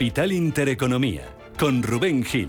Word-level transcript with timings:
Capital 0.00 0.32
Intereconomía, 0.32 1.24
con 1.58 1.82
Rubén 1.82 2.24
Gil. 2.24 2.48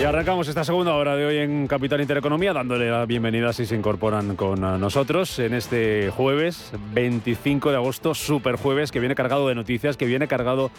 Y 0.00 0.04
arrancamos 0.04 0.48
esta 0.48 0.64
segunda 0.64 0.94
hora 0.94 1.16
de 1.16 1.26
hoy 1.26 1.36
en 1.36 1.66
Capital 1.66 2.00
Intereconomía, 2.00 2.54
dándole 2.54 2.90
la 2.90 3.04
bienvenida 3.04 3.52
si 3.52 3.66
se 3.66 3.76
incorporan 3.76 4.36
con 4.36 4.64
eh, 4.64 4.78
nosotros 4.78 5.38
en 5.38 5.52
este 5.52 6.08
jueves 6.08 6.72
25 6.94 7.72
de 7.72 7.76
agosto, 7.76 8.14
super 8.14 8.56
jueves, 8.56 8.90
que 8.90 9.00
viene 9.00 9.14
cargado 9.14 9.48
de 9.48 9.54
noticias, 9.54 9.98
que 9.98 10.06
viene 10.06 10.28
cargado 10.28 10.70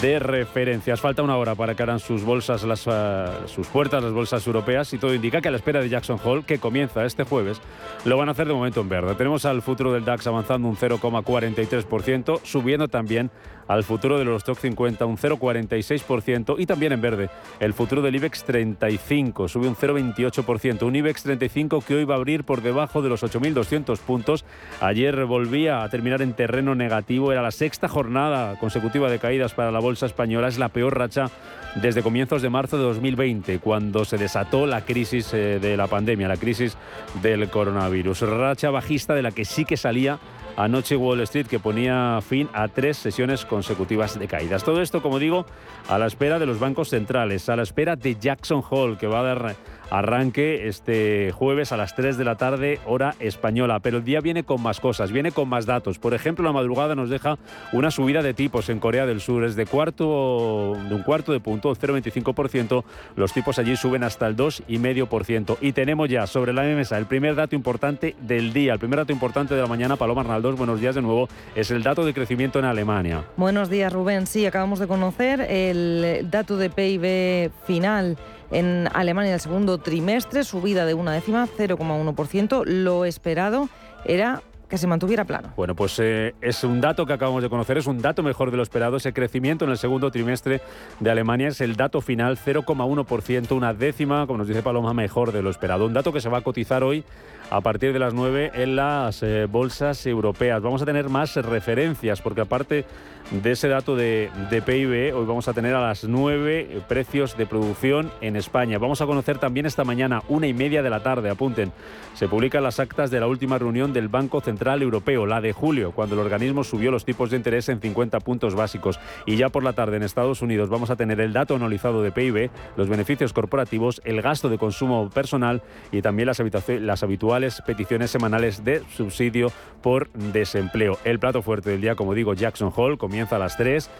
de 0.00 0.18
referencias. 0.18 1.00
Falta 1.00 1.22
una 1.22 1.36
hora 1.36 1.54
para 1.54 1.74
que 1.74 1.82
abran 1.82 2.00
sus 2.00 2.24
bolsas, 2.24 2.62
las, 2.64 2.86
eh, 2.86 3.26
sus 3.46 3.66
puertas, 3.66 4.02
las 4.02 4.12
bolsas 4.12 4.46
europeas, 4.46 4.92
y 4.92 4.98
todo 4.98 5.14
indica 5.14 5.40
que 5.40 5.48
a 5.48 5.50
la 5.50 5.56
espera 5.56 5.80
de 5.80 5.88
Jackson 5.88 6.18
Hole, 6.22 6.44
que 6.44 6.58
comienza 6.58 7.04
este 7.04 7.24
jueves, 7.24 7.60
lo 8.04 8.16
van 8.16 8.28
a 8.28 8.32
hacer 8.32 8.46
de 8.46 8.54
momento 8.54 8.80
en 8.80 8.88
verde. 8.88 9.14
Tenemos 9.14 9.44
al 9.44 9.62
futuro 9.62 9.92
del 9.92 10.04
DAX 10.04 10.26
avanzando 10.26 10.68
un 10.68 10.76
0,43%, 10.76 12.40
subiendo 12.42 12.88
también 12.88 13.30
al 13.68 13.84
futuro 13.84 14.18
de 14.18 14.24
los 14.24 14.42
Stock 14.42 14.58
50 14.58 15.06
un 15.06 15.16
0,46% 15.16 16.56
y 16.58 16.66
también 16.66 16.92
en 16.92 17.00
verde 17.00 17.30
el 17.60 17.72
futuro 17.72 18.02
del 18.02 18.14
IBEX 18.16 18.44
35 18.44 19.48
sube 19.48 19.68
un 19.68 19.76
0,28%, 19.76 20.82
un 20.82 20.96
IBEX 20.96 21.22
35 21.22 21.80
que 21.80 21.94
hoy 21.94 22.04
va 22.04 22.14
a 22.14 22.18
abrir 22.18 22.44
por 22.44 22.62
debajo 22.62 23.02
de 23.02 23.08
los 23.08 23.22
8.200 23.22 23.98
puntos. 23.98 24.44
Ayer 24.80 25.24
volvía 25.24 25.82
a 25.82 25.88
terminar 25.88 26.22
en 26.22 26.34
terreno 26.34 26.74
negativo, 26.74 27.32
era 27.32 27.42
la 27.42 27.50
sexta 27.50 27.88
jornada 27.88 28.58
consecutiva 28.58 29.10
de 29.10 29.18
caídas 29.18 29.54
para 29.54 29.70
la 29.70 29.78
bolsa 29.82 30.06
española, 30.06 30.48
es 30.48 30.58
la 30.58 30.70
peor 30.70 30.96
racha 30.96 31.30
desde 31.74 32.02
comienzos 32.02 32.40
de 32.40 32.48
marzo 32.48 32.78
de 32.78 32.84
2020, 32.84 33.58
cuando 33.58 34.04
se 34.04 34.16
desató 34.16 34.66
la 34.66 34.82
crisis 34.84 35.32
eh, 35.34 35.58
de 35.60 35.76
la 35.76 35.86
pandemia, 35.86 36.28
la 36.28 36.36
crisis 36.36 36.76
del 37.22 37.50
coronavirus. 37.50 38.22
Racha 38.22 38.70
bajista 38.70 39.14
de 39.14 39.22
la 39.22 39.30
que 39.30 39.44
sí 39.44 39.64
que 39.64 39.76
salía 39.76 40.18
anoche 40.56 40.96
Wall 40.96 41.20
Street 41.22 41.46
que 41.46 41.58
ponía 41.58 42.20
fin 42.26 42.48
a 42.52 42.68
tres 42.68 42.96
sesiones 42.96 43.44
consecutivas 43.44 44.18
de 44.18 44.28
caídas. 44.28 44.64
Todo 44.64 44.82
esto, 44.82 45.02
como 45.02 45.18
digo, 45.18 45.46
a 45.88 45.98
la 45.98 46.06
espera 46.06 46.38
de 46.38 46.46
los 46.46 46.58
bancos 46.58 46.90
centrales, 46.90 47.48
a 47.48 47.56
la 47.56 47.62
espera 47.62 47.96
de 47.96 48.16
Jackson 48.16 48.62
Hole, 48.68 48.98
que 48.98 49.06
va 49.06 49.20
a 49.20 49.22
dar 49.22 49.56
arranque 49.92 50.68
este 50.68 51.32
jueves 51.32 51.70
a 51.70 51.76
las 51.76 51.94
3 51.94 52.16
de 52.16 52.24
la 52.24 52.36
tarde, 52.36 52.80
hora 52.86 53.14
española. 53.20 53.78
Pero 53.80 53.98
el 53.98 54.04
día 54.04 54.20
viene 54.20 54.42
con 54.42 54.62
más 54.62 54.80
cosas, 54.80 55.12
viene 55.12 55.32
con 55.32 55.50
más 55.50 55.66
datos. 55.66 55.98
Por 55.98 56.14
ejemplo, 56.14 56.44
la 56.44 56.52
madrugada 56.52 56.94
nos 56.94 57.10
deja 57.10 57.38
una 57.72 57.90
subida 57.90 58.22
de 58.22 58.32
tipos 58.32 58.70
en 58.70 58.80
Corea 58.80 59.04
del 59.04 59.20
Sur. 59.20 59.44
Es 59.44 59.54
de, 59.54 59.66
cuarto, 59.66 60.78
de 60.88 60.94
un 60.94 61.02
cuarto 61.02 61.32
de 61.32 61.40
punto, 61.40 61.70
el 61.70 61.78
0,25%. 61.78 62.84
Los 63.16 63.34
tipos 63.34 63.58
allí 63.58 63.76
suben 63.76 64.02
hasta 64.02 64.26
el 64.26 64.34
2,5%. 64.34 65.58
Y 65.60 65.72
tenemos 65.72 66.08
ya 66.08 66.26
sobre 66.26 66.54
la 66.54 66.62
mesa 66.62 66.96
el 66.96 67.04
primer 67.04 67.34
dato 67.34 67.54
importante 67.54 68.16
del 68.22 68.54
día, 68.54 68.72
el 68.72 68.78
primer 68.78 69.00
dato 69.00 69.12
importante 69.12 69.54
de 69.54 69.60
la 69.60 69.66
mañana. 69.66 69.96
Paloma 69.96 70.22
Arnaldos, 70.22 70.56
buenos 70.56 70.80
días 70.80 70.94
de 70.94 71.02
nuevo. 71.02 71.28
Es 71.54 71.70
el 71.70 71.82
dato 71.82 72.06
de 72.06 72.14
crecimiento 72.14 72.58
en 72.58 72.64
Alemania. 72.64 73.24
Buenos 73.36 73.68
días, 73.68 73.92
Rubén. 73.92 74.26
Sí, 74.26 74.46
acabamos 74.46 74.78
de 74.78 74.86
conocer 74.86 75.42
el 75.42 76.30
dato 76.30 76.56
de 76.56 76.70
PIB 76.70 77.50
final 77.66 78.16
en 78.52 78.88
Alemania 78.92 79.34
el 79.34 79.40
segundo 79.40 79.78
trimestre, 79.78 80.44
subida 80.44 80.86
de 80.86 80.94
una 80.94 81.12
décima, 81.12 81.48
0,1%. 81.48 82.64
Lo 82.66 83.04
esperado 83.04 83.68
era 84.04 84.42
que 84.72 84.78
se 84.78 84.86
mantuviera 84.86 85.26
plano. 85.26 85.52
Bueno, 85.54 85.74
pues 85.74 85.98
eh, 85.98 86.34
es 86.40 86.64
un 86.64 86.80
dato 86.80 87.04
que 87.04 87.12
acabamos 87.12 87.42
de 87.42 87.50
conocer, 87.50 87.76
es 87.76 87.86
un 87.86 88.00
dato 88.00 88.22
mejor 88.22 88.50
de 88.50 88.56
lo 88.56 88.62
esperado. 88.62 88.96
Ese 88.96 89.12
crecimiento 89.12 89.66
en 89.66 89.70
el 89.70 89.76
segundo 89.76 90.10
trimestre 90.10 90.62
de 90.98 91.10
Alemania 91.10 91.48
es 91.48 91.60
el 91.60 91.76
dato 91.76 92.00
final, 92.00 92.38
0,1%, 92.38 93.52
una 93.52 93.74
décima, 93.74 94.26
como 94.26 94.38
nos 94.38 94.48
dice 94.48 94.62
Paloma, 94.62 94.94
mejor 94.94 95.30
de 95.32 95.42
lo 95.42 95.50
esperado. 95.50 95.84
Un 95.84 95.92
dato 95.92 96.10
que 96.10 96.22
se 96.22 96.30
va 96.30 96.38
a 96.38 96.40
cotizar 96.40 96.84
hoy 96.84 97.04
a 97.50 97.60
partir 97.60 97.92
de 97.92 97.98
las 97.98 98.14
9 98.14 98.52
en 98.54 98.76
las 98.76 99.22
eh, 99.22 99.44
bolsas 99.44 100.06
europeas. 100.06 100.62
Vamos 100.62 100.80
a 100.80 100.86
tener 100.86 101.10
más 101.10 101.36
referencias, 101.36 102.22
porque 102.22 102.40
aparte 102.40 102.86
de 103.30 103.52
ese 103.52 103.68
dato 103.68 103.96
de, 103.96 104.30
PIB, 104.50 105.14
hoy 105.16 105.24
vamos 105.24 105.48
a 105.48 105.54
tener 105.54 105.74
a 105.74 105.80
las 105.80 106.04
9 106.04 106.82
precios 106.88 107.36
de 107.36 107.46
producción 107.46 108.10
en 108.20 108.36
España. 108.36 108.78
Vamos 108.78 109.00
a 109.00 109.06
conocer 109.06 109.38
también 109.38 109.64
esta 109.64 109.84
mañana, 109.84 110.22
una 110.28 110.46
y 110.46 110.54
media 110.54 110.82
de 110.82 110.90
la 110.90 111.02
tarde, 111.02 111.30
apunten, 111.30 111.72
se 112.14 112.28
publican 112.28 112.62
las 112.62 112.78
actas 112.78 113.10
de 113.10 113.20
la 113.20 113.26
última 113.26 113.58
reunión 113.58 113.92
del 113.92 114.08
Banco 114.08 114.40
Central 114.40 114.82
Europeo, 114.82 115.24
la 115.24 115.40
de 115.40 115.52
julio, 115.52 115.92
cuando 115.92 116.14
el 116.14 116.20
organismo 116.20 116.62
subió 116.62 116.90
los 116.90 117.04
tipos 117.04 117.30
de 117.30 117.38
interés 117.38 117.68
en 117.70 117.80
50 117.80 118.20
puntos 118.20 118.54
básicos. 118.54 119.00
Y 119.24 119.36
ya 119.36 119.48
por 119.48 119.64
la 119.64 119.72
tarde 119.72 119.96
en 119.96 120.02
Estados 120.02 120.42
Unidos 120.42 120.68
vamos 120.68 120.90
a 120.90 120.96
tener 120.96 121.20
el 121.20 121.32
dato 121.32 121.54
anualizado 121.54 122.02
de 122.02 122.12
PIB, 122.12 122.50
los 122.76 122.88
beneficios 122.88 123.32
corporativos, 123.32 124.02
el 124.04 124.20
gasto 124.20 124.48
de 124.50 124.58
consumo 124.58 125.08
personal 125.08 125.62
y 125.90 126.02
también 126.02 126.26
las, 126.26 126.42
las 126.68 127.02
habituales 127.02 127.62
peticiones 127.66 128.10
semanales 128.10 128.64
de 128.64 128.82
subsidio 128.94 129.50
por 129.82 130.10
desempleo. 130.12 130.98
El 131.04 131.18
plato 131.18 131.42
fuerte 131.42 131.70
del 131.70 131.80
día, 131.80 131.94
como 131.94 132.14
digo, 132.14 132.34
Jackson 132.34 132.72
Hole, 132.74 132.98
comienza 133.12 133.36
a 133.36 133.38
las 133.38 133.58
3 133.58 133.90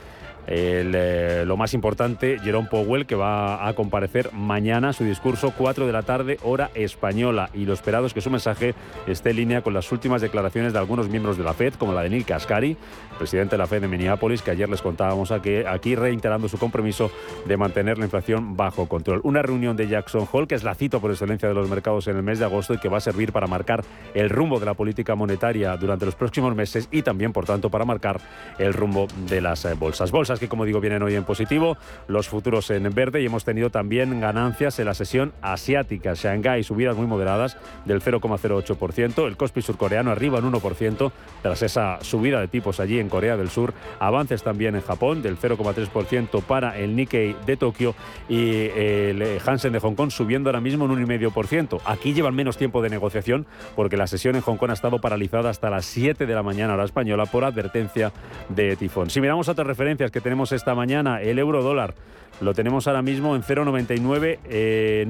eh, 0.47 1.45
lo 1.47 1.57
más 1.57 1.75
importante, 1.75 2.39
Jerome 2.43 2.69
Powell, 2.69 3.07
que 3.07 3.15
va 3.15 3.69
a 3.69 3.75
comparecer 3.75 4.33
mañana, 4.33 4.93
su 4.93 5.05
discurso 5.05 5.53
4 5.57 5.87
de 5.87 5.93
la 5.93 6.03
tarde, 6.03 6.39
hora 6.43 6.71
española. 6.75 7.51
Y 7.55 7.65
lo 7.65 7.75
esperado 7.75 8.07
es 8.07 8.15
que 8.15 8.21
su 8.21 8.31
mensaje 8.31 8.75
esté 9.07 9.31
en 9.31 9.37
línea 9.37 9.63
con 9.63 9.75
las 9.75 9.91
últimas 9.93 10.21
declaraciones 10.21 10.73
de 10.73 10.79
algunos 10.79 11.09
miembros 11.09 11.37
de 11.37 11.45
la 11.45 11.55
FED, 11.55 11.75
como 11.75 11.93
la 11.93 12.03
de 12.03 12.11
Neil 12.11 12.25
Kaskari, 12.25 12.77
presidente 13.19 13.53
de 13.53 13.59
la 13.59 13.67
FED 13.67 13.83
de 13.83 13.89
Minneapolis, 13.89 14.43
que 14.43 14.51
ayer 14.51 14.69
les 14.69 14.83
contábamos 14.83 15.31
aquí, 15.31 15.57
aquí 15.59 15.95
reiterando 15.95 16.49
su 16.49 16.59
compromiso 16.59 17.11
de 17.47 17.57
mantener 17.57 17.99
la 17.99 18.05
inflación 18.05 18.57
bajo 18.57 18.89
control. 18.89 19.21
Una 19.25 19.43
reunión 19.43 19.77
de 19.77 19.89
Jackson 19.89 20.29
Hole, 20.31 20.47
que 20.47 20.55
es 20.55 20.65
la 20.65 20.75
cita 20.75 20.99
por 20.99 21.11
excelencia 21.11 21.49
de 21.49 21.55
los 21.55 21.69
mercados 21.69 22.07
en 22.09 22.17
el 22.17 22.23
mes 22.23 22.39
de 22.39 22.45
agosto 22.45 22.75
y 22.75 22.79
que 22.79 22.89
va 22.89 22.99
a 22.99 23.01
servir 23.01 23.33
para 23.33 23.47
marcar 23.47 23.85
el 24.15 24.31
rumbo 24.31 24.59
de 24.59 24.67
la 24.67 24.75
política 24.75 25.15
monetaria 25.15 25.77
durante 25.77 26.05
los 26.05 26.15
próximos 26.15 26.55
meses 26.55 26.89
y 26.91 27.03
también, 27.03 27.33
por 27.33 27.45
tanto, 27.45 27.71
para 27.71 27.85
marcar 27.85 28.21
el 28.59 28.73
rumbo 28.73 29.07
de 29.29 29.41
las 29.41 29.65
eh, 29.65 29.75
bolsas. 29.75 30.11
Bolsas 30.11 30.39
que, 30.39 30.49
como 30.49 30.65
digo, 30.65 30.81
vienen 30.81 31.03
hoy 31.03 31.15
en 31.15 31.25
positivo, 31.25 31.77
los 32.09 32.29
futuros 32.29 32.71
en 32.71 32.83
verde 32.95 33.23
y 33.23 33.27
hemos 33.27 33.45
tenido 33.45 33.71
también 33.71 34.21
ganancias 34.21 34.79
en 34.79 34.87
la 34.87 34.95
sesión 34.95 35.33
asiática. 35.43 36.15
Shanghai 36.15 36.63
subidas 36.63 36.97
muy 36.97 37.07
moderadas 37.07 37.57
del 37.85 38.03
0,08%, 38.03 39.27
el 39.27 39.37
Kospi 39.37 39.63
surcoreano 39.63 40.11
arriba 40.11 40.39
en 40.39 40.51
1% 40.51 41.13
tras 41.43 41.63
esa 41.63 41.99
subida 42.03 42.41
de 42.41 42.49
tipos 42.49 42.81
allí 42.81 42.99
en 42.99 43.09
Corea 43.13 43.37
del 43.37 43.51
Sur, 43.51 43.75
avances 44.01 44.43
también 44.43 44.75
en 44.75 44.81
Japón 44.81 45.21
del 45.21 45.39
0,3% 45.39 46.43
para 46.43 46.79
el 46.79 46.97
Nikkei 46.97 47.37
de 47.45 47.59
Tokio 47.59 47.95
y 48.27 48.71
el 48.75 49.39
Hansen 49.45 49.75
de 49.75 49.81
Hong 49.81 49.95
Kong 49.95 50.11
subiendo 50.11 50.49
ahora 50.49 50.63
mismo 50.63 50.87
en 50.87 51.07
1,5%. 51.07 51.83
Aquí 51.85 52.15
llevan 52.15 52.35
menos 52.35 52.57
tiempo 52.57 52.81
de 52.81 52.89
negociación 52.89 53.45
porque 53.77 53.99
la 53.99 54.07
sesión 54.07 54.35
en 54.35 54.41
Hong 54.41 54.57
Kong 54.57 54.71
ha 54.71 54.73
estado 54.73 54.99
paralizada 54.99 55.51
hasta 55.51 55.69
las 55.69 55.85
7 55.85 56.25
de 56.25 56.35
la 56.35 56.43
mañana 56.43 56.73
hora 56.73 56.85
española 56.85 57.27
por 57.27 57.45
advertencia 57.45 58.13
de 58.49 58.77
tifón. 58.77 59.11
Si 59.11 59.21
miramos 59.21 59.47
otras 59.51 59.67
referencias 59.67 60.11
que 60.11 60.23
tenemos 60.23 60.53
esta 60.53 60.75
mañana, 60.75 61.21
el 61.21 61.39
euro 61.39 61.63
dólar 61.63 61.95
lo 62.43 62.55
tenemos 62.55 62.87
ahora 62.87 63.03
mismo 63.03 63.35
en 63.37 63.43
0,9995 63.43 64.45
eh, 64.49 65.07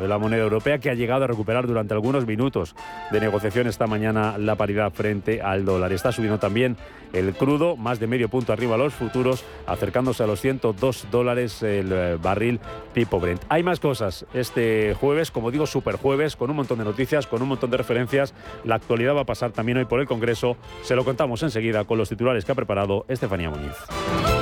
de 0.00 0.08
la 0.08 0.18
moneda 0.18 0.42
europea 0.42 0.78
que 0.78 0.90
ha 0.90 0.94
llegado 0.94 1.24
a 1.24 1.26
recuperar 1.26 1.66
durante 1.66 1.94
algunos 1.94 2.26
minutos 2.26 2.74
de 3.10 3.20
negociación 3.20 3.66
esta 3.66 3.86
mañana 3.86 4.38
la 4.38 4.56
paridad 4.56 4.92
frente 4.92 5.42
al 5.42 5.64
dólar. 5.64 5.92
Está 5.92 6.10
subiendo 6.12 6.38
también 6.38 6.76
el 7.12 7.34
crudo, 7.34 7.76
más 7.76 8.00
de 8.00 8.06
medio 8.06 8.28
punto 8.28 8.52
arriba 8.52 8.76
los 8.76 8.94
futuros, 8.94 9.44
acercándose 9.66 10.22
a 10.22 10.26
los 10.26 10.40
102 10.40 11.08
dólares 11.10 11.62
el 11.62 11.92
eh, 11.92 12.16
barril 12.20 12.60
tipo 12.94 13.20
Brent. 13.20 13.42
Hay 13.48 13.62
más 13.62 13.80
cosas 13.80 14.24
este 14.32 14.94
jueves, 14.94 15.30
como 15.30 15.50
digo, 15.50 15.66
super 15.66 15.96
jueves, 15.96 16.36
con 16.36 16.50
un 16.50 16.56
montón 16.56 16.78
de 16.78 16.84
noticias, 16.84 17.26
con 17.26 17.42
un 17.42 17.48
montón 17.48 17.70
de 17.70 17.76
referencias. 17.76 18.34
La 18.64 18.76
actualidad 18.76 19.14
va 19.14 19.20
a 19.22 19.26
pasar 19.26 19.52
también 19.52 19.78
hoy 19.78 19.84
por 19.84 20.00
el 20.00 20.06
Congreso. 20.06 20.56
Se 20.82 20.96
lo 20.96 21.04
contamos 21.04 21.42
enseguida 21.42 21.84
con 21.84 21.98
los 21.98 22.08
titulares 22.08 22.44
que 22.44 22.52
ha 22.52 22.54
preparado 22.54 23.04
Estefanía 23.08 23.50
Muñiz. 23.50 24.41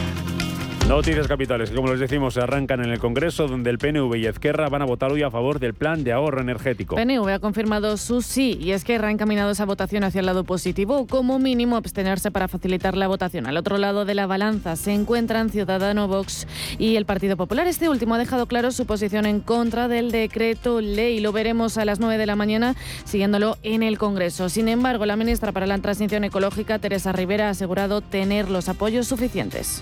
Noticias 0.87 1.27
capitales 1.27 1.69
que, 1.69 1.75
como 1.75 1.89
les 1.89 1.99
decimos, 1.99 2.33
se 2.33 2.41
arrancan 2.41 2.83
en 2.83 2.91
el 2.91 2.99
Congreso, 2.99 3.47
donde 3.47 3.69
el 3.69 3.77
PNV 3.77 4.13
y 4.17 4.25
Ezquerra 4.25 4.67
van 4.67 4.81
a 4.81 4.85
votar 4.85 5.11
hoy 5.11 5.23
a 5.23 5.31
favor 5.31 5.59
del 5.59 5.73
plan 5.73 6.03
de 6.03 6.11
ahorro 6.11 6.41
energético. 6.41 6.95
PNV 6.95 7.29
ha 7.29 7.39
confirmado 7.39 7.95
su 7.95 8.21
sí 8.21 8.57
y 8.59 8.71
Ezquerra 8.71 9.07
ha 9.07 9.11
encaminado 9.11 9.51
esa 9.51 9.65
votación 9.65 10.03
hacia 10.03 10.19
el 10.19 10.25
lado 10.25 10.43
positivo 10.43 10.97
o, 10.97 11.07
como 11.07 11.39
mínimo, 11.39 11.77
abstenerse 11.77 12.29
para 12.29 12.49
facilitar 12.49 12.97
la 12.97 13.07
votación. 13.07 13.47
Al 13.47 13.55
otro 13.55 13.77
lado 13.77 14.03
de 14.03 14.15
la 14.15 14.27
balanza 14.27 14.75
se 14.75 14.91
encuentran 14.91 15.49
Ciudadano, 15.49 16.09
Vox 16.09 16.45
y 16.77 16.97
el 16.97 17.05
Partido 17.05 17.37
Popular. 17.37 17.67
Este 17.67 17.87
último 17.87 18.15
ha 18.15 18.17
dejado 18.17 18.47
claro 18.47 18.71
su 18.71 18.85
posición 18.85 19.25
en 19.25 19.39
contra 19.39 19.87
del 19.87 20.11
decreto 20.11 20.81
ley. 20.81 21.21
Lo 21.21 21.31
veremos 21.31 21.77
a 21.77 21.85
las 21.85 22.01
9 22.01 22.17
de 22.17 22.25
la 22.25 22.35
mañana, 22.35 22.75
siguiéndolo 23.05 23.57
en 23.63 23.83
el 23.83 23.97
Congreso. 23.97 24.49
Sin 24.49 24.67
embargo, 24.67 25.05
la 25.05 25.15
ministra 25.15 25.53
para 25.53 25.67
la 25.67 25.77
Transición 25.77 26.25
Ecológica, 26.25 26.79
Teresa 26.79 27.13
Rivera, 27.13 27.47
ha 27.47 27.51
asegurado 27.51 28.01
tener 28.01 28.49
los 28.49 28.67
apoyos 28.67 29.07
suficientes 29.07 29.81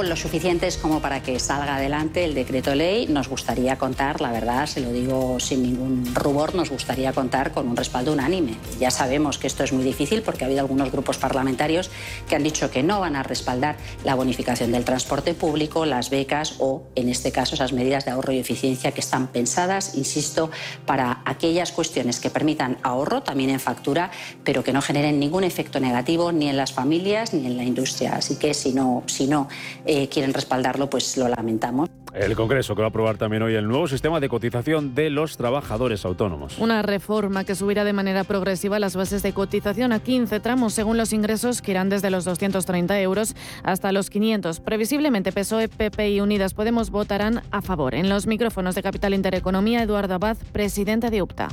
con 0.00 0.08
los 0.08 0.20
suficientes 0.20 0.78
como 0.78 1.02
para 1.02 1.22
que 1.22 1.38
salga 1.38 1.76
adelante 1.76 2.24
el 2.24 2.32
decreto 2.32 2.74
ley. 2.74 3.06
Nos 3.06 3.28
gustaría 3.28 3.76
contar, 3.76 4.22
la 4.22 4.32
verdad, 4.32 4.64
se 4.64 4.80
lo 4.80 4.92
digo 4.92 5.38
sin 5.40 5.62
ningún 5.62 6.14
rubor, 6.14 6.54
nos 6.54 6.70
gustaría 6.70 7.12
contar 7.12 7.52
con 7.52 7.68
un 7.68 7.76
respaldo 7.76 8.14
unánime. 8.14 8.54
Ya 8.78 8.90
sabemos 8.90 9.36
que 9.36 9.46
esto 9.46 9.62
es 9.62 9.74
muy 9.74 9.84
difícil 9.84 10.22
porque 10.22 10.44
ha 10.44 10.46
habido 10.46 10.62
algunos 10.62 10.90
grupos 10.90 11.18
parlamentarios 11.18 11.90
que 12.26 12.34
han 12.34 12.42
dicho 12.42 12.70
que 12.70 12.82
no 12.82 13.00
van 13.00 13.14
a 13.14 13.22
respaldar 13.22 13.76
la 14.02 14.14
bonificación 14.14 14.72
del 14.72 14.86
transporte 14.86 15.34
público, 15.34 15.84
las 15.84 16.08
becas 16.08 16.54
o, 16.60 16.82
en 16.94 17.10
este 17.10 17.30
caso, 17.30 17.54
esas 17.54 17.74
medidas 17.74 18.06
de 18.06 18.12
ahorro 18.12 18.32
y 18.32 18.38
eficiencia 18.38 18.92
que 18.92 19.00
están 19.00 19.26
pensadas, 19.26 19.96
insisto, 19.96 20.50
para 20.86 21.20
aquellas 21.26 21.72
cuestiones 21.72 22.20
que 22.20 22.30
permitan 22.30 22.78
ahorro 22.82 23.22
también 23.22 23.50
en 23.50 23.60
factura, 23.60 24.10
pero 24.44 24.64
que 24.64 24.72
no 24.72 24.80
generen 24.80 25.20
ningún 25.20 25.44
efecto 25.44 25.78
negativo 25.78 26.32
ni 26.32 26.48
en 26.48 26.56
las 26.56 26.72
familias 26.72 27.34
ni 27.34 27.44
en 27.44 27.58
la 27.58 27.64
industria. 27.64 28.14
Así 28.14 28.36
que 28.36 28.54
si 28.54 28.72
no, 28.72 29.02
si 29.04 29.26
no 29.26 29.46
eh, 29.92 30.08
quieren 30.08 30.32
respaldarlo, 30.32 30.88
pues 30.88 31.16
lo 31.16 31.26
lamentamos. 31.26 31.90
El 32.14 32.36
Congreso 32.36 32.76
que 32.76 32.82
va 32.82 32.86
a 32.86 32.90
aprobar 32.90 33.18
también 33.18 33.42
hoy 33.42 33.56
el 33.56 33.66
nuevo 33.66 33.88
sistema 33.88 34.20
de 34.20 34.28
cotización 34.28 34.94
de 34.94 35.10
los 35.10 35.36
trabajadores 35.36 36.04
autónomos. 36.04 36.58
Una 36.58 36.82
reforma 36.82 37.42
que 37.42 37.56
subirá 37.56 37.82
de 37.82 37.92
manera 37.92 38.22
progresiva 38.22 38.78
las 38.78 38.94
bases 38.94 39.24
de 39.24 39.32
cotización 39.32 39.90
a 39.90 39.98
15 39.98 40.38
tramos 40.38 40.74
según 40.74 40.96
los 40.96 41.12
ingresos 41.12 41.60
que 41.60 41.72
irán 41.72 41.88
desde 41.88 42.10
los 42.10 42.24
230 42.24 43.00
euros 43.00 43.34
hasta 43.64 43.90
los 43.90 44.10
500. 44.10 44.60
Previsiblemente 44.60 45.32
PSOE, 45.32 45.68
PP 45.68 46.10
y 46.10 46.20
Unidas 46.20 46.54
Podemos 46.54 46.90
votarán 46.90 47.42
a 47.50 47.60
favor. 47.60 47.96
En 47.96 48.08
los 48.08 48.28
micrófonos 48.28 48.76
de 48.76 48.84
Capital 48.84 49.12
Intereconomía, 49.12 49.82
Eduardo 49.82 50.14
Abad, 50.14 50.36
presidente 50.52 51.10
de 51.10 51.20
UPTA. 51.22 51.48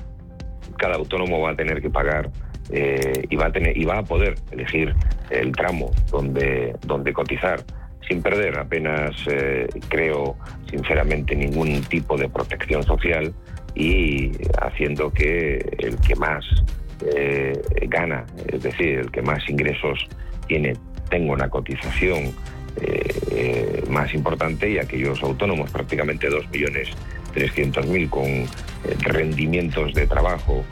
Cada 0.78 0.95
autónomo 0.95 1.39
va 1.42 1.51
a 1.51 1.56
tener 1.56 1.81
que 1.81 1.89
pagar 1.89 2.30
eh, 2.69 3.25
y, 3.30 3.36
va 3.36 3.48
a 3.48 3.51
tener, 3.51 3.75
y 3.75 3.84
va 3.86 3.98
a 3.98 4.04
poder 4.04 4.36
elegir 4.51 4.94
el 5.31 5.54
tramo 5.54 5.89
donde, 6.12 6.75
donde 6.86 7.13
cotizar 7.13 7.63
sin 8.07 8.21
perder 8.21 8.57
apenas, 8.57 9.12
eh, 9.27 9.68
creo 9.89 10.38
sinceramente, 10.69 11.36
ningún 11.36 11.81
tipo 11.83 12.18
de 12.18 12.30
protección 12.30 12.83
social 12.83 13.33
y 13.75 14.31
haciendo 14.62 15.12
que 15.12 15.57
el 15.80 15.98
que 16.00 16.15
más 16.15 16.45
eh, 17.15 17.54
gana, 17.88 18.25
es 18.48 18.63
decir, 18.63 19.00
el 19.00 19.12
que 19.12 19.21
más 19.21 19.48
ingresos 19.50 20.07
tiene, 20.48 20.74
tenga 21.09 21.33
una 21.33 21.50
cotización 21.50 22.33
eh, 22.81 23.83
más 23.89 24.13
importante 24.13 24.69
y 24.69 24.80
aquellos 24.80 25.21
autónomos, 25.21 25.71
prácticamente 25.71 26.30
2.300.000 26.30 28.10
con 28.10 28.45
rendimientos 29.01 29.94
de 29.94 30.07
trabajo 30.07 30.63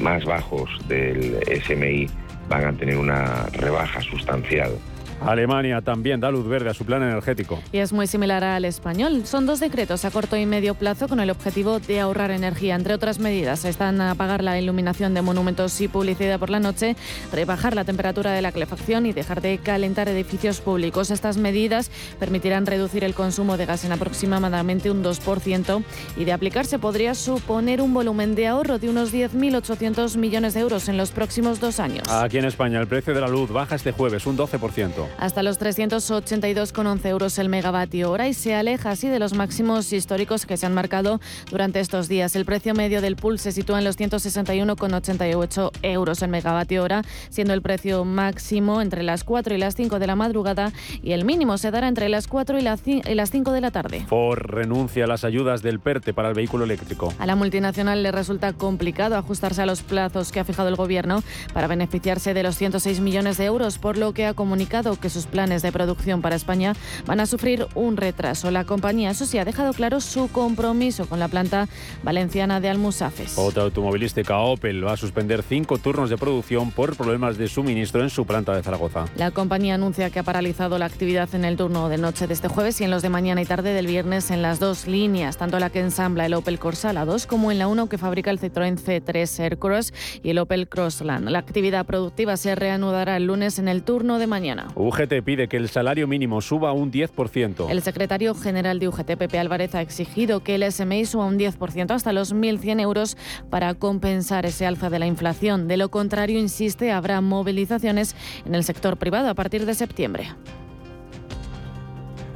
más 0.00 0.24
bajos 0.24 0.68
del 0.88 1.38
SMI, 1.64 2.08
van 2.48 2.64
a 2.64 2.72
tener 2.72 2.96
una 2.96 3.46
rebaja 3.52 4.00
sustancial 4.00 4.72
Alemania 5.20 5.80
también 5.82 6.20
da 6.20 6.30
luz 6.30 6.46
verde 6.46 6.70
a 6.70 6.74
su 6.74 6.84
plan 6.84 7.02
energético. 7.02 7.60
Y 7.72 7.78
es 7.78 7.92
muy 7.92 8.06
similar 8.06 8.42
al 8.42 8.64
español. 8.64 9.26
Son 9.26 9.46
dos 9.46 9.60
decretos 9.60 10.04
a 10.04 10.10
corto 10.10 10.36
y 10.36 10.46
medio 10.46 10.74
plazo 10.74 11.08
con 11.08 11.20
el 11.20 11.30
objetivo 11.30 11.78
de 11.78 12.00
ahorrar 12.00 12.30
energía. 12.30 12.74
Entre 12.74 12.94
otras 12.94 13.18
medidas 13.18 13.64
están 13.64 14.00
apagar 14.00 14.42
la 14.42 14.58
iluminación 14.58 15.14
de 15.14 15.22
monumentos 15.22 15.80
y 15.80 15.88
publicidad 15.88 16.38
por 16.38 16.50
la 16.50 16.60
noche, 16.60 16.96
rebajar 17.32 17.74
la 17.74 17.84
temperatura 17.84 18.32
de 18.32 18.42
la 18.42 18.52
calefacción 18.52 19.06
y 19.06 19.12
dejar 19.12 19.40
de 19.40 19.58
calentar 19.58 20.08
edificios 20.08 20.60
públicos. 20.60 21.10
Estas 21.10 21.36
medidas 21.36 21.90
permitirán 22.18 22.66
reducir 22.66 23.04
el 23.04 23.14
consumo 23.14 23.56
de 23.56 23.66
gas 23.66 23.84
en 23.84 23.92
aproximadamente 23.92 24.90
un 24.90 25.04
2% 25.04 25.84
y 26.16 26.24
de 26.24 26.32
aplicarse 26.32 26.78
podría 26.78 27.14
suponer 27.14 27.80
un 27.80 27.92
volumen 27.92 28.34
de 28.34 28.46
ahorro 28.46 28.78
de 28.78 28.88
unos 28.88 29.12
10.800 29.12 30.16
millones 30.16 30.54
de 30.54 30.60
euros 30.60 30.88
en 30.88 30.96
los 30.96 31.10
próximos 31.10 31.60
dos 31.60 31.78
años. 31.80 32.08
Aquí 32.08 32.38
en 32.38 32.46
España 32.46 32.80
el 32.80 32.86
precio 32.86 33.14
de 33.14 33.20
la 33.20 33.28
luz 33.28 33.50
baja 33.50 33.74
este 33.74 33.92
jueves 33.92 34.26
un 34.26 34.36
12% 34.36 35.09
hasta 35.18 35.42
los 35.42 35.60
382,11 35.60 37.06
euros 37.06 37.38
el 37.38 37.48
megavatio 37.48 38.10
hora 38.10 38.28
y 38.28 38.34
se 38.34 38.54
aleja 38.54 38.90
así 38.90 39.08
de 39.08 39.18
los 39.18 39.34
máximos 39.34 39.92
históricos 39.92 40.46
que 40.46 40.56
se 40.56 40.66
han 40.66 40.74
marcado 40.74 41.20
durante 41.50 41.80
estos 41.80 42.08
días. 42.08 42.36
El 42.36 42.44
precio 42.44 42.74
medio 42.74 43.00
del 43.00 43.16
pool 43.16 43.38
se 43.38 43.52
sitúa 43.52 43.78
en 43.78 43.84
los 43.84 43.98
161,88 43.98 45.70
euros 45.82 46.22
el 46.22 46.30
megavatio 46.30 46.82
hora, 46.82 47.02
siendo 47.28 47.54
el 47.54 47.62
precio 47.62 48.04
máximo 48.04 48.82
entre 48.82 49.02
las 49.02 49.24
4 49.24 49.54
y 49.54 49.58
las 49.58 49.74
5 49.74 49.98
de 49.98 50.06
la 50.06 50.16
madrugada 50.16 50.72
y 51.02 51.12
el 51.12 51.24
mínimo 51.24 51.58
se 51.58 51.70
dará 51.70 51.88
entre 51.88 52.08
las 52.08 52.26
4 52.26 52.58
y 52.58 52.62
las 52.62 53.30
5 53.30 53.52
de 53.52 53.60
la 53.60 53.70
tarde. 53.70 54.04
Ford 54.08 54.40
renuncia 54.40 55.04
a 55.04 55.06
las 55.06 55.24
ayudas 55.24 55.62
del 55.62 55.80
PERTE 55.80 56.12
para 56.14 56.28
el 56.28 56.34
vehículo 56.34 56.64
eléctrico. 56.64 57.12
A 57.18 57.26
la 57.26 57.36
multinacional 57.36 58.02
le 58.02 58.12
resulta 58.12 58.52
complicado 58.52 59.16
ajustarse 59.16 59.62
a 59.62 59.66
los 59.66 59.82
plazos 59.82 60.32
que 60.32 60.40
ha 60.40 60.44
fijado 60.44 60.68
el 60.68 60.76
gobierno 60.76 61.22
para 61.52 61.66
beneficiarse 61.66 62.34
de 62.34 62.42
los 62.42 62.56
106 62.56 63.00
millones 63.00 63.38
de 63.38 63.44
euros, 63.46 63.78
por 63.78 63.96
lo 63.96 64.12
que 64.12 64.26
ha 64.26 64.34
comunicado 64.34 64.96
que 65.00 65.10
sus 65.10 65.26
planes 65.26 65.62
de 65.62 65.72
producción 65.72 66.22
para 66.22 66.36
España 66.36 66.74
van 67.06 67.20
a 67.20 67.26
sufrir 67.26 67.66
un 67.74 67.96
retraso. 67.96 68.50
La 68.50 68.64
compañía, 68.64 69.10
eso 69.10 69.26
sí, 69.26 69.38
ha 69.38 69.44
dejado 69.44 69.72
claro 69.72 70.00
su 70.00 70.28
compromiso 70.28 71.06
con 71.06 71.18
la 71.18 71.28
planta 71.28 71.68
valenciana 72.02 72.60
de 72.60 72.68
Almusafes. 72.68 73.38
Otra 73.38 73.62
automovilística, 73.64 74.38
Opel, 74.38 74.86
va 74.86 74.92
a 74.92 74.96
suspender 74.96 75.42
cinco 75.42 75.78
turnos 75.78 76.10
de 76.10 76.16
producción 76.16 76.70
por 76.70 76.96
problemas 76.96 77.38
de 77.38 77.48
suministro 77.48 78.02
en 78.02 78.10
su 78.10 78.26
planta 78.26 78.54
de 78.54 78.62
Zaragoza. 78.62 79.06
La 79.16 79.30
compañía 79.30 79.74
anuncia 79.74 80.10
que 80.10 80.18
ha 80.18 80.22
paralizado 80.22 80.78
la 80.78 80.86
actividad 80.86 81.34
en 81.34 81.44
el 81.44 81.56
turno 81.56 81.88
de 81.88 81.98
noche 81.98 82.26
de 82.26 82.34
este 82.34 82.48
jueves 82.48 82.80
y 82.80 82.84
en 82.84 82.90
los 82.90 83.02
de 83.02 83.08
mañana 83.08 83.42
y 83.42 83.46
tarde 83.46 83.72
del 83.72 83.86
viernes 83.86 84.30
en 84.30 84.42
las 84.42 84.60
dos 84.60 84.86
líneas, 84.86 85.36
tanto 85.36 85.58
la 85.58 85.70
que 85.70 85.80
ensambla 85.80 86.26
el 86.26 86.34
Opel 86.34 86.58
Corsa, 86.58 86.92
la 86.92 87.04
2, 87.04 87.26
como 87.26 87.50
en 87.50 87.58
la 87.58 87.68
1 87.68 87.88
que 87.88 87.98
fabrica 87.98 88.30
el 88.30 88.40
Citroën 88.40 88.78
C3 88.78 89.40
Aircross 89.40 89.92
y 90.22 90.30
el 90.30 90.38
Opel 90.38 90.68
Crossland. 90.68 91.28
La 91.28 91.38
actividad 91.38 91.86
productiva 91.86 92.36
se 92.36 92.54
reanudará 92.54 93.16
el 93.16 93.26
lunes 93.26 93.58
en 93.58 93.68
el 93.68 93.82
turno 93.82 94.18
de 94.18 94.26
mañana. 94.26 94.68
UGT 94.90 95.22
pide 95.24 95.46
que 95.46 95.56
el 95.56 95.68
salario 95.68 96.08
mínimo 96.08 96.40
suba 96.40 96.72
un 96.72 96.90
10%. 96.90 97.70
El 97.70 97.80
secretario 97.80 98.34
general 98.34 98.80
de 98.80 98.88
UGT, 98.88 99.16
Pepe 99.16 99.38
Álvarez, 99.38 99.74
ha 99.76 99.82
exigido 99.82 100.40
que 100.40 100.56
el 100.56 100.70
SMI 100.70 101.06
suba 101.06 101.26
un 101.26 101.38
10% 101.38 101.92
hasta 101.92 102.12
los 102.12 102.34
1.100 102.34 102.80
euros 102.80 103.16
para 103.50 103.74
compensar 103.74 104.46
ese 104.46 104.66
alza 104.66 104.90
de 104.90 104.98
la 104.98 105.06
inflación. 105.06 105.68
De 105.68 105.76
lo 105.76 105.90
contrario, 105.90 106.40
insiste, 106.40 106.90
habrá 106.90 107.20
movilizaciones 107.20 108.16
en 108.44 108.56
el 108.56 108.64
sector 108.64 108.96
privado 108.96 109.28
a 109.28 109.34
partir 109.34 109.64
de 109.64 109.74
septiembre. 109.74 110.28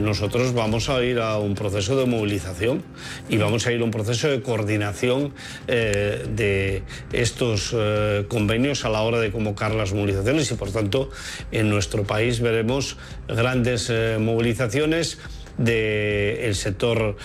Nosotros 0.05 0.53
vamos 0.53 0.91
a 0.91 1.03
ir 1.03 1.19
a 1.19 1.39
un 1.39 1.55
proceso 1.55 1.97
de 1.97 2.05
movilización 2.05 2.83
y 3.31 3.39
vamos 3.39 3.67
a 3.67 3.73
ir 3.73 3.81
a 3.81 3.85
un 3.85 3.91
proceso 3.91 4.29
de 4.29 4.43
coordinación 4.43 5.33
eh, 5.67 6.27
de 6.29 6.83
estos 7.13 7.75
eh, 7.75 8.27
convenios 8.29 8.85
a 8.85 8.91
la 8.91 9.01
hora 9.01 9.19
de 9.19 9.33
convocar 9.33 9.75
las 9.75 9.95
movilizaciones 9.95 10.51
y 10.51 10.55
por 10.57 10.71
tanto 10.71 11.09
en 11.53 11.71
nuestro 11.71 12.05
país 12.05 12.41
veremos 12.41 12.99
grandes 13.27 13.89
eh, 13.89 14.19
movilizaciones 14.21 15.19
del 15.57 16.55
sector 16.57 17.17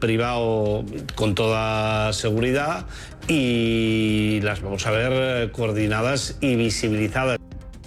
privado 0.00 0.86
con 1.14 1.34
toda 1.34 2.10
seguridad 2.14 2.86
y 3.28 4.40
las 4.42 4.62
vamos 4.62 4.86
a 4.86 4.90
ver 4.90 5.52
coordinadas 5.52 6.38
y 6.40 6.56
visibilizadas. 6.56 7.38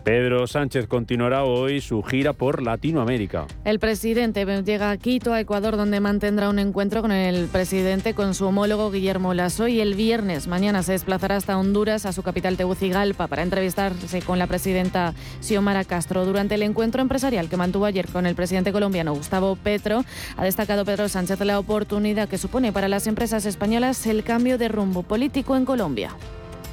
Pedro 0.05 0.45
Sánchez 0.45 0.85
continuará 0.85 1.45
hoy 1.45 1.81
su 1.81 2.03
gira 2.03 2.31
por 2.31 2.61
Latinoamérica. 2.61 3.47
El 3.63 3.79
presidente 3.79 4.45
llega 4.61 4.91
a 4.91 4.97
Quito, 4.97 5.33
a 5.33 5.39
Ecuador, 5.39 5.77
donde 5.77 5.99
mantendrá 5.99 6.47
un 6.47 6.59
encuentro 6.59 7.01
con 7.01 7.11
el 7.11 7.47
presidente, 7.47 8.13
con 8.13 8.35
su 8.35 8.45
homólogo 8.45 8.91
Guillermo 8.91 9.33
Lasso, 9.33 9.67
y 9.67 9.81
el 9.81 9.95
viernes 9.95 10.45
mañana 10.45 10.83
se 10.83 10.91
desplazará 10.91 11.37
hasta 11.37 11.57
Honduras, 11.57 12.05
a 12.05 12.13
su 12.13 12.21
capital 12.21 12.55
Tegucigalpa, 12.55 13.25
para 13.25 13.41
entrevistarse 13.41 14.21
con 14.21 14.37
la 14.37 14.45
presidenta 14.45 15.15
Xiomara 15.41 15.83
Castro. 15.85 16.23
Durante 16.23 16.53
el 16.53 16.61
encuentro 16.61 17.01
empresarial 17.01 17.49
que 17.49 17.57
mantuvo 17.57 17.85
ayer 17.85 18.07
con 18.07 18.27
el 18.27 18.35
presidente 18.35 18.71
colombiano 18.71 19.15
Gustavo 19.15 19.55
Petro, 19.55 20.05
ha 20.37 20.43
destacado 20.43 20.85
Pedro 20.85 21.09
Sánchez 21.09 21.39
la 21.39 21.57
oportunidad 21.57 22.29
que 22.29 22.37
supone 22.37 22.71
para 22.71 22.89
las 22.89 23.07
empresas 23.07 23.47
españolas 23.47 24.05
el 24.05 24.23
cambio 24.23 24.59
de 24.59 24.67
rumbo 24.67 25.01
político 25.01 25.55
en 25.55 25.65
Colombia. 25.65 26.11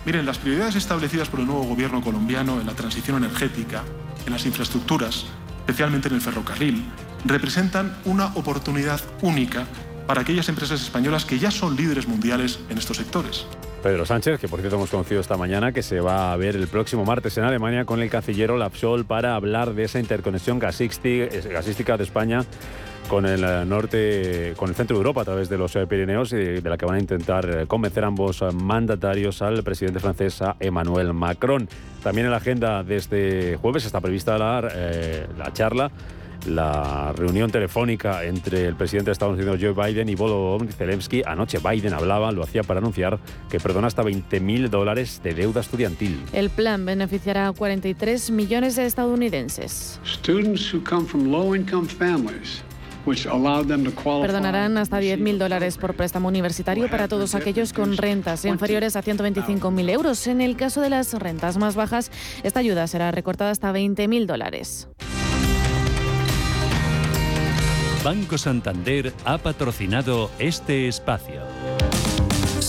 Miren, 0.05 0.27
las 0.27 0.39
prioridades 0.39 0.75
establecidas 0.75 1.29
por 1.29 1.39
el 1.39 1.47
nuevo 1.47 1.63
gobierno 1.63 2.01
colombiano 2.01 2.61
en 2.61 2.67
la 2.67 2.75
transición 2.75 3.19
energética, 3.19 3.85
en 4.27 4.33
las 4.33 4.45
infraestructuras, 4.47 5.27
especialmente 5.61 6.09
en 6.09 6.15
el 6.15 6.21
ferrocarril, 6.21 6.83
representan 7.25 7.97
una 8.05 8.35
oportunidad 8.35 9.01
única 9.21 9.65
para 10.09 10.23
aquellas 10.23 10.49
empresas 10.49 10.83
españolas 10.83 11.25
que 11.25 11.39
ya 11.39 11.53
son 11.53 11.77
líderes 11.77 12.09
mundiales 12.09 12.59
en 12.69 12.79
estos 12.79 12.97
sectores. 12.97 13.47
Pedro 13.81 14.05
Sánchez, 14.05 14.41
que 14.41 14.49
por 14.49 14.59
cierto 14.59 14.77
hemos 14.77 14.91
conocido 14.91 15.21
esta 15.21 15.37
mañana, 15.37 15.73
que 15.73 15.85
se 15.85 16.01
va 16.01 16.33
a 16.33 16.37
ver 16.37 16.57
el 16.57 16.67
próximo 16.67 17.05
martes 17.05 17.39
en 17.39 17.45
Alemania 17.45 17.85
con 17.85 18.03
el 18.03 18.11
canciller 18.11 18.51
Olaf 18.51 18.77
Scholz 18.77 19.07
para 19.07 19.37
hablar 19.37 19.75
de 19.75 19.85
esa 19.85 20.01
interconexión 20.01 20.59
gasística 20.59 21.97
de 21.97 22.05
España 22.05 22.45
con 23.09 23.27
el 23.27 23.45
eh, 23.45 23.65
norte, 23.65 24.55
con 24.57 24.69
el 24.69 24.75
centro 24.75 24.97
de 24.97 25.01
Europa 25.01 25.23
a 25.23 25.25
través 25.25 25.49
de 25.49 25.59
los 25.59 25.75
eh, 25.77 25.87
Pirineos 25.87 26.33
y 26.33 26.37
de 26.37 26.71
la 26.71 26.77
que 26.77 26.87
van 26.87 26.97
a 26.97 26.99
intentar 26.99 27.49
eh, 27.49 27.67
convencer 27.67 28.05
ambos 28.05 28.43
mandatarios 28.55 29.43
al 29.43 29.63
presidente 29.63 30.01
francés 30.01 30.41
Emmanuel 30.61 31.13
Macron. 31.13 31.69
También 32.03 32.27
en 32.27 32.31
la 32.31 32.39
agenda 32.39 32.83
de 32.83 32.97
este 32.97 33.57
jueves 33.57 33.85
está 33.85 34.01
prevista 34.01 34.39
la, 34.39 34.61
la 35.39 35.53
charla 35.53 35.91
la 36.47 37.13
reunión 37.17 37.51
telefónica 37.51 38.25
entre 38.25 38.67
el 38.67 38.75
presidente 38.75 39.11
de 39.11 39.13
Estados 39.13 39.37
Unidos 39.37 39.59
Joe 39.61 39.73
Biden 39.73 40.09
y 40.09 40.15
Volodymyr 40.15 40.73
Zelensky. 40.73 41.23
Anoche 41.25 41.59
Biden 41.59 41.95
hablaba, 41.95 42.33
lo 42.33 42.43
hacía 42.43 42.63
para 42.63 42.79
anunciar 42.81 43.19
que 43.49 43.61
perdona 43.61 43.87
hasta 43.87 44.03
20.000 44.03 44.69
dólares 44.69 45.21
de 45.23 45.35
deuda 45.35 45.61
estudiantil. 45.61 46.21
El 46.33 46.51
plan 46.51 46.85
beneficiará 46.85 47.49
a 47.49 47.53
43 47.53 48.31
millones 48.31 48.77
de 48.77 48.87
estadounidenses. 48.87 50.01
Students 50.05 50.73
who 50.75 50.83
come 50.83 51.07
from 51.07 51.31
low-income 51.31 51.87
families 51.87 52.63
Perdonarán 54.23 54.79
hasta 54.79 55.01
10.000 55.01 55.39
dólares 55.39 55.77
por 55.77 55.95
préstamo 55.95 56.29
universitario 56.29 56.89
para 56.89 57.09
todos 57.09 57.35
aquellos 57.35 57.73
con 57.73 57.97
rentas 57.97 58.45
inferiores 58.45 58.97
a 58.97 59.03
125.000 59.03 59.91
euros. 59.91 60.27
En 60.27 60.41
el 60.41 60.57
caso 60.57 60.81
de 60.81 60.91
las 60.91 61.13
rentas 61.15 61.57
más 61.57 61.75
bajas, 61.75 62.11
esta 62.43 62.61
ayuda 62.61 62.87
será 62.87 63.11
recortada 63.11 63.51
hasta 63.51 63.73
20.000 63.73 64.27
dólares. 64.27 64.89
Banco 68.05 68.37
Santander 68.37 69.13
ha 69.25 69.39
patrocinado 69.39 70.31
este 70.41 70.89
espacio. 70.89 71.42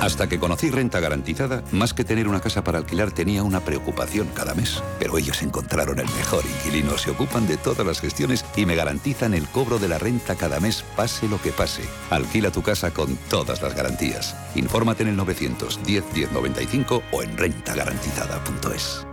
Hasta 0.00 0.28
que 0.28 0.38
conocí 0.38 0.70
Renta 0.70 1.00
Garantizada, 1.00 1.62
más 1.72 1.94
que 1.94 2.04
tener 2.04 2.28
una 2.28 2.40
casa 2.40 2.64
para 2.64 2.78
alquilar 2.78 3.12
tenía 3.12 3.42
una 3.42 3.60
preocupación 3.60 4.28
cada 4.34 4.54
mes. 4.54 4.82
Pero 4.98 5.18
ellos 5.18 5.42
encontraron 5.42 5.98
el 5.98 6.06
mejor 6.06 6.44
inquilino, 6.44 6.96
se 6.98 7.10
ocupan 7.10 7.46
de 7.46 7.56
todas 7.56 7.86
las 7.86 8.00
gestiones 8.00 8.44
y 8.56 8.66
me 8.66 8.74
garantizan 8.74 9.34
el 9.34 9.46
cobro 9.48 9.78
de 9.78 9.88
la 9.88 9.98
renta 9.98 10.36
cada 10.36 10.60
mes, 10.60 10.84
pase 10.96 11.28
lo 11.28 11.40
que 11.40 11.52
pase. 11.52 11.82
Alquila 12.10 12.50
tu 12.50 12.62
casa 12.62 12.92
con 12.92 13.16
todas 13.28 13.62
las 13.62 13.74
garantías. 13.74 14.36
Infórmate 14.54 15.02
en 15.02 15.10
el 15.10 15.16
910 15.16 16.04
1095 16.14 17.02
o 17.12 17.22
en 17.22 17.36
rentagarantizada.es. 17.36 19.06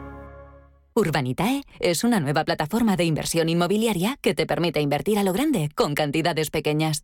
Urbanitae 0.98 1.63
es 1.81 2.05
una 2.05 2.22
nueva 2.22 2.45
plataforma 2.45 2.95
de 2.95 3.03
inversión 3.03 3.50
inmobiliaria 3.50 4.17
que 4.22 4.34
te 4.34 4.45
permite 4.45 4.79
invertir 4.79 5.19
a 5.19 5.24
lo 5.24 5.34
grande 5.34 5.69
con 5.75 5.93
cantidades 5.93 6.51
pequeñas. 6.51 7.03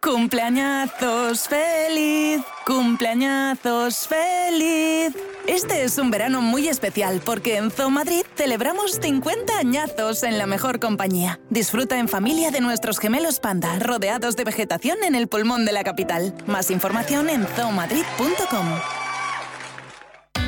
Cumpleañazos 0.00 1.48
feliz, 1.48 2.42
cumpleañazos 2.64 4.06
feliz. 4.06 5.16
Este 5.46 5.84
es 5.84 5.98
un 5.98 6.10
verano 6.10 6.40
muy 6.40 6.68
especial 6.68 7.20
porque 7.24 7.56
en 7.56 7.70
Zoo 7.70 7.90
Madrid 7.90 8.22
celebramos 8.36 8.98
50 9.00 9.58
añazos 9.58 10.22
en 10.22 10.38
la 10.38 10.46
mejor 10.46 10.80
compañía. 10.80 11.40
Disfruta 11.50 11.98
en 11.98 12.08
familia 12.08 12.50
de 12.50 12.60
nuestros 12.60 12.98
gemelos 12.98 13.40
panda, 13.40 13.78
rodeados 13.78 14.36
de 14.36 14.44
vegetación 14.44 14.98
en 15.02 15.14
el 15.14 15.28
pulmón 15.28 15.64
de 15.64 15.72
la 15.72 15.82
capital. 15.82 16.34
Más 16.46 16.70
información 16.70 17.28
en 17.28 17.46
zoomadrid.com. 17.46 19.05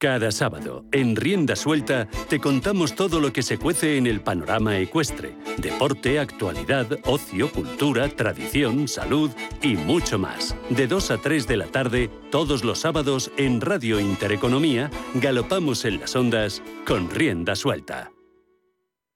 Cada 0.00 0.32
sábado, 0.32 0.86
en 0.92 1.14
Rienda 1.14 1.54
Suelta, 1.54 2.08
te 2.30 2.40
contamos 2.40 2.94
todo 2.94 3.20
lo 3.20 3.34
que 3.34 3.42
se 3.42 3.58
cuece 3.58 3.98
en 3.98 4.06
el 4.06 4.22
panorama 4.22 4.78
ecuestre. 4.78 5.36
Deporte, 5.58 6.18
actualidad, 6.18 6.98
ocio, 7.04 7.52
cultura, 7.52 8.08
tradición, 8.08 8.88
salud 8.88 9.30
y 9.60 9.76
mucho 9.76 10.18
más. 10.18 10.56
De 10.70 10.86
2 10.86 11.10
a 11.10 11.18
3 11.18 11.46
de 11.46 11.56
la 11.58 11.66
tarde, 11.66 12.10
todos 12.30 12.64
los 12.64 12.78
sábados, 12.78 13.30
en 13.36 13.60
Radio 13.60 14.00
Intereconomía, 14.00 14.90
galopamos 15.16 15.84
en 15.84 16.00
las 16.00 16.16
ondas 16.16 16.62
con 16.86 17.10
Rienda 17.10 17.54
Suelta. 17.54 18.10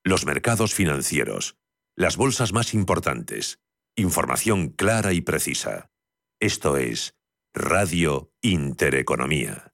Los 0.05 0.27
mercados 0.27 0.75
financieros. 0.75 1.57
Las 1.97 2.19
bolsas 2.19 2.53
más 2.53 2.75
importantes. 2.75 3.59
Información 3.97 4.69
clara 4.69 5.15
y 5.15 5.23
precisa. 5.23 5.89
Esto 6.41 6.77
es 6.77 7.15
Radio 7.55 8.31
Intereconomía. 8.43 9.74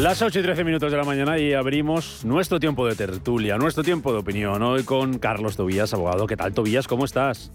Las 0.00 0.22
8 0.22 0.40
y 0.40 0.42
13 0.42 0.64
minutos 0.64 0.90
de 0.90 0.96
la 0.96 1.04
mañana 1.04 1.38
y 1.38 1.52
abrimos 1.52 2.24
nuestro 2.24 2.58
tiempo 2.58 2.86
de 2.86 2.94
tertulia, 2.94 3.58
nuestro 3.58 3.84
tiempo 3.84 4.14
de 4.14 4.20
opinión. 4.20 4.62
Hoy 4.62 4.82
con 4.82 5.18
Carlos 5.18 5.58
Tobías, 5.58 5.92
abogado. 5.92 6.26
¿Qué 6.26 6.38
tal, 6.38 6.54
Tobías? 6.54 6.88
¿Cómo 6.88 7.04
estás? 7.04 7.52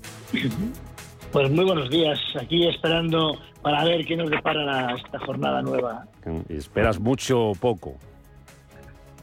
Pues 1.31 1.49
muy 1.49 1.65
buenos 1.65 1.89
días. 1.89 2.19
Aquí 2.39 2.67
esperando 2.67 3.35
para 3.63 3.83
ver 3.83 4.05
qué 4.05 4.15
nos 4.15 4.29
depara 4.29 4.93
esta 4.93 5.17
jornada 5.21 5.63
nueva. 5.63 6.05
¿Esperas 6.47 6.99
mucho 6.99 7.47
o 7.47 7.55
poco? 7.55 7.97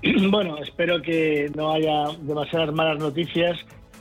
Bueno, 0.28 0.58
espero 0.58 1.00
que 1.00 1.48
no 1.54 1.70
haya 1.70 2.06
demasiadas 2.22 2.74
malas 2.74 2.98
noticias 2.98 3.56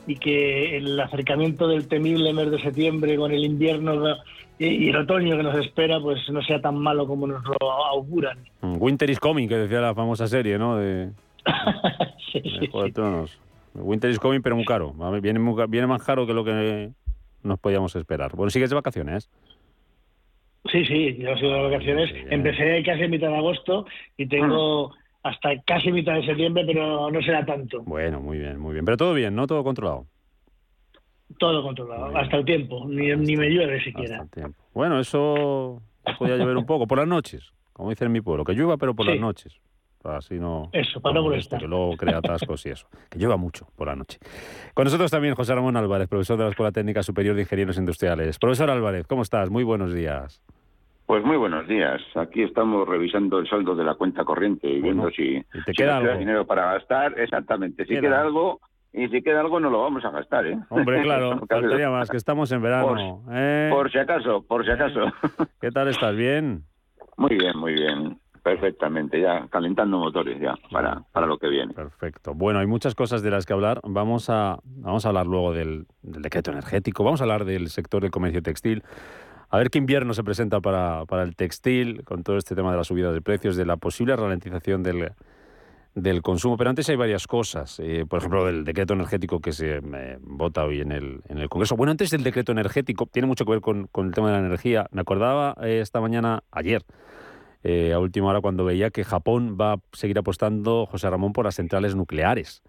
y 0.08 0.16
que 0.16 0.78
el 0.78 1.00
acercamiento 1.00 1.68
del 1.68 1.88
temible 1.88 2.34
mes 2.34 2.50
de 2.50 2.60
septiembre 2.60 3.16
con 3.18 3.32
el 3.32 3.46
invierno 3.46 4.16
y 4.60 4.90
el 4.90 4.96
otoño 4.96 5.38
que 5.38 5.44
nos 5.44 5.56
espera 5.58 6.00
pues 6.00 6.20
no 6.30 6.42
sea 6.44 6.62
tan 6.62 6.78
malo 6.78 7.08
como 7.08 7.26
nos 7.28 7.44
lo 7.44 7.72
auguran. 7.72 8.38
Mm, 8.62 8.76
Winter 8.80 9.10
is 9.10 9.20
coming, 9.20 9.48
que 9.48 9.58
decía 9.58 9.82
la 9.82 9.96
famosa 9.96 10.28
serie, 10.28 10.58
¿no? 10.58 10.78
De, 10.78 11.10
sí, 12.32 12.42
de 12.42 12.68
Juego 12.68 12.84
de 12.84 12.92
Tronos. 12.92 13.40
Winter 13.74 14.10
is 14.10 14.20
coming, 14.20 14.42
pero 14.42 14.56
muy 14.56 14.66
caro. 14.66 14.94
Viene, 15.22 15.40
muy, 15.40 15.66
viene 15.68 15.88
más 15.88 16.04
caro 16.04 16.28
que 16.28 16.34
lo 16.34 16.44
que 16.44 16.92
nos 17.44 17.60
podíamos 17.60 17.96
esperar. 17.96 18.36
Bueno, 18.36 18.50
¿sigues 18.50 18.70
de 18.70 18.76
vacaciones? 18.76 19.30
Sí, 20.72 20.86
sí, 20.86 21.18
yo 21.18 21.36
sigo 21.38 21.54
de 21.54 21.70
vacaciones. 21.70 22.10
Empecé 22.30 22.84
casi 22.84 23.04
a 23.04 23.08
mitad 23.08 23.30
de 23.30 23.38
agosto 23.38 23.86
y 24.18 24.28
tengo 24.28 24.94
hasta 25.24 25.60
casi 25.64 25.92
mitad 25.92 26.16
de 26.16 26.26
septiembre, 26.26 26.64
pero 26.66 27.10
no 27.10 27.22
será 27.22 27.46
tanto. 27.46 27.82
Bueno, 27.84 28.20
muy 28.20 28.38
bien, 28.38 28.60
muy 28.60 28.74
bien. 28.74 28.86
Pero 28.86 28.98
todo 28.98 29.14
bien, 29.14 29.36
¿no? 29.36 29.48
Todo 29.48 29.64
controlado. 29.64 30.06
Todo 31.38 31.64
controlado, 31.64 32.16
hasta 32.18 32.38
el 32.38 32.46
tiempo, 32.46 32.86
ni, 32.88 33.16
ni 33.16 33.36
me 33.38 33.50
llueve 33.50 33.82
siquiera. 33.84 34.26
Bueno, 34.74 35.00
eso 35.00 35.82
podía 36.18 36.38
llover 36.38 36.58
un 36.58 36.66
poco, 36.66 36.88
por 36.88 36.98
las 36.98 37.08
noches, 37.08 37.52
como 37.74 37.90
dicen 37.90 38.08
en 38.08 38.12
mi 38.14 38.22
pueblo, 38.22 38.44
que 38.44 38.54
llueva 38.54 38.78
pero 38.78 38.94
por 38.94 39.06
Sí. 39.06 39.12
las 39.14 39.22
noches. 39.22 39.60
Así 40.04 40.40
no... 40.40 40.70
Eso, 40.74 41.00
para 41.00 41.14
no 41.14 41.22
molestar. 41.22 41.60
Que 41.60 41.68
luego 41.68 41.96
crea 41.96 42.18
atascos 42.18 42.66
y 42.66 42.70
eso. 42.70 42.88
Que 43.08 43.20
llueva 43.20 43.38
mucho 43.38 43.68
por 43.76 43.86
la 43.88 43.96
noche. 43.96 44.18
Con 44.74 44.86
nosotros 44.86 45.12
también 45.12 45.36
José 45.36 45.54
Ramón 45.54 45.78
Álvarez, 45.78 46.08
profesor 46.08 46.38
de 46.40 46.44
la 46.46 46.50
Escuela 46.50 46.72
Técnica 46.72 47.04
Superior 47.04 47.36
de 47.36 47.42
Ingenieros 47.44 47.78
Industriales. 47.78 48.40
Profesor 48.40 48.72
Álvarez, 48.72 49.06
¿cómo 49.06 49.22
estás? 49.22 49.52
Muy 49.52 49.64
buenos 49.64 49.94
días. 49.94 50.42
Pues 51.06 51.24
muy 51.24 51.38
buenos 51.38 51.68
días. 51.68 52.02
Aquí 52.16 52.42
estamos 52.42 52.88
revisando 52.88 53.38
el 53.38 53.48
saldo 53.48 53.76
de 53.76 53.84
la 53.84 53.94
cuenta 53.94 54.24
corriente 54.26 54.68
y 54.68 54.82
viendo 54.82 55.08
si, 55.12 55.44
te 55.52 55.60
si 55.68 55.74
queda 55.74 55.94
nos 55.96 56.02
queda 56.02 56.12
algo? 56.14 56.20
dinero 56.20 56.48
para 56.48 56.74
gastar. 56.74 57.20
Exactamente. 57.20 57.84
Si 57.84 57.90
Queda. 57.90 58.02
queda 58.02 58.22
algo 58.22 58.60
y 58.94 59.08
si 59.08 59.22
queda 59.22 59.40
algo 59.40 59.60
no 59.60 59.70
lo 59.70 59.82
vamos 59.82 60.04
a 60.04 60.10
gastar, 60.10 60.46
¿eh? 60.48 60.60
Hombre, 60.70 61.02
claro, 61.02 61.40
faltaría 61.50 61.90
más, 61.90 62.10
que 62.10 62.18
estamos 62.18 62.52
en 62.52 62.62
verano. 62.62 63.24
¿eh? 63.32 63.70
Por, 63.72 63.92
si 63.92 63.98
acaso, 63.98 64.44
por 64.44 64.66
si 64.66 64.72
acaso. 64.72 65.00
¿Qué 65.62 65.72
tal 65.72 65.88
estás? 65.88 66.16
¿Bien? 66.16 66.64
Muy 67.18 67.38
bien, 67.38 67.58
muy 67.58 67.74
bien. 67.74 68.20
Perfectamente, 68.44 69.22
ya 69.22 69.48
calentando 69.50 70.00
motores 70.00 70.40
ya 70.42 70.56
para, 70.72 71.04
para 71.12 71.28
lo 71.28 71.38
que 71.38 71.48
viene. 71.48 71.74
Perfecto. 71.74 72.34
Bueno, 72.34 72.60
hay 72.60 72.66
muchas 72.66 72.96
cosas 72.96 73.22
de 73.22 73.30
las 73.30 73.46
que 73.46 73.54
hablar. 73.54 73.80
Vamos 73.84 74.32
a, 74.32 74.58
vamos 74.64 75.06
a 75.06 75.10
hablar 75.10 75.28
luego 75.28 75.54
del, 75.54 75.86
del 76.02 76.24
decreto 76.24 76.52
energético, 76.52 77.04
vamos 77.04 77.22
a 77.22 77.26
hablar 77.26 77.46
del 77.46 77.70
sector 77.70 78.02
del 78.02 78.10
comercio 78.10 78.42
textil. 78.42 78.84
A 79.50 79.58
ver 79.58 79.70
qué 79.70 79.78
invierno 79.78 80.14
se 80.14 80.24
presenta 80.24 80.60
para, 80.60 81.06
para 81.06 81.24
el 81.24 81.36
textil, 81.36 82.04
con 82.04 82.24
todo 82.24 82.38
este 82.38 82.56
tema 82.56 82.72
de 82.72 82.78
la 82.78 82.84
subida 82.84 83.12
de 83.12 83.22
precios, 83.22 83.56
de 83.56 83.66
la 83.66 83.78
posible 83.78 84.16
ralentización 84.16 84.82
del, 84.82 85.12
del 85.96 86.22
consumo. 86.22 86.58
Pero 86.58 86.70
antes 86.70 86.90
hay 86.90 86.96
varias 86.96 87.28
cosas. 87.28 87.80
Eh, 87.80 88.06
por 88.08 88.20
ejemplo, 88.20 88.48
el 88.48 88.64
decreto 88.64 88.94
energético 88.94 89.40
que 89.40 89.52
se 89.52 89.78
eh, 89.78 90.18
vota 90.22 90.64
hoy 90.64 90.82
en 90.82 90.92
el, 90.92 91.22
en 91.28 91.38
el 91.38 91.50
Congreso. 91.50 91.76
Bueno, 91.76 91.92
antes 91.92 92.10
del 92.10 92.24
decreto 92.24 92.52
energético, 92.52 93.06
tiene 93.06 93.28
mucho 93.28 93.46
que 93.46 93.52
ver 93.52 93.62
con, 93.62 93.88
con 93.88 94.08
el 94.08 94.14
tema 94.14 94.28
de 94.28 94.40
la 94.40 94.46
energía. 94.46 94.88
Me 94.92 95.02
acordaba 95.02 95.56
eh, 95.62 95.80
esta 95.82 96.02
mañana, 96.02 96.44
ayer, 96.52 96.84
a 97.64 98.00
última 98.00 98.30
hora, 98.30 98.42
cuando 98.42 98.66
veía 98.66 98.90
que 98.90 99.04
Japón 99.04 99.56
va 99.60 99.74
a 99.74 99.78
seguir 99.94 100.18
apostando, 100.18 100.88
José 100.88 101.10
Ramón, 101.10 101.32
por 101.32 101.46
las 101.46 101.56
centrales 101.56 101.96
nucleares. 101.96 102.64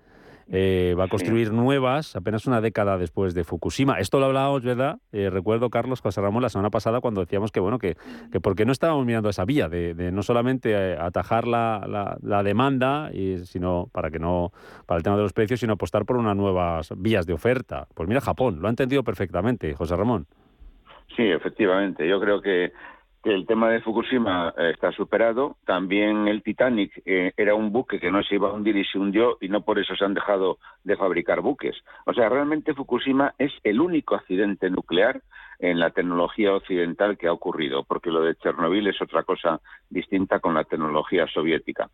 Eh, 0.51 0.95
va 0.99 1.05
a 1.05 1.09
construir 1.09 1.53
nuevas 1.53 2.17
apenas 2.17 2.47
una 2.47 2.61
década 2.61 2.99
después 2.99 3.35
de 3.35 3.45
Fukushima. 3.45 3.99
Esto 3.99 4.19
lo 4.19 4.27
hablábamos, 4.27 4.63
¿verdad? 4.63 4.99
Eh, 5.13 5.31
recuerdo, 5.31 5.71
Carlos 5.71 6.01
José 6.01 6.21
Ramón, 6.21 6.43
la 6.43 6.49
semana 6.49 6.71
pasada 6.71 7.01
cuando 7.01 7.21
decíamos 7.21 7.53
que, 7.53 7.61
bueno, 7.61 7.79
que, 7.79 7.97
que 8.31 8.41
por 8.41 8.55
qué 8.55 8.65
no 8.65 8.73
estábamos 8.73 9.07
mirando 9.07 9.29
esa 9.29 9.45
vía 9.45 9.69
de, 9.69 10.11
no 10.13 10.23
solamente 10.23 10.73
eh, 10.73 10.97
atajar 10.99 11.47
la, 11.47 12.19
la, 12.23 12.43
demanda, 12.43 13.11
y, 13.13 13.39
sino 13.45 13.89
para 13.93 14.11
que 14.11 14.19
no, 14.19 14.53
para 14.87 14.99
el 14.99 15.05
tema 15.05 15.17
de 15.17 15.23
los 15.23 15.33
precios, 15.33 15.61
sino 15.61 15.75
apostar 15.75 16.05
por 16.05 16.17
unas 16.17 16.37
nuevas 16.37 16.93
vías 16.97 17.27
de 17.27 17.33
oferta. 17.33 17.87
Pues 17.95 18.09
mira, 18.09 18.21
Japón, 18.21 18.61
lo 18.61 18.67
ha 18.67 18.71
entendido 18.71 19.03
perfectamente, 19.05 19.75
José 19.75 19.97
Ramón. 19.97 20.27
Sí, 21.17 21.25
efectivamente. 21.25 22.09
Yo 22.09 22.21
creo 22.21 22.41
que 22.41 22.73
el 23.25 23.47
tema 23.47 23.71
de 23.71 23.81
Fukushima 23.81 24.53
eh, 24.57 24.71
está 24.73 24.91
superado. 24.93 25.57
También 25.65 26.27
el 26.27 26.43
Titanic 26.43 27.03
eh, 27.05 27.33
era 27.37 27.55
un 27.55 27.71
buque 27.71 28.01
que 28.01 28.11
no 28.11 28.23
se 28.23 28.35
iba 28.35 28.49
a 28.49 28.53
hundir 28.53 28.77
y 28.77 28.85
se 28.85 28.99
hundió 28.99 29.39
y 29.41 29.49
no 29.49 29.63
por 29.63 29.79
eso 29.79 29.95
se 29.95 30.05
han 30.05 30.15
dejado 30.15 30.59
de 30.83 30.97
fabricar 30.97 31.41
buques. 31.41 31.77
O 32.07 32.13
sea, 32.13 32.29
realmente 32.29 32.75
Fukushima 32.75 33.35
es 33.39 33.53
el 33.63 33.81
único 33.81 34.17
accidente 34.17 34.71
nuclear 34.71 35.23
en 35.61 35.79
la 35.79 35.91
tecnología 35.91 36.53
occidental 36.53 37.17
que 37.17 37.29
ha 37.29 37.33
ocurrido, 37.33 37.85
porque 37.85 38.11
lo 38.11 38.23
de 38.23 38.35
Chernobyl 38.35 38.89
es 38.89 39.01
otra 39.01 39.23
cosa 39.23 39.61
distinta 39.89 40.41
con 40.41 40.55
la 40.55 40.65
tecnología 40.65 41.27
soviética. 41.29 41.89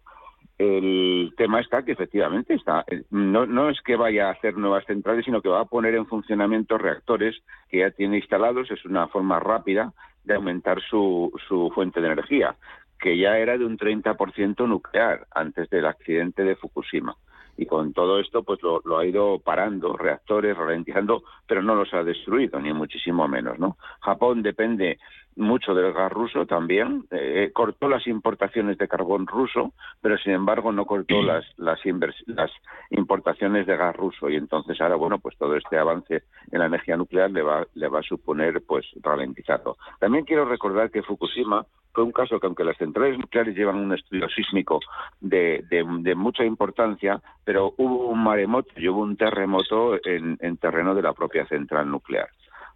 El 0.57 1.35
tema 1.37 1.61
está 1.61 1.85
que 1.85 1.93
efectivamente 1.93 2.55
está, 2.55 2.85
eh, 2.89 3.03
no 3.11 3.69
es 3.69 3.81
que 3.83 3.95
vaya 3.95 4.29
a 4.29 4.33
hacer 4.33 4.57
nuevas 4.57 4.85
centrales, 4.87 5.25
sino 5.25 5.41
que 5.41 5.49
va 5.49 5.61
a 5.61 5.67
poner 5.67 5.95
en 5.95 6.07
funcionamiento 6.07 6.79
reactores 6.79 7.37
que 7.69 7.79
ya 7.79 7.91
tiene 7.91 8.17
instalados, 8.17 8.71
es 8.71 8.85
una 8.85 9.07
forma 9.07 9.39
rápida 9.39 9.93
de 10.29 10.35
aumentar 10.35 10.81
su, 10.81 11.33
su 11.49 11.73
fuente 11.75 12.01
de 12.01 12.07
energía, 12.07 12.55
que 13.01 13.17
ya 13.19 13.39
era 13.39 13.57
de 13.57 13.65
un 13.65 13.79
30% 13.79 14.69
nuclear 14.69 15.27
antes 15.35 15.69
del 15.71 15.87
accidente 15.87 16.45
de 16.45 16.55
Fukushima. 16.55 17.17
Y 17.57 17.67
con 17.67 17.93
todo 17.93 18.21
esto, 18.21 18.45
pues 18.45 18.61
lo, 18.63 18.99
ha 18.99 19.05
ido 19.05 19.41
parando, 19.41 19.97
reactores, 19.97 20.57
ralentizando, 20.57 21.25
pero 21.47 21.61
no 21.61 21.75
los 21.75 21.93
ha 21.93 22.05
destruido, 22.05 22.61
ni 22.61 22.73
muchísimo 22.73 23.27
menos, 23.27 23.59
¿no? 23.59 23.77
Japón 24.01 24.43
depende 24.43 24.99
mucho 25.39 25.75
del 25.75 25.93
gas 25.93 26.13
ruso 26.13 26.47
también, 26.47 27.05
eh, 27.11 27.51
cortó 27.55 27.89
las 27.89 28.07
importaciones 28.07 28.77
de 28.79 28.89
carbón 28.89 29.27
ruso, 29.27 29.73
pero 30.01 30.19
sin 30.19 30.33
embargo 30.33 30.73
no 30.73 30.85
cortó 30.85 31.23
las, 31.23 31.45
las, 31.57 31.81
las 32.27 32.51
importaciones 32.91 33.67
de 33.67 33.77
gas 33.77 33.97
ruso 33.97 34.29
y 34.29 34.37
entonces 34.37 34.81
ahora, 34.81 34.97
bueno, 34.97 35.19
pues 35.19 35.37
todo 35.39 35.57
este 35.57 35.79
avance 35.79 36.25
en 36.51 36.59
la 36.59 36.67
energía 36.67 36.97
nuclear 36.97 37.31
le 37.31 37.43
va, 37.43 37.67
le 37.75 37.89
va 37.89 38.01
a 38.01 38.03
suponer 38.03 38.63
pues 38.67 38.87
ralentizarlo. 39.03 39.77
También 39.99 40.25
quiero 40.25 40.45
recordar 40.45 40.91
que 40.91 41.03
Fukushima 41.03 41.65
fue 41.93 42.05
un 42.05 42.13
caso 42.13 42.39
que 42.39 42.47
aunque 42.47 42.65
las 42.65 42.77
centrales 42.77 43.19
nucleares 43.19 43.57
llevan 43.57 43.77
un 43.77 43.93
estudio 43.93 44.29
sísmico 44.29 44.81
de, 45.21 45.65
de, 45.69 46.15
mucha 46.15 46.45
importancia, 46.45 47.21
pero 47.45 47.75
hubo 47.77 48.07
un 48.09 48.23
maremoto 48.23 48.71
y 48.77 48.89
hubo 48.89 49.01
un 49.01 49.17
terremoto 49.17 49.95
en, 50.05 50.37
en 50.41 50.57
terreno 50.59 50.95
de 50.95 51.03
la 51.03 51.13
propia 51.13 51.47
central 51.47 51.91
nuclear. 51.91 52.29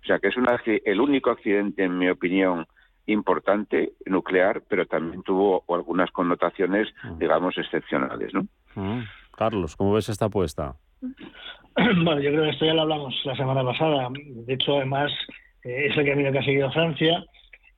O 0.02 0.06
sea 0.06 0.18
que 0.18 0.28
es 0.28 0.35
el 0.85 1.00
único 1.00 1.31
accidente, 1.31 1.85
en 1.85 1.98
mi 1.98 2.09
opinión, 2.09 2.66
importante 3.07 3.92
nuclear, 4.07 4.62
pero 4.68 4.87
también 4.87 5.22
tuvo 5.22 5.64
algunas 5.68 6.11
connotaciones, 6.11 6.88
mm. 7.05 7.18
digamos, 7.18 7.57
excepcionales, 7.59 8.33
¿no? 8.35 8.46
Mm. 8.74 9.05
Carlos, 9.37 9.77
¿cómo 9.77 9.94
ves 9.94 10.09
esta 10.09 10.27
apuesta? 10.27 10.77
Bueno, 11.74 12.20
yo 12.20 12.31
creo 12.31 12.42
que 12.44 12.50
esto 12.50 12.66
ya 12.66 12.74
lo 12.74 12.83
hablamos 12.83 13.14
la 13.24 13.35
semana 13.35 13.64
pasada. 13.64 14.09
De 14.12 14.53
hecho, 14.53 14.77
además, 14.77 15.11
eh, 15.64 15.87
es 15.88 15.96
el 15.96 16.07
camino 16.07 16.31
que 16.31 16.38
ha 16.38 16.44
seguido 16.44 16.70
Francia. 16.70 17.24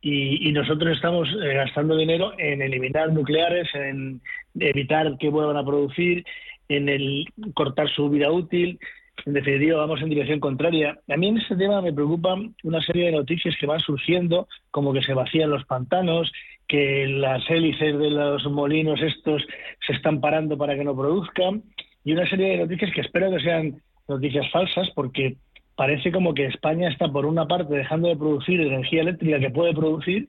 Y, 0.01 0.51
nosotros 0.51 0.96
estamos 0.96 1.29
eh, 1.31 1.55
gastando 1.55 1.96
dinero 1.96 2.33
en 2.37 2.61
eliminar 2.61 3.12
nucleares, 3.12 3.72
en 3.75 4.20
evitar 4.59 5.16
que 5.16 5.31
vuelvan 5.31 5.57
a 5.57 5.64
producir, 5.64 6.25
en 6.68 6.88
el 6.88 7.25
cortar 7.55 7.88
su 7.88 8.11
vida 8.11 8.33
útil 8.33 8.81
en 9.27 9.33
definitiva, 9.33 9.79
vamos 9.79 10.03
en 10.03 10.11
dirección 10.11 10.40
contraria. 10.40 10.98
A 11.09 11.16
mí 11.16 11.29
en 11.29 11.38
este 11.38 11.57
tema 11.57 11.81
me 11.81 11.92
preocupan 11.92 12.55
una 12.62 12.81
serie 12.83 13.07
de 13.07 13.12
noticias 13.12 13.55
que 13.59 13.66
van 13.66 13.81
surgiendo, 13.81 14.48
como 14.70 14.92
que 14.92 15.03
se 15.03 15.14
vacían 15.14 15.50
los 15.50 15.64
pantanos, 15.64 16.31
que 16.68 17.07
las 17.07 17.48
hélices 17.48 17.98
de 17.98 18.11
los 18.11 18.44
molinos 18.50 19.00
estos 19.00 19.42
se 19.87 19.92
están 19.92 20.20
parando 20.20 20.59
para 20.59 20.74
que 20.74 20.85
no 20.85 20.96
produzcan, 20.96 21.62
y 22.05 22.12
una 22.12 22.29
serie 22.29 22.50
de 22.50 22.59
noticias 22.59 22.92
que 22.92 23.00
espero 23.00 23.31
que 23.31 23.42
sean 23.42 23.81
noticias 24.09 24.50
falsas, 24.50 24.90
porque 24.94 25.37
parece 25.74 26.12
como 26.12 26.35
que 26.35 26.46
España 26.46 26.88
está, 26.88 27.11
por 27.11 27.24
una 27.24 27.46
parte, 27.46 27.74
dejando 27.74 28.09
de 28.09 28.16
producir 28.16 28.61
energía 28.61 29.03
eléctrica 29.03 29.40
que 29.40 29.50
puede 29.50 29.74
producir, 29.74 30.29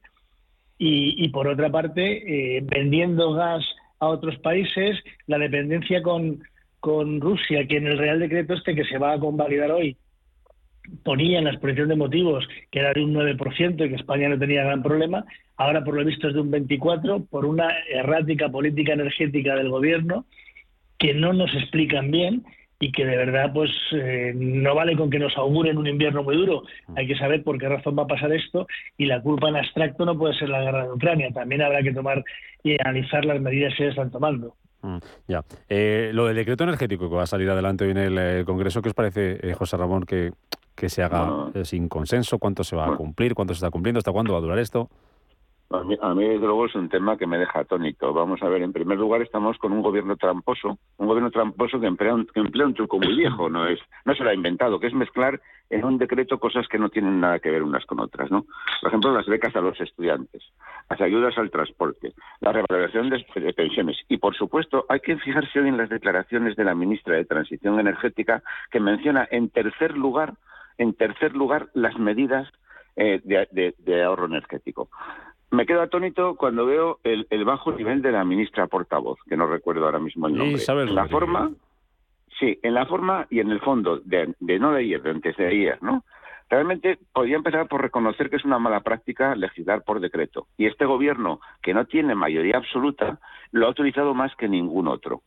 y, 0.78 1.30
por 1.30 1.48
otra 1.48 1.69
parte, 1.69 2.58
eh, 2.58 2.62
vendiendo 2.62 3.34
gas 3.34 3.63
a 4.00 4.08
otros 4.10 4.38
países, 4.39 5.02
la 5.26 5.38
dependencia 5.38 6.02
con 6.02 6.43
con 6.86 7.19
Rusia, 7.19 7.65
que 7.65 7.78
en 7.78 7.88
el 7.88 7.98
Real 7.98 8.19
Decreto 8.19 8.54
este 8.54 8.76
que 8.76 8.86
se 8.86 9.00
va 9.00 9.13
a 9.13 9.19
convalidar 9.19 9.71
hoy 9.71 9.98
ponía 11.04 11.39
en 11.39 11.45
la 11.45 11.50
exposición 11.50 11.89
de 11.89 11.95
motivos 11.95 12.48
que 12.69 12.78
era 12.78 12.93
de 12.93 13.04
un 13.04 13.12
9% 13.12 13.74
y 13.84 13.89
que 13.89 13.95
España 13.95 14.30
no 14.30 14.38
tenía 14.38 14.63
gran 14.63 14.84
problema, 14.84 15.26
ahora 15.58 15.84
por 15.84 15.95
lo 15.95 16.06
visto 16.06 16.28
es 16.28 16.36
de 16.36 16.41
un 16.41 16.52
24% 16.52 17.28
por 17.28 17.48
una 17.48 17.74
errática 17.89 18.50
política 18.50 18.93
energética 18.93 19.56
del 19.56 19.71
gobierno 19.71 20.28
que 21.00 21.15
no 21.15 21.34
nos 21.34 21.52
explican 21.56 22.12
bien 22.12 22.43
y 22.80 22.91
que 22.91 23.04
de 23.04 23.17
verdad 23.17 23.52
pues 23.52 23.71
eh, 23.93 24.34
no 24.36 24.76
vale 24.76 24.95
con 24.95 25.10
que 25.10 25.17
nos 25.17 25.36
auguren 25.38 25.80
un 25.80 25.88
invierno 25.88 26.21
muy 26.21 26.36
duro. 26.36 26.65
Hay 26.95 27.08
que 27.08 27.17
saber 27.17 27.43
por 27.43 27.58
qué 27.58 27.67
razón 27.67 27.98
va 27.98 28.04
a 28.04 28.13
pasar 28.13 28.32
esto 28.32 28.67
y 28.95 29.08
la 29.08 29.24
culpa 29.24 29.50
en 29.50 29.56
abstracto 29.56 30.06
no 30.06 30.15
puede 30.15 30.36
ser 30.36 30.50
la 30.50 30.62
guerra 30.62 30.84
de 30.84 30.93
Ucrania. 30.93 31.32
También 31.34 31.63
habrá 31.63 31.82
que 31.82 31.93
tomar 31.93 32.24
y 32.63 32.80
analizar 32.80 33.26
las 33.26 33.41
medidas 33.41 33.74
que 33.76 33.86
se 33.86 33.89
están 33.89 34.12
tomando. 34.12 34.54
Mm, 34.86 34.98
ya. 35.28 35.43
Eh, 35.67 36.12
lo 36.13 36.28
del 36.28 36.36
decreto 36.36 36.63
energético 36.63 37.10
que 37.10 37.15
va 37.15 37.24
a 37.24 37.28
salir 37.28 37.50
adelante 37.50 37.86
hoy 37.86 37.91
en 37.91 37.98
el 37.98 38.17
eh, 38.19 38.43
Congreso, 38.45 38.84
¿qué 38.84 38.89
os 38.89 38.95
parece, 38.95 39.39
eh, 39.41 39.56
José 39.56 39.78
Ramón, 39.78 40.04
que, 40.04 40.32
que 40.76 40.89
se 40.89 41.02
haga 41.02 41.50
sin 41.63 41.89
consenso? 41.89 42.38
¿Cuánto 42.38 42.63
se 42.63 42.76
va 42.76 42.93
a 42.93 42.95
cumplir? 42.95 43.34
¿Cuánto 43.34 43.54
se 43.56 43.60
está 43.60 43.71
cumpliendo? 43.71 43.98
¿Hasta 43.98 44.12
cuándo 44.12 44.34
va 44.34 44.39
a 44.39 44.41
durar 44.41 44.60
esto? 44.60 44.89
A 45.71 45.84
mí, 45.84 45.97
a 45.99 46.13
mí, 46.13 46.23
desde 46.23 46.45
luego, 46.45 46.67
es 46.67 46.75
un 46.75 46.89
tema 46.89 47.17
que 47.17 47.25
me 47.25 47.39
deja 47.39 47.60
atónito. 47.60 48.13
Vamos 48.13 48.41
a 48.43 48.49
ver, 48.49 48.62
en 48.62 48.71
primer 48.71 48.97
lugar, 48.97 49.21
estamos 49.21 49.58
con 49.58 49.71
un 49.71 49.82
gobierno 49.82 50.15
tramposo, 50.15 50.78
un 50.97 51.08
gobierno 51.08 51.32
tramposo 51.32 51.80
que 51.80 51.88
emplea 51.88 52.13
un, 52.13 52.28
que 52.28 52.39
emplea 52.39 52.67
un 52.67 52.75
truco 52.75 52.99
muy 52.99 53.15
viejo, 53.15 53.49
no 53.49 53.67
es 53.67 53.80
no 54.06 54.13
se 54.13 54.23
lo 54.23 54.30
ha 54.30 54.34
inventado, 54.34 54.80
que 54.80 54.88
es 54.88 54.93
mezclar 54.93 55.41
en 55.69 55.84
un 55.84 55.97
decreto 55.97 56.39
cosas 56.39 56.67
que 56.67 56.78
no 56.78 56.89
tienen 56.89 57.19
nada 57.19 57.39
que 57.39 57.49
ver 57.49 57.63
unas 57.63 57.86
con 57.86 57.99
otras, 57.99 58.30
¿no? 58.30 58.45
Por 58.82 58.89
ejemplo, 58.89 59.12
las 59.12 59.25
becas 59.25 59.56
a 59.56 59.62
los 59.62 59.80
estudiantes, 59.82 60.43
las 60.89 61.01
ayudas 61.01 61.38
al 61.38 61.49
transporte, 61.49 62.13
la 62.39 62.51
revaloración 62.51 63.10
de, 63.10 63.25
pensiones 63.54 63.97
y, 64.08 64.17
por 64.17 64.36
supuesto, 64.36 64.86
hay 64.89 64.99
que 64.99 65.17
fijarse 65.17 65.60
hoy 65.60 65.69
en 65.69 65.78
las 65.78 65.89
declaraciones 65.89 66.56
de 66.56 66.63
la 66.63 66.75
ministra 66.75 67.15
de 67.15 67.25
Transición 67.25 67.80
Energética 67.80 68.43
que 68.69 68.80
menciona 68.80 69.28
en 69.32 69.49
tercer 69.49 69.97
lugar, 69.97 70.34
en 70.78 70.93
tercer 70.93 71.34
lugar, 71.36 71.69
las 71.73 71.97
medidas 71.97 72.47
eh, 72.95 73.21
de, 73.23 74.04
ahorro 74.04 74.28
energético. 74.28 74.89
Me 75.56 75.65
quedo 75.65 75.82
atónito 75.82 76.36
cuando 76.36 76.65
veo 76.65 77.00
el, 77.04 77.46
bajo 77.46 77.72
nivel 77.72 78.02
de 78.02 78.12
la 78.12 78.26
ministra 78.26 78.68
portavoz, 78.68 79.20
que 79.28 79.38
no 79.38 79.48
recuerdo 79.48 79.86
ahora 79.86 80.00
mismo 80.00 80.28
el 80.28 80.36
nombre. 80.36 80.62
la 80.91 81.08
forma, 81.08 81.50
sí, 82.38 82.60
en 82.62 82.74
la 82.74 82.86
forma 82.86 83.26
y 83.30 83.39
en 83.39 83.50
el 83.52 83.62
fondo, 83.62 84.02
de, 84.04 84.34
no 84.41 84.74
de 84.74 84.80
ayer, 84.80 85.02
de 85.02 85.10
antes 85.12 85.38
de 85.38 85.48
ayer, 85.48 85.82
¿no? 85.82 86.04
Realmente 86.50 87.00
podría 87.13 87.38
empezar 87.38 87.68
por 87.68 87.82
reconocer 87.82 88.30
que 88.30 88.36
es 88.36 88.46
una 88.46 88.60
mala 88.60 88.82
práctica 88.82 89.34
legislar 89.34 89.84
por 89.84 90.00
decreto. 90.02 90.46
Y 90.58 90.68
este 90.68 90.86
gobierno, 90.86 91.39
que 91.63 91.74
no 91.74 91.86
tiene 91.86 92.13
mayoría 92.15 92.58
absoluta, 92.58 93.20
lo 93.52 93.65
ha 93.65 93.70
utilizado 93.70 94.13
más 94.13 94.36
que 94.36 94.50
ningún 94.50 94.88
otro. 94.88 95.22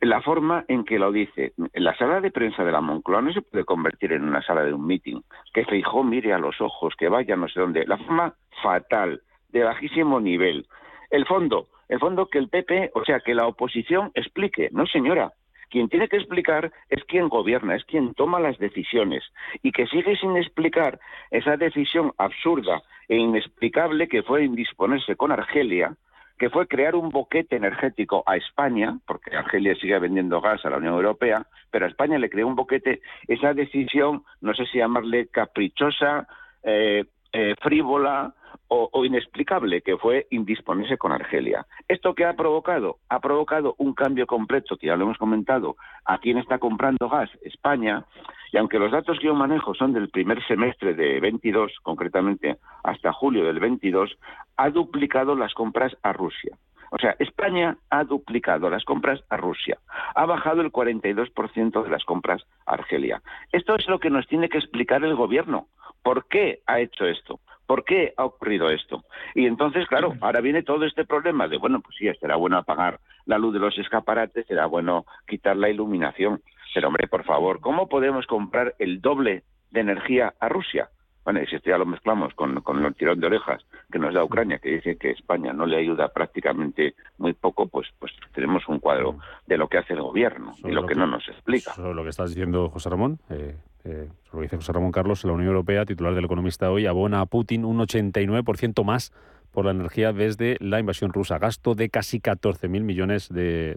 La 0.00 0.20
forma 0.20 0.64
en 0.68 0.84
que 0.84 0.98
lo 0.98 1.12
dice, 1.12 1.52
la 1.72 1.96
sala 1.96 2.20
de 2.20 2.32
prensa 2.32 2.64
de 2.64 2.72
la 2.72 2.80
Moncloa 2.80 3.22
no 3.22 3.32
se 3.32 3.42
puede 3.42 3.64
convertir 3.64 4.12
en 4.12 4.24
una 4.24 4.42
sala 4.42 4.64
de 4.64 4.74
un 4.74 4.86
meeting, 4.86 5.20
que 5.54 5.64
Feijó 5.64 6.02
mire 6.02 6.34
a 6.34 6.38
los 6.38 6.60
ojos, 6.60 6.94
que 6.98 7.08
vaya 7.08 7.36
no 7.36 7.48
sé 7.48 7.60
dónde. 7.60 7.86
La 7.86 7.96
forma 7.96 8.34
fatal, 8.62 9.22
de 9.48 9.64
bajísimo 9.64 10.20
nivel. 10.20 10.66
El 11.10 11.26
fondo, 11.26 11.68
el 11.88 11.98
fondo 11.98 12.28
que 12.28 12.38
el 12.38 12.48
PP, 12.48 12.92
o 12.94 13.04
sea, 13.04 13.20
que 13.20 13.34
la 13.34 13.46
oposición 13.46 14.10
explique. 14.14 14.68
No, 14.72 14.86
señora, 14.86 15.32
Quien 15.70 15.88
tiene 15.88 16.08
que 16.08 16.16
explicar 16.16 16.72
es 16.88 17.04
quien 17.04 17.28
gobierna, 17.28 17.76
es 17.76 17.84
quien 17.84 18.14
toma 18.14 18.40
las 18.40 18.58
decisiones 18.58 19.22
y 19.62 19.72
que 19.72 19.86
sigue 19.86 20.16
sin 20.16 20.36
explicar 20.36 20.98
esa 21.30 21.56
decisión 21.56 22.12
absurda 22.16 22.82
e 23.08 23.16
inexplicable 23.16 24.08
que 24.08 24.22
fue 24.22 24.44
indisponerse 24.44 25.16
con 25.16 25.30
Argelia, 25.30 25.94
que 26.38 26.50
fue 26.50 26.68
crear 26.68 26.94
un 26.94 27.10
boquete 27.10 27.56
energético 27.56 28.22
a 28.26 28.36
España, 28.36 28.98
porque 29.06 29.36
Argelia 29.36 29.74
sigue 29.74 29.98
vendiendo 29.98 30.40
gas 30.40 30.64
a 30.64 30.70
la 30.70 30.78
Unión 30.78 30.94
Europea, 30.94 31.46
pero 31.70 31.84
a 31.84 31.88
España 31.88 32.18
le 32.18 32.30
creó 32.30 32.46
un 32.46 32.54
boquete, 32.54 33.02
esa 33.26 33.52
decisión, 33.52 34.22
no 34.40 34.54
sé 34.54 34.64
si 34.66 34.78
llamarle 34.78 35.28
caprichosa, 35.28 36.28
eh, 36.62 37.04
eh, 37.32 37.54
frívola 37.60 38.34
o, 38.70 39.04
inexplicable, 39.04 39.80
que 39.80 39.96
fue 39.96 40.26
indisponerse 40.30 40.98
con 40.98 41.10
Argelia. 41.12 41.66
¿Esto 41.88 42.14
qué 42.14 42.26
ha 42.26 42.34
provocado? 42.34 42.98
Ha 43.08 43.18
provocado 43.18 43.74
un 43.78 43.94
cambio 43.94 44.26
completo, 44.26 44.76
que 44.76 44.88
ya 44.88 44.96
lo 44.96 45.04
hemos 45.04 45.16
comentado, 45.16 45.76
a 46.04 46.18
quién 46.18 46.36
está 46.36 46.58
comprando 46.58 47.08
gas, 47.08 47.30
España, 47.42 48.04
y 48.52 48.58
aunque 48.58 48.78
los 48.78 48.92
datos 48.92 49.18
que 49.18 49.26
yo 49.26 49.34
manejo 49.34 49.74
son 49.74 49.92
del 49.92 50.10
primer 50.10 50.46
semestre 50.46 50.94
de 50.94 51.18
22, 51.20 51.72
concretamente 51.82 52.58
hasta 52.82 53.12
julio 53.12 53.44
del 53.44 53.58
22, 53.58 54.18
ha 54.56 54.70
duplicado 54.70 55.34
las 55.34 55.54
compras 55.54 55.96
a 56.02 56.12
Rusia. 56.12 56.56
O 56.90 56.98
sea, 56.98 57.16
España 57.18 57.76
ha 57.90 58.04
duplicado 58.04 58.70
las 58.70 58.84
compras 58.84 59.22
a 59.28 59.36
Rusia, 59.36 59.78
ha 60.14 60.26
bajado 60.26 60.60
el 60.60 60.72
42% 60.72 61.82
de 61.82 61.90
las 61.90 62.04
compras 62.04 62.42
a 62.66 62.74
Argelia. 62.74 63.22
Esto 63.52 63.76
es 63.76 63.88
lo 63.88 63.98
que 63.98 64.10
nos 64.10 64.26
tiene 64.26 64.48
que 64.48 64.58
explicar 64.58 65.04
el 65.04 65.14
gobierno. 65.14 65.68
¿Por 66.02 66.26
qué 66.28 66.60
ha 66.66 66.80
hecho 66.80 67.04
esto? 67.04 67.40
¿Por 67.66 67.84
qué 67.84 68.14
ha 68.16 68.24
ocurrido 68.24 68.70
esto? 68.70 69.04
Y 69.34 69.46
entonces, 69.46 69.86
claro, 69.88 70.14
ahora 70.22 70.40
viene 70.40 70.62
todo 70.62 70.86
este 70.86 71.04
problema 71.04 71.48
de, 71.48 71.58
bueno, 71.58 71.80
pues 71.80 71.96
sí, 71.96 72.08
será 72.18 72.36
bueno 72.36 72.56
apagar 72.56 72.98
la 73.26 73.36
luz 73.36 73.52
de 73.52 73.60
los 73.60 73.76
escaparates, 73.78 74.46
será 74.46 74.64
bueno 74.64 75.04
quitar 75.26 75.54
la 75.54 75.68
iluminación. 75.68 76.40
Pero, 76.72 76.88
hombre, 76.88 77.08
por 77.08 77.24
favor, 77.24 77.60
¿cómo 77.60 77.88
podemos 77.88 78.26
comprar 78.26 78.74
el 78.78 79.02
doble 79.02 79.42
de 79.70 79.80
energía 79.80 80.32
a 80.40 80.48
Rusia? 80.48 80.88
Bueno, 81.28 81.42
y 81.42 81.46
si 81.46 81.56
esto 81.56 81.68
ya 81.68 81.76
lo 81.76 81.84
mezclamos 81.84 82.32
con, 82.32 82.62
con 82.62 82.82
el 82.82 82.94
tirón 82.94 83.20
de 83.20 83.26
orejas 83.26 83.62
que 83.92 83.98
nos 83.98 84.14
da 84.14 84.24
Ucrania, 84.24 84.60
que 84.60 84.70
dice 84.70 84.96
que 84.96 85.10
España 85.10 85.52
no 85.52 85.66
le 85.66 85.76
ayuda 85.76 86.08
prácticamente 86.08 86.94
muy 87.18 87.34
poco, 87.34 87.66
pues, 87.66 87.86
pues 87.98 88.12
tenemos 88.32 88.66
un 88.66 88.78
cuadro 88.78 89.18
de 89.46 89.58
lo 89.58 89.68
que 89.68 89.76
hace 89.76 89.92
el 89.92 90.00
gobierno 90.00 90.54
y 90.64 90.70
lo, 90.70 90.86
que, 90.86 90.94
no 90.94 91.06
nos 91.06 91.28
explica. 91.28 91.74
Sobre 91.74 91.92
lo 91.92 92.02
que 92.02 92.08
estás 92.08 92.30
diciendo, 92.30 92.70
José 92.70 92.88
Ramón, 92.88 93.18
eh, 93.28 93.58
eh, 93.84 94.08
lo 94.32 94.40
dice 94.40 94.56
José 94.56 94.72
Ramón 94.72 94.90
Carlos, 94.90 95.22
la 95.26 95.32
Unión 95.32 95.48
Europea, 95.48 95.84
titular 95.84 96.14
del 96.14 96.24
Economista 96.24 96.70
hoy, 96.70 96.86
abona 96.86 97.20
a 97.20 97.26
Putin 97.26 97.66
un 97.66 97.78
89% 97.78 98.82
más 98.82 99.12
por 99.52 99.66
la 99.66 99.72
energía 99.72 100.14
desde 100.14 100.56
la 100.60 100.80
invasión 100.80 101.12
rusa, 101.12 101.38
gasto 101.38 101.74
de 101.74 101.90
casi 101.90 102.20
14.000 102.20 102.68
millones 102.80 103.28
de, 103.28 103.76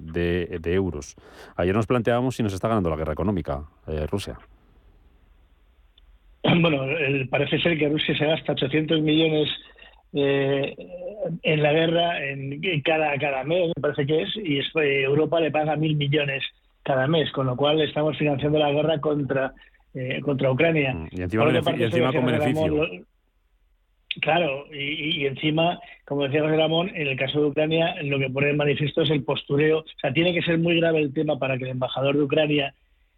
euros. 0.64 1.18
Ayer 1.58 1.76
nos 1.76 1.86
planteábamos 1.86 2.38
si 2.38 2.44
nos 2.44 2.54
está 2.54 2.70
ganando 2.70 2.90
la 2.90 2.96
guerra 2.96 3.12
económica 3.12 3.66
eh, 3.88 4.08
Rusia. 4.08 4.38
Bueno, 6.62 6.86
parece 7.30 7.60
ser 7.60 7.78
que 7.78 7.90
Rusia 7.90 8.18
se 8.18 8.26
gasta 8.26 8.54
800 8.54 9.02
millones 9.02 9.50
eh, 10.14 10.76
en 11.44 11.64
la 11.64 11.72
guerra 11.72 12.26
en, 12.26 12.60
cada, 12.82 13.18
cada 13.18 13.44
mes, 13.44 13.72
me 13.76 13.82
parece 13.82 14.06
que 14.06 14.24
es, 14.24 14.30
y 14.36 14.60
Europa 14.76 15.40
le 15.40 15.52
paga 15.52 15.76
mil 15.76 15.96
millones 15.96 16.44
cada 16.84 17.08
mes, 17.08 17.32
con 17.32 17.46
lo 17.46 17.56
cual 17.56 17.82
estamos 17.82 18.18
financiando 18.18 18.60
la 18.60 18.72
guerra 18.72 19.00
contra 19.00 19.54
eh, 19.94 20.22
contra 20.22 20.52
Ucrania. 20.52 20.94
Mm, 20.94 21.08
y 21.12 21.22
encima, 21.22 21.44
con 22.14 22.26
beneficio. 22.26 22.88
claro, 24.22 24.66
y, 24.74 25.26
encima, 25.26 25.80
como 26.06 26.24
decía 26.24 26.42
José 26.42 26.56
Ramón, 26.56 26.92
en 26.96 27.08
el 27.08 27.18
caso 27.18 27.42
de 27.42 27.48
Ucrania 27.48 27.96
lo 28.04 28.18
que 28.18 28.30
pone 28.30 28.52
en 28.52 28.58
manifiesto 28.58 29.02
es 29.02 29.10
el 29.10 29.24
postureo. 29.24 29.80
O 29.80 30.00
sea, 30.00 30.14
tiene 30.14 30.34
que 30.34 30.44
ser 30.44 30.58
muy 30.58 30.80
grave 30.80 31.02
el 31.02 31.14
tema 31.14 31.38
para 31.38 31.58
que 31.58 31.66
el 31.66 31.72
embajador 31.72 32.16
de 32.16 32.24
Ucrania 32.24 32.74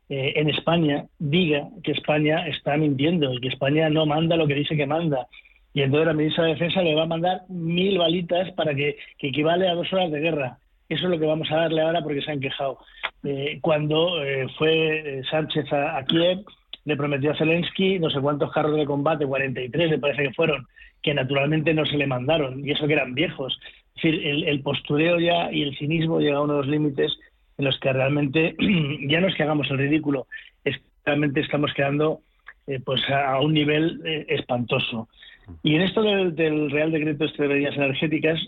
eh, 0.09 0.33
en 0.35 0.49
España 0.49 1.05
diga 1.19 1.67
que 1.83 1.91
España 1.91 2.47
está 2.47 2.77
mintiendo 2.77 3.33
y 3.33 3.39
que 3.39 3.49
España 3.49 3.89
no 3.89 4.05
manda 4.05 4.35
lo 4.35 4.47
que 4.47 4.55
dice 4.55 4.75
que 4.75 4.85
manda. 4.85 5.27
Y 5.73 5.81
entonces 5.81 6.07
la 6.07 6.13
ministra 6.13 6.43
de 6.45 6.51
Defensa 6.51 6.81
le 6.81 6.95
va 6.95 7.03
a 7.03 7.07
mandar 7.07 7.41
mil 7.49 7.97
balitas 7.97 8.51
para 8.51 8.75
que, 8.75 8.97
que 9.17 9.27
equivale 9.29 9.67
a 9.67 9.73
dos 9.73 9.91
horas 9.91 10.11
de 10.11 10.19
guerra. 10.19 10.57
Eso 10.89 11.05
es 11.05 11.09
lo 11.09 11.19
que 11.19 11.25
vamos 11.25 11.49
a 11.51 11.55
darle 11.55 11.81
ahora 11.81 12.03
porque 12.03 12.21
se 12.21 12.31
han 12.31 12.39
quejado. 12.39 12.77
Eh, 13.23 13.57
cuando 13.61 14.17
fue 14.57 15.21
Sánchez 15.31 15.71
a 15.71 16.03
Kiev, 16.05 16.43
le 16.85 16.97
prometió 16.97 17.31
a 17.31 17.37
Zelensky 17.37 17.99
no 17.99 18.09
sé 18.09 18.19
cuántos 18.19 18.51
carros 18.51 18.75
de 18.75 18.85
combate, 18.85 19.25
43 19.25 19.91
me 19.91 19.99
parece 19.99 20.23
que 20.23 20.33
fueron, 20.33 20.67
que 21.01 21.13
naturalmente 21.13 21.73
no 21.73 21.85
se 21.85 21.97
le 21.97 22.07
mandaron, 22.07 22.65
y 22.65 22.71
eso 22.71 22.87
que 22.87 22.93
eran 22.93 23.13
viejos. 23.13 23.57
Es 23.95 24.03
decir, 24.03 24.47
el, 24.47 24.61
postureo 24.61 25.19
ya 25.19 25.51
y 25.51 25.61
el 25.61 25.77
cinismo 25.77 26.19
llega 26.19 26.37
a 26.37 26.41
uno 26.41 26.53
de 26.53 26.59
los 26.59 26.67
límites 26.67 27.13
en 27.57 27.65
los 27.65 27.79
que 27.79 27.93
realmente 27.93 28.55
ya 29.07 29.21
no 29.21 29.27
es 29.27 29.35
que 29.35 29.43
hagamos 29.43 29.69
el 29.71 29.77
ridículo, 29.77 30.27
es 30.63 30.77
realmente 31.05 31.41
estamos 31.41 31.73
quedando 31.73 32.21
eh, 32.67 32.79
pues 32.83 33.01
a 33.09 33.39
un 33.39 33.53
nivel 33.53 34.01
eh, 34.05 34.25
espantoso. 34.29 35.09
Y 35.61 35.75
en 35.75 35.81
esto 35.81 36.01
del, 36.01 36.71
Real 36.71 36.91
Decreto 36.91 37.25
este 37.25 37.43
de 37.43 37.49
Medidas 37.49 37.75
Energéticas, 37.75 38.39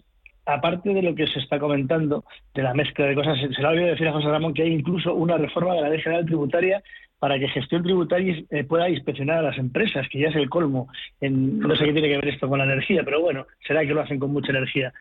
aparte 0.45 0.93
de 0.93 1.01
lo 1.01 1.15
que 1.15 1.27
se 1.27 1.39
está 1.39 1.59
comentando, 1.59 2.23
de 2.53 2.63
la 2.63 2.73
mezcla 2.73 3.05
de 3.05 3.15
cosas, 3.15 3.37
se 3.39 3.61
le 3.61 3.67
ha 3.67 3.71
olvidado 3.71 3.91
decir 3.91 4.07
a 4.07 4.13
José 4.13 4.27
Ramón 4.27 4.53
que 4.53 4.63
hay 4.63 4.71
incluso 4.71 5.13
una 5.13 5.37
reforma 5.37 5.73
de 5.73 5.81
la 5.81 5.89
Ley 5.89 6.01
General 6.01 6.25
Tributaria 6.25 6.81
para 7.19 7.39
que 7.39 7.47
gestión 7.47 7.81
tributaria 7.81 8.43
eh, 8.49 8.63
pueda 8.65 8.89
inspeccionar 8.89 9.39
a 9.39 9.41
las 9.41 9.57
empresas, 9.57 10.07
que 10.09 10.19
ya 10.19 10.27
es 10.27 10.35
el 10.35 10.49
colmo. 10.49 10.89
En, 11.21 11.59
no 11.59 11.75
sé 11.75 11.85
qué 11.85 11.93
tiene 11.93 12.09
que 12.09 12.17
ver 12.17 12.27
esto 12.27 12.47
con 12.47 12.59
la 12.59 12.65
energía, 12.65 13.03
pero 13.03 13.21
bueno, 13.21 13.47
será 13.65 13.81
que 13.81 13.93
lo 13.93 14.01
hacen 14.01 14.19
con 14.19 14.31
mucha 14.31 14.51
energía. 14.51 14.93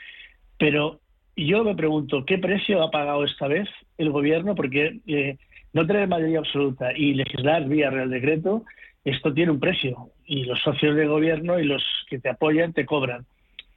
Pero 0.58 1.00
yo 1.36 1.64
me 1.64 1.74
pregunto, 1.74 2.24
¿qué 2.24 2.38
precio 2.38 2.82
ha 2.82 2.90
pagado 2.90 3.24
esta 3.24 3.48
vez 3.48 3.68
el 3.98 4.10
gobierno? 4.10 4.54
Porque 4.54 5.00
eh, 5.06 5.36
no 5.72 5.86
tener 5.86 6.08
mayoría 6.08 6.38
absoluta 6.38 6.92
y 6.96 7.14
legislar 7.14 7.66
vía 7.68 7.90
Real 7.90 8.10
Decreto, 8.10 8.64
esto 9.04 9.34
tiene 9.34 9.52
un 9.52 9.60
precio. 9.60 10.10
Y 10.26 10.44
los 10.44 10.60
socios 10.62 10.96
de 10.96 11.06
gobierno 11.06 11.58
y 11.58 11.64
los 11.64 11.82
que 12.08 12.18
te 12.18 12.30
apoyan 12.30 12.72
te 12.72 12.86
cobran. 12.86 13.26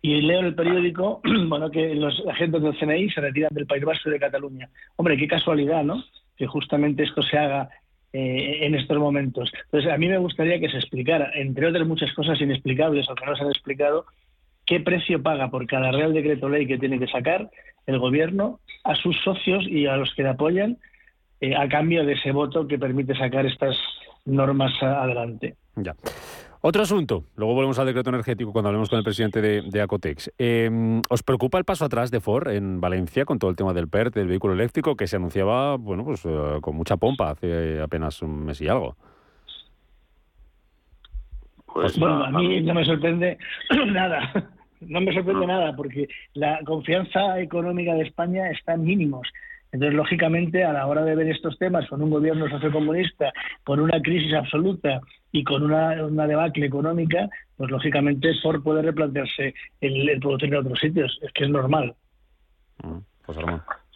Y 0.02 0.22
leo 0.22 0.40
en 0.40 0.46
el 0.46 0.56
periódico 0.56 1.22
bueno, 1.48 1.72
que 1.72 1.96
los 1.96 2.24
agentes 2.28 2.62
del 2.62 2.78
CNI 2.78 3.10
se 3.10 3.22
retiran 3.22 3.54
del 3.54 3.66
País 3.66 3.84
Vasco 3.84 4.10
de 4.10 4.20
Cataluña. 4.20 4.70
Hombre, 4.96 5.18
qué 5.18 5.28
casualidad, 5.28 5.84
¿no? 5.84 6.04
Que 6.38 6.46
justamente 6.46 7.04
esto 7.04 7.24
se 7.24 7.38
haga 7.38 7.70
eh, 8.14 8.66
en 8.66 8.76
estos 8.76 8.98
momentos. 8.98 9.52
Entonces, 9.66 9.92
a 9.92 9.98
mí 9.98 10.08
me 10.08 10.18
gustaría 10.18 10.60
que 10.60 10.70
se 10.70 10.78
explicara, 10.78 11.32
entre 11.34 11.68
otras 11.68 11.86
muchas 11.86 12.14
cosas 12.14 12.40
inexplicables 12.40 13.10
o 13.10 13.16
que 13.16 13.26
no 13.26 13.36
se 13.36 13.44
han 13.44 13.50
explicado, 13.50 14.06
qué 14.68 14.80
precio 14.82 15.24
paga 15.24 15.50
por 15.50 15.66
cada 15.66 15.92
Real 15.92 16.14
Decreto 16.14 16.50
Ley 16.50 16.68
que 16.68 16.78
tiene 16.78 17.00
que 17.00 17.08
sacar 17.08 17.50
el 17.88 17.98
Gobierno 17.98 18.60
a 18.84 18.96
sus 18.96 19.18
socios 19.24 19.66
y 19.68 19.88
a 19.88 19.96
los 19.96 20.14
que 20.14 20.24
le 20.24 20.30
apoyan 20.30 20.78
eh, 21.40 21.56
a 21.56 21.68
cambio 21.68 22.06
de 22.06 22.14
ese 22.14 22.32
voto 22.32 22.68
que 22.68 22.78
permite 22.78 23.16
sacar 23.16 23.46
estas 23.46 23.76
normas 24.26 24.72
adelante. 24.84 25.56
Ya. 25.76 25.96
Otro 26.62 26.82
asunto, 26.82 27.24
luego 27.36 27.54
volvemos 27.54 27.80
al 27.80 27.86
decreto 27.86 28.10
energético 28.10 28.52
cuando 28.52 28.70
hablemos 28.70 28.90
con 28.90 28.98
el 28.98 29.04
presidente 29.04 29.42
de, 29.42 29.82
Acotex. 29.82 30.34
Em, 30.38 31.02
¿Os 31.10 31.24
preocupa 31.24 31.58
el 31.60 31.64
paso 31.64 31.86
atrás 31.86 32.12
de 32.12 32.20
Ford 32.20 32.50
en 32.50 32.82
Valencia 32.82 33.26
con 33.26 33.40
todo 33.40 33.50
el 33.52 33.56
tema 33.56 33.74
del 33.74 33.88
PERT, 33.88 34.16
del 34.16 34.28
vehículo 34.28 34.54
eléctrico, 34.54 34.96
que 34.96 35.08
se 35.08 35.16
anunciaba 35.16 35.78
bueno, 35.78 36.04
pues, 36.04 36.26
eh, 36.26 36.58
con 36.62 36.76
mucha 36.76 36.98
pompa 36.98 37.30
hace 37.30 37.80
apenas 37.80 38.22
un 38.22 38.44
mes 38.46 38.60
y 38.60 38.68
algo? 38.68 38.98
Pues, 41.68 41.98
bueno, 42.00 42.26
a 42.26 42.32
mí 42.32 42.60
no 42.62 42.74
me 42.74 42.84
sorprende 42.84 43.38
nada. 43.88 44.50
No 44.82 45.02
me 45.02 45.14
sorprende 45.14 45.48
nada 45.48 45.76
porque 45.76 46.08
la 46.34 46.60
confianza 46.66 47.40
económica 47.40 47.94
de 47.94 48.04
España 48.04 48.50
está 48.52 48.74
en 48.74 48.84
mínimos. 48.84 49.28
Entonces, 49.72 49.96
lógicamente, 49.96 50.64
a 50.64 50.72
la 50.72 50.88
hora 50.88 51.04
de 51.04 51.16
ver 51.16 51.28
estos 51.28 51.58
temas 51.58 51.88
con 51.90 52.02
un 52.02 52.10
gobierno 52.10 52.50
sociocomunista, 52.50 53.34
con 53.64 53.80
una 53.80 54.02
crisis 54.02 54.34
absoluta 54.34 55.02
y 55.32 55.44
con 55.44 55.64
una, 55.64 56.06
una 56.06 56.26
debacle 56.26 56.66
económica, 56.66 57.28
pues 57.58 57.70
lógicamente 57.70 58.32
por 58.42 58.64
poder 58.64 58.86
replantearse 58.86 59.54
el, 59.82 60.10
el 60.10 60.20
producir 60.20 60.54
en 60.54 60.60
otros 60.62 60.80
sitios. 60.80 61.20
Es 61.22 61.32
que 61.34 61.44
es 61.44 61.50
normal. 61.50 61.96
Mm, 62.84 62.98
pues, 63.26 63.38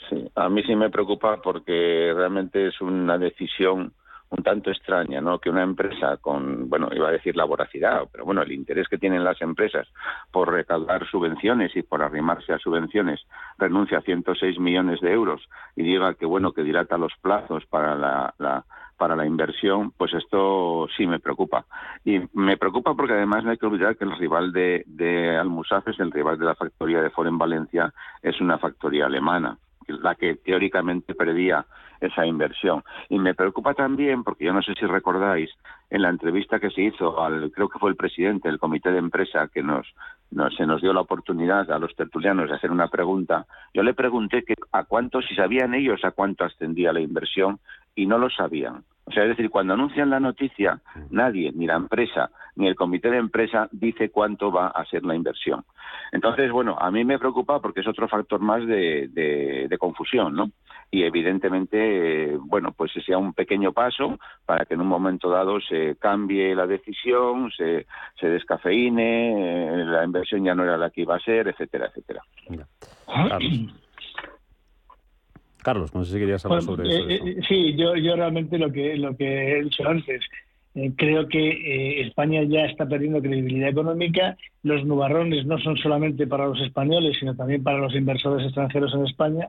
sí, 0.09 0.29
a 0.35 0.49
mí 0.49 0.61
sí 0.63 0.75
me 0.75 0.89
preocupa 0.89 1.41
porque 1.41 2.11
realmente 2.15 2.67
es 2.67 2.81
una 2.81 3.17
decisión 3.17 3.93
un 4.31 4.43
tanto 4.43 4.71
extraña, 4.71 5.19
¿no? 5.19 5.39
Que 5.39 5.49
una 5.49 5.61
empresa 5.61 6.17
con, 6.17 6.69
bueno, 6.69 6.89
iba 6.93 7.09
a 7.09 7.11
decir 7.11 7.35
la 7.35 7.43
voracidad, 7.43 8.07
pero 8.11 8.23
bueno, 8.25 8.41
el 8.41 8.51
interés 8.53 8.87
que 8.87 8.97
tienen 8.97 9.23
las 9.23 9.41
empresas 9.41 9.87
por 10.31 10.51
recaudar 10.51 11.05
subvenciones 11.07 11.75
y 11.75 11.83
por 11.83 12.01
arrimarse 12.01 12.53
a 12.53 12.57
subvenciones 12.57 13.19
renuncia 13.57 13.97
a 13.97 14.01
106 14.01 14.57
millones 14.57 15.01
de 15.01 15.11
euros 15.11 15.41
y 15.75 15.83
diga 15.83 16.13
que, 16.13 16.25
bueno, 16.25 16.53
que 16.53 16.63
dilata 16.63 16.97
los 16.97 17.13
plazos 17.21 17.65
para 17.65 17.95
la, 17.95 18.63
para 18.97 19.17
la 19.17 19.25
inversión, 19.25 19.91
pues 19.91 20.13
esto 20.13 20.87
sí 20.95 21.05
me 21.05 21.19
preocupa. 21.19 21.65
Y 22.05 22.21
me 22.33 22.55
preocupa 22.55 22.95
porque 22.95 23.13
además 23.13 23.43
no 23.43 23.51
hay 23.51 23.57
que 23.57 23.65
olvidar 23.65 23.97
que 23.97 24.05
el 24.05 24.17
rival 24.17 24.53
de, 24.53 24.83
de 24.87 25.37
Almusafes, 25.37 25.99
el 25.99 26.11
rival 26.11 26.39
de 26.39 26.45
la 26.45 26.55
factoría 26.55 27.01
de 27.01 27.09
Ford 27.09 27.27
en 27.27 27.37
Valencia, 27.37 27.93
es 28.21 28.39
una 28.39 28.57
factoría 28.57 29.07
alemana 29.07 29.57
la 29.87 30.15
que 30.15 30.35
teóricamente 30.35 31.15
perdía 31.15 31.65
esa 32.01 32.25
inversión. 32.25 32.83
Y 33.09 33.19
me 33.19 33.33
preocupa 33.33 33.73
también, 33.73 34.23
porque 34.23 34.45
yo 34.45 34.53
no 34.53 34.61
sé 34.61 34.73
si 34.73 34.85
recordáis, 34.85 35.49
en 35.89 36.01
la 36.01 36.09
entrevista 36.09 36.59
que 36.59 36.71
se 36.71 36.81
hizo 36.81 37.21
al, 37.21 37.51
creo 37.51 37.69
que 37.69 37.79
fue 37.79 37.91
el 37.91 37.95
presidente 37.95 38.49
del 38.49 38.59
comité 38.59 38.91
de 38.91 38.99
empresa 38.99 39.49
que 39.53 39.63
nos 39.63 39.87
se 40.57 40.65
nos 40.65 40.81
dio 40.81 40.93
la 40.93 41.01
oportunidad 41.01 41.69
a 41.71 41.77
los 41.77 41.93
tertulianos 41.93 42.49
de 42.49 42.55
hacer 42.55 42.71
una 42.71 42.87
pregunta, 42.87 43.45
yo 43.73 43.83
le 43.83 43.93
pregunté 43.93 44.43
que 44.43 44.55
a 44.71 44.85
cuánto, 44.85 45.21
si 45.21 45.35
sabían 45.35 45.73
ellos 45.73 46.05
a 46.05 46.11
cuánto 46.11 46.45
ascendía 46.45 46.93
la 46.93 47.01
inversión, 47.01 47.59
y 47.95 48.05
no 48.05 48.17
lo 48.17 48.29
sabían. 48.29 48.83
O 49.05 49.11
sea, 49.11 49.23
es 49.23 49.29
decir, 49.29 49.49
cuando 49.49 49.73
anuncian 49.73 50.09
la 50.09 50.19
noticia, 50.19 50.79
nadie, 51.09 51.51
ni 51.53 51.65
la 51.65 51.75
empresa, 51.75 52.29
ni 52.55 52.67
el 52.67 52.75
comité 52.75 53.09
de 53.09 53.17
empresa, 53.17 53.67
dice 53.71 54.09
cuánto 54.09 54.51
va 54.51 54.67
a 54.67 54.85
ser 54.85 55.03
la 55.03 55.15
inversión. 55.15 55.63
Entonces, 56.11 56.51
bueno, 56.51 56.77
a 56.79 56.91
mí 56.91 57.03
me 57.03 57.17
preocupa 57.17 57.59
porque 57.59 57.81
es 57.81 57.87
otro 57.87 58.07
factor 58.07 58.39
más 58.41 58.65
de, 58.65 59.07
de, 59.09 59.77
confusión, 59.77 60.35
¿no? 60.35 60.51
Y 60.91 61.03
evidentemente, 61.03 62.37
bueno, 62.37 62.73
pues 62.73 62.91
sea 63.05 63.17
un 63.17 63.33
pequeño 63.33 63.71
paso 63.71 64.19
para 64.45 64.65
que 64.65 64.75
en 64.75 64.81
un 64.81 64.87
momento 64.87 65.29
dado 65.29 65.59
se 65.61 65.95
cambie 65.95 66.53
la 66.53 66.67
decisión, 66.67 67.49
se, 67.51 67.87
se 68.19 68.27
descafeine, 68.27 69.81
eh, 69.81 69.85
la 69.85 70.03
inversión 70.03 70.43
ya 70.43 70.53
no 70.53 70.63
era 70.63 70.77
la 70.77 70.89
que 70.89 71.01
iba 71.01 71.15
a 71.15 71.19
ser, 71.19 71.47
etcétera, 71.47 71.87
etcétera. 71.87 72.21
Carlos, 73.07 73.49
no 75.93 76.05
sé 76.05 76.13
si 76.13 76.19
querías 76.19 76.43
hablar 76.45 76.61
sobre 76.61 76.89
eso, 76.89 77.09
eh, 77.09 77.21
eh, 77.23 77.41
sí, 77.47 77.75
yo, 77.75 77.95
yo 77.95 78.15
realmente 78.15 78.57
lo 78.57 78.71
que, 78.71 78.95
lo 78.97 79.15
que 79.15 79.51
he 79.51 79.63
dicho 79.63 79.87
antes, 79.87 80.21
eh, 80.73 80.91
creo 80.95 81.27
que 81.27 82.01
España 82.01 82.43
ya 82.43 82.65
está 82.65 82.87
perdiendo 82.87 83.21
credibilidad 83.21 83.69
económica. 83.69 84.37
Los 84.63 84.85
nubarrones 84.85 85.45
no 85.45 85.59
son 85.59 85.77
solamente 85.77 86.27
para 86.27 86.47
los 86.47 86.61
españoles, 86.61 87.17
sino 87.19 87.35
también 87.35 87.61
para 87.61 87.77
los 87.77 87.93
inversores 87.93 88.45
extranjeros 88.45 88.93
en 88.93 89.05
España. 89.05 89.47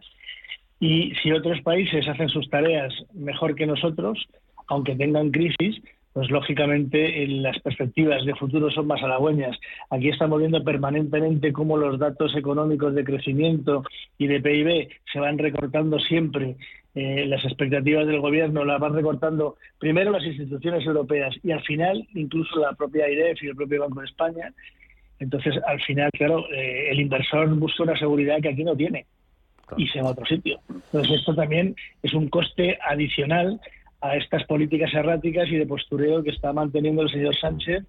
Y 0.81 1.15
si 1.23 1.31
otros 1.31 1.61
países 1.63 2.09
hacen 2.09 2.29
sus 2.29 2.51
tareas 2.51 2.93
mejor 3.15 3.55
que 3.55 3.67
nosotros, 3.67 4.27
aunque 4.67 4.97
tengan 4.97 5.31
crisis, 5.31 5.81
pues 6.13 6.31
lógicamente 6.31 7.27
las 7.27 7.59
perspectivas 7.61 8.25
de 8.25 8.35
futuro 8.35 8.71
son 8.71 8.87
más 8.87 9.03
halagüeñas. 9.03 9.59
Aquí 9.91 10.09
estamos 10.09 10.39
viendo 10.39 10.63
permanentemente 10.63 11.53
cómo 11.53 11.77
los 11.77 11.99
datos 11.99 12.37
económicos 12.37 12.95
de 12.95 13.05
crecimiento 13.05 13.83
y 14.19 14.27
de 14.27 14.41
PIB 14.41 14.89
se 15.11 15.21
van 15.21 15.39
recortando 15.39 15.99
siempre. 15.99 16.57
Eh, 16.95 17.25
las 17.27 17.43
expectativas 17.45 18.07
del 18.07 18.21
gobierno 18.21 18.65
las 18.67 18.79
van 18.79 18.93
recortando 18.93 19.57
primero 19.79 20.11
las 20.11 20.25
instituciones 20.25 20.85
europeas 20.85 21.35
y 21.43 21.51
al 21.51 21.63
final 21.63 22.07
incluso 22.15 22.61
la 22.61 22.75
propia 22.75 23.09
IREF 23.09 23.43
y 23.43 23.49
el 23.49 23.57
propio 23.57 23.81
Banco 23.81 24.01
de 24.01 24.07
España. 24.07 24.53
Entonces, 25.19 25.55
al 25.67 25.81
final, 25.81 26.11
claro, 26.13 26.45
eh, 26.53 26.91
el 26.91 27.01
inversor 27.01 27.49
busca 27.55 27.85
una 27.85 27.97
seguridad 27.97 28.41
que 28.43 28.51
aquí 28.51 28.65
no 28.65 28.77
tiene 28.77 29.07
y 29.79 29.87
se 29.89 30.03
va 30.03 30.09
a 30.09 30.13
otro 30.13 30.27
sitio. 30.27 30.61
Entonces, 30.69 31.21
esto 31.21 31.35
también 31.35 31.75
es 32.03 32.13
un 32.13 32.29
coste 32.29 32.79
adicional 32.87 33.59
a 34.03 34.17
estas 34.17 34.45
políticas 34.45 34.93
erráticas 34.93 35.49
y 35.49 35.57
de 35.57 35.67
postureo 35.67 36.23
que 36.23 36.31
está 36.31 36.53
manteniendo 36.53 37.03
el 37.03 37.11
señor 37.11 37.37
Sánchez 37.37 37.85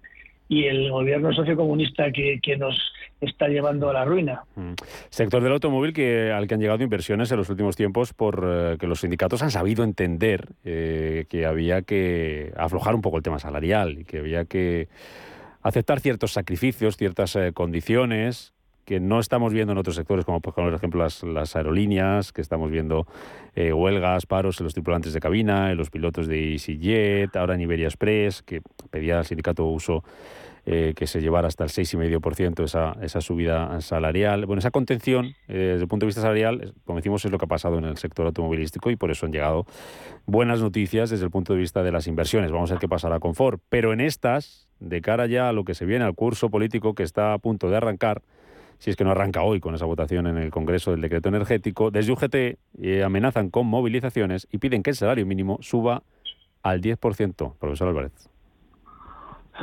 y 0.48 0.64
el 0.64 0.90
gobierno 0.90 1.32
sociocomunista 1.32 2.12
que, 2.12 2.38
que 2.42 2.56
nos 2.56 2.92
está 3.20 3.48
llevando 3.48 3.90
a 3.90 3.92
la 3.92 4.04
ruina. 4.04 4.44
Mm. 4.54 4.74
Sector 5.08 5.42
del 5.42 5.52
automóvil 5.52 5.92
que 5.92 6.30
al 6.30 6.46
que 6.46 6.54
han 6.54 6.60
llegado 6.60 6.82
inversiones 6.82 7.30
en 7.32 7.38
los 7.38 7.48
últimos 7.48 7.76
tiempos 7.76 8.12
por 8.12 8.44
eh, 8.46 8.76
que 8.78 8.86
los 8.86 9.00
sindicatos 9.00 9.42
han 9.42 9.50
sabido 9.50 9.84
entender 9.84 10.48
eh, 10.64 11.26
que 11.28 11.46
había 11.46 11.82
que 11.82 12.52
aflojar 12.56 12.94
un 12.94 13.00
poco 13.00 13.16
el 13.16 13.22
tema 13.22 13.38
salarial 13.38 13.98
y 13.98 14.04
que 14.04 14.18
había 14.18 14.44
que 14.44 14.88
aceptar 15.62 16.00
ciertos 16.00 16.32
sacrificios, 16.32 16.96
ciertas 16.96 17.34
eh, 17.36 17.52
condiciones 17.52 18.53
que 18.84 19.00
no 19.00 19.20
estamos 19.20 19.52
viendo 19.52 19.72
en 19.72 19.78
otros 19.78 19.96
sectores, 19.96 20.24
como 20.24 20.40
por 20.40 20.74
ejemplo 20.74 21.00
las, 21.00 21.56
aerolíneas, 21.56 22.32
que 22.32 22.40
estamos 22.40 22.70
viendo 22.70 23.06
eh, 23.54 23.72
huelgas, 23.72 24.26
paros 24.26 24.60
en 24.60 24.64
los 24.64 24.74
tripulantes 24.74 25.12
de 25.12 25.20
cabina, 25.20 25.70
en 25.70 25.76
los 25.76 25.90
pilotos 25.90 26.26
de 26.26 26.52
EasyJet, 26.52 27.36
ahora 27.36 27.54
en 27.54 27.62
Iberia 27.62 27.86
Express, 27.86 28.42
que 28.42 28.60
pedía 28.90 29.18
al 29.18 29.24
sindicato 29.24 29.64
uso 29.66 30.04
eh, 30.66 30.94
que 30.96 31.06
se 31.06 31.20
llevara 31.20 31.46
hasta 31.46 31.64
el 31.64 31.68
6,5% 31.68 32.64
esa, 32.64 32.96
esa 33.02 33.20
subida 33.20 33.78
salarial. 33.82 34.46
Bueno, 34.46 34.60
esa 34.60 34.70
contención, 34.70 35.34
eh, 35.46 35.72
desde 35.72 35.82
el 35.82 35.88
punto 35.88 36.04
de 36.04 36.08
vista 36.08 36.22
salarial, 36.22 36.72
como 36.86 36.96
decimos, 36.96 37.22
es 37.22 37.30
lo 37.30 37.36
que 37.36 37.44
ha 37.44 37.48
pasado 37.48 37.76
en 37.76 37.84
el 37.84 37.98
sector 37.98 38.24
automovilístico 38.24 38.90
y 38.90 38.96
por 38.96 39.10
eso 39.10 39.26
han 39.26 39.32
llegado 39.32 39.66
buenas 40.24 40.62
noticias 40.62 41.10
desde 41.10 41.26
el 41.26 41.30
punto 41.30 41.52
de 41.52 41.58
vista 41.58 41.82
de 41.82 41.92
las 41.92 42.06
inversiones. 42.06 42.50
Vamos 42.50 42.70
a 42.70 42.74
ver 42.74 42.80
qué 42.80 42.88
pasará 42.88 43.20
con 43.20 43.34
Ford. 43.34 43.60
Pero 43.68 43.92
en 43.92 44.00
estas, 44.00 44.66
de 44.80 45.02
cara 45.02 45.26
ya 45.26 45.50
a 45.50 45.52
lo 45.52 45.64
que 45.64 45.74
se 45.74 45.84
viene 45.84 46.06
al 46.06 46.14
curso 46.14 46.48
político 46.48 46.94
que 46.94 47.02
está 47.02 47.34
a 47.34 47.38
punto 47.38 47.68
de 47.68 47.76
arrancar, 47.76 48.22
si 48.78 48.90
es 48.90 48.96
que 48.96 49.04
no 49.04 49.10
arranca 49.10 49.42
hoy 49.42 49.60
con 49.60 49.74
esa 49.74 49.86
votación 49.86 50.26
en 50.26 50.38
el 50.38 50.50
Congreso 50.50 50.90
del 50.90 51.00
decreto 51.00 51.28
energético, 51.28 51.90
desde 51.90 52.12
UGT 52.12 52.34
eh, 52.82 53.02
amenazan 53.04 53.50
con 53.50 53.66
movilizaciones 53.66 54.46
y 54.50 54.58
piden 54.58 54.82
que 54.82 54.90
el 54.90 54.96
salario 54.96 55.26
mínimo 55.26 55.58
suba 55.60 56.02
al 56.62 56.80
10%. 56.80 57.58
Profesor 57.58 57.88
Álvarez. 57.88 58.30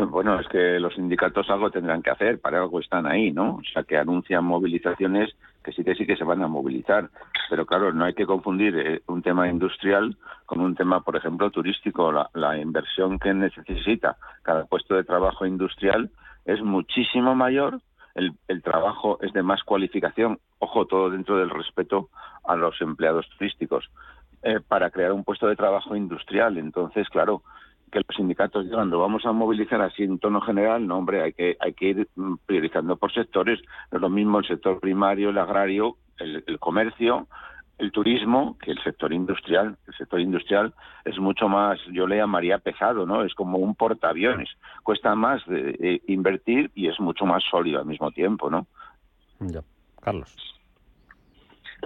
Bueno, 0.09 0.39
es 0.39 0.47
que 0.47 0.79
los 0.79 0.93
sindicatos 0.95 1.49
algo 1.49 1.69
tendrán 1.69 2.01
que 2.01 2.11
hacer, 2.11 2.39
para 2.39 2.61
algo 2.61 2.79
están 2.79 3.05
ahí, 3.05 3.31
¿no? 3.31 3.55
O 3.55 3.61
sea, 3.73 3.83
que 3.83 3.97
anuncian 3.97 4.45
movilizaciones 4.45 5.35
que 5.61 5.73
sí 5.73 5.83
que 5.83 5.95
sí 5.95 6.05
que 6.05 6.15
se 6.15 6.23
van 6.23 6.41
a 6.41 6.47
movilizar. 6.47 7.09
Pero 7.49 7.65
claro, 7.65 7.91
no 7.91 8.05
hay 8.05 8.13
que 8.13 8.25
confundir 8.25 8.75
eh, 8.77 9.01
un 9.07 9.21
tema 9.21 9.49
industrial 9.49 10.15
con 10.45 10.61
un 10.61 10.75
tema, 10.75 11.01
por 11.01 11.17
ejemplo, 11.17 11.51
turístico. 11.51 12.11
La, 12.11 12.29
la 12.33 12.57
inversión 12.57 13.19
que 13.19 13.33
necesita 13.33 14.15
cada 14.43 14.65
puesto 14.65 14.95
de 14.95 15.03
trabajo 15.03 15.45
industrial 15.45 16.09
es 16.45 16.61
muchísimo 16.61 17.35
mayor 17.35 17.81
el, 18.15 18.61
trabajo 18.61 19.19
es 19.21 19.33
de 19.33 19.43
más 19.43 19.63
cualificación, 19.63 20.39
ojo, 20.59 20.85
todo 20.85 21.09
dentro 21.09 21.37
del 21.37 21.49
respeto 21.49 22.09
a 22.43 22.55
los 22.55 22.79
empleados 22.81 23.27
turísticos, 23.37 23.89
eh, 24.43 24.59
para 24.65 24.89
crear 24.89 25.11
un 25.11 25.23
puesto 25.23 25.47
de 25.47 25.55
trabajo 25.55 25.95
industrial. 25.95 26.57
Entonces, 26.57 27.07
claro, 27.09 27.43
que 27.91 27.99
los 27.99 28.15
sindicatos 28.15 28.65
digan, 28.65 28.89
lo 28.89 28.99
vamos 28.99 29.25
a 29.25 29.31
movilizar 29.31 29.81
así 29.81 30.03
en 30.03 30.19
tono 30.19 30.41
general, 30.41 30.87
no, 30.87 30.97
hombre, 30.97 31.21
hay 31.21 31.33
que, 31.33 31.57
hay 31.59 31.73
que 31.73 31.85
ir 31.85 32.07
mm, 32.15 32.35
priorizando 32.45 32.95
por 32.97 33.13
sectores. 33.13 33.59
No 33.91 33.97
es 33.97 34.01
lo 34.01 34.09
mismo 34.09 34.39
el 34.39 34.47
sector 34.47 34.79
primario, 34.79 35.29
el 35.29 35.37
agrario, 35.37 35.97
el 36.17 36.59
comercio, 36.59 37.27
el 37.81 37.91
turismo 37.91 38.57
que 38.63 38.71
el 38.71 38.83
sector 38.83 39.11
industrial. 39.11 39.75
El 39.87 39.93
sector 39.95 40.21
industrial 40.21 40.73
es 41.03 41.17
mucho 41.17 41.49
más, 41.49 41.79
yo 41.91 42.05
le 42.05 42.17
llamaría 42.17 42.59
pesado, 42.59 43.07
¿no? 43.07 43.23
Es 43.25 43.33
como 43.33 43.57
un 43.57 43.73
portaaviones. 43.73 44.49
Cuesta 44.83 45.15
más 45.15 45.41
de, 45.47 46.01
invertir 46.07 46.69
y 46.75 46.87
es 46.87 46.99
mucho 46.99 47.25
más 47.25 47.43
sólido 47.49 47.79
al 47.79 47.87
mismo 47.87 48.11
tiempo, 48.11 48.51
¿no? 48.51 48.67
Ya. 49.39 49.61
Carlos. 49.99 50.31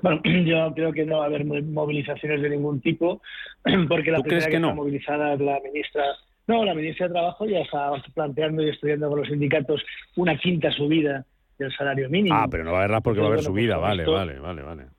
Bueno, 0.01 0.21
yo 0.45 0.73
creo 0.75 0.91
que 0.91 1.05
no 1.05 1.19
va 1.19 1.23
a 1.23 1.27
haber 1.27 1.45
movilizaciones 1.45 2.41
de 2.41 2.49
ningún 2.49 2.81
tipo, 2.81 3.21
porque 3.87 4.11
la 4.11 4.19
primera 4.19 4.47
que, 4.47 4.59
no? 4.59 4.75
movilizada 4.75 5.33
es 5.33 5.39
la 5.39 5.61
ministra. 5.63 6.03
No, 6.47 6.65
la 6.65 6.75
ministra 6.75 7.07
de 7.07 7.13
Trabajo 7.13 7.45
ya 7.45 7.59
está 7.59 7.91
planteando 8.13 8.61
y 8.61 8.69
estudiando 8.69 9.09
con 9.09 9.19
los 9.19 9.29
sindicatos 9.29 9.81
una 10.17 10.37
quinta 10.37 10.69
subida 10.71 11.25
del 11.57 11.73
salario 11.73 12.09
mínimo. 12.09 12.35
Ah, 12.35 12.47
pero 12.51 12.65
no 12.65 12.71
va 12.71 12.79
a 12.79 12.81
haberla 12.81 12.99
porque 12.99 13.21
va 13.21 13.27
a 13.27 13.29
haber 13.29 13.43
subida, 13.43 13.77
vale, 13.77 14.05
vale, 14.05 14.37
vale, 14.39 14.61
vale. 14.61 14.94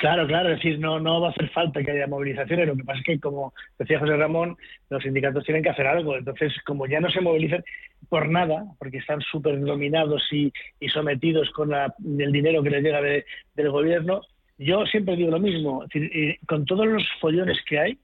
Claro, 0.00 0.26
claro, 0.26 0.48
es 0.48 0.56
decir, 0.56 0.78
no, 0.78 0.98
no 0.98 1.20
va 1.20 1.28
a 1.28 1.30
hacer 1.30 1.50
falta 1.50 1.84
que 1.84 1.90
haya 1.90 2.06
movilizaciones. 2.06 2.66
Lo 2.66 2.74
que 2.74 2.84
pasa 2.84 3.00
es 3.00 3.04
que, 3.04 3.20
como 3.20 3.52
decía 3.78 3.98
José 3.98 4.16
Ramón, 4.16 4.56
los 4.88 5.02
sindicatos 5.02 5.44
tienen 5.44 5.62
que 5.62 5.68
hacer 5.68 5.86
algo. 5.86 6.16
Entonces, 6.16 6.54
como 6.64 6.86
ya 6.86 7.00
no 7.00 7.10
se 7.10 7.20
movilizan 7.20 7.62
por 8.08 8.30
nada, 8.30 8.64
porque 8.78 8.96
están 8.96 9.20
súper 9.20 9.60
dominados 9.60 10.26
y, 10.32 10.50
sometidos 10.88 11.50
con 11.50 11.72
el 11.74 12.32
dinero 12.32 12.62
que 12.62 12.70
les 12.70 12.82
llega 12.82 13.02
del 13.02 13.70
gobierno, 13.70 14.22
yo 14.56 14.86
siempre 14.86 15.16
digo 15.16 15.32
lo 15.32 15.38
mismo. 15.38 15.84
Eh, 15.92 16.38
con 16.46 16.64
todos 16.64 16.86
los 16.86 17.06
follones 17.20 17.58
que 17.68 17.78
hay, 17.78 17.98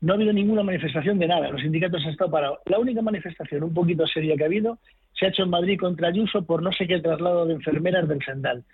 no 0.00 0.14
ha 0.14 0.16
habido 0.16 0.32
ninguna 0.32 0.64
manifestación 0.64 1.20
de 1.20 1.28
nada. 1.28 1.50
Los 1.50 1.60
sindicatos 1.60 2.04
han 2.04 2.10
estado 2.10 2.32
parados. 2.32 2.58
La 2.66 2.80
única 2.80 3.00
manifestación 3.00 3.62
un 3.62 3.72
poquito 3.72 4.08
seria 4.08 4.34
que 4.36 4.42
ha 4.42 4.46
habido 4.46 4.80
se 5.12 5.26
ha 5.26 5.28
hecho 5.28 5.44
en 5.44 5.50
Madrid 5.50 5.78
contra 5.78 6.08
Ayuso 6.08 6.44
por 6.44 6.62
no 6.62 6.72
sé 6.72 6.88
qué 6.88 6.98
traslado 6.98 7.46
de 7.46 7.54
enfermeras 7.54 8.08
del 8.08 8.18
Sendal 8.24 8.64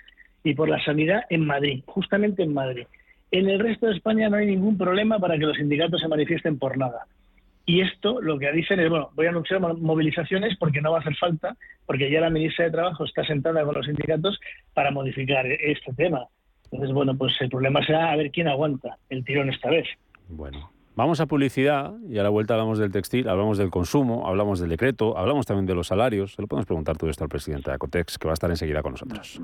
y 0.44 0.54
por 0.54 0.68
la 0.68 0.82
sanidad 0.84 1.22
en 1.30 1.46
Madrid, 1.46 1.82
justamente 1.86 2.42
en 2.42 2.54
Madrid. 2.54 2.86
En 3.30 3.48
el 3.48 3.58
resto 3.58 3.86
de 3.86 3.96
España 3.96 4.28
no 4.28 4.36
hay 4.36 4.46
ningún 4.46 4.78
problema 4.78 5.18
para 5.18 5.38
que 5.38 5.44
los 5.44 5.56
sindicatos 5.56 6.00
se 6.00 6.08
manifiesten 6.08 6.58
por 6.58 6.78
nada. 6.78 7.06
Y 7.66 7.82
esto 7.82 8.22
lo 8.22 8.38
que 8.38 8.50
dicen 8.52 8.80
es, 8.80 8.88
bueno, 8.88 9.10
voy 9.14 9.26
a 9.26 9.28
anunciar 9.28 9.60
movilizaciones 9.60 10.56
porque 10.58 10.80
no 10.80 10.92
va 10.92 10.98
a 10.98 11.00
hacer 11.00 11.14
falta, 11.16 11.54
porque 11.84 12.10
ya 12.10 12.20
la 12.22 12.30
ministra 12.30 12.64
de 12.64 12.70
Trabajo 12.70 13.04
está 13.04 13.24
sentada 13.24 13.62
con 13.64 13.74
los 13.74 13.84
sindicatos 13.84 14.40
para 14.72 14.90
modificar 14.90 15.44
este 15.46 15.92
tema. 15.92 16.24
Entonces, 16.70 16.94
bueno, 16.94 17.14
pues 17.16 17.38
el 17.40 17.50
problema 17.50 17.84
será 17.84 18.10
a 18.10 18.16
ver 18.16 18.30
quién 18.30 18.48
aguanta 18.48 18.96
el 19.10 19.22
tirón 19.22 19.50
esta 19.50 19.68
vez. 19.68 19.86
Bueno, 20.28 20.70
Vamos 20.98 21.20
a 21.20 21.26
publicidad 21.26 21.94
y 22.08 22.18
a 22.18 22.24
la 22.24 22.28
vuelta 22.28 22.54
hablamos 22.54 22.80
del 22.80 22.90
textil, 22.90 23.28
hablamos 23.28 23.56
del 23.56 23.70
consumo, 23.70 24.26
hablamos 24.26 24.58
del 24.58 24.68
decreto, 24.68 25.16
hablamos 25.16 25.46
también 25.46 25.64
de 25.64 25.76
los 25.76 25.86
salarios. 25.86 26.34
Se 26.34 26.42
lo 26.42 26.48
podemos 26.48 26.66
preguntar 26.66 26.96
todo 26.96 27.08
esto 27.08 27.22
al 27.22 27.30
presidente 27.30 27.70
de 27.70 27.76
Acotex, 27.76 28.18
que 28.18 28.26
va 28.26 28.32
a 28.32 28.34
estar 28.34 28.50
enseguida 28.50 28.82
con 28.82 28.90
nosotros. 28.90 29.40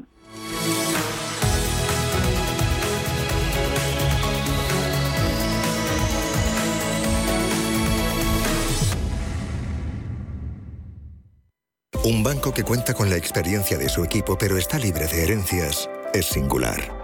Un 12.04 12.24
banco 12.24 12.52
que 12.52 12.64
cuenta 12.64 12.94
con 12.94 13.08
la 13.08 13.16
experiencia 13.16 13.78
de 13.78 13.88
su 13.88 14.02
equipo 14.02 14.36
pero 14.36 14.58
está 14.58 14.76
libre 14.80 15.06
de 15.06 15.22
herencias 15.22 15.88
es 16.12 16.26
singular. 16.26 17.03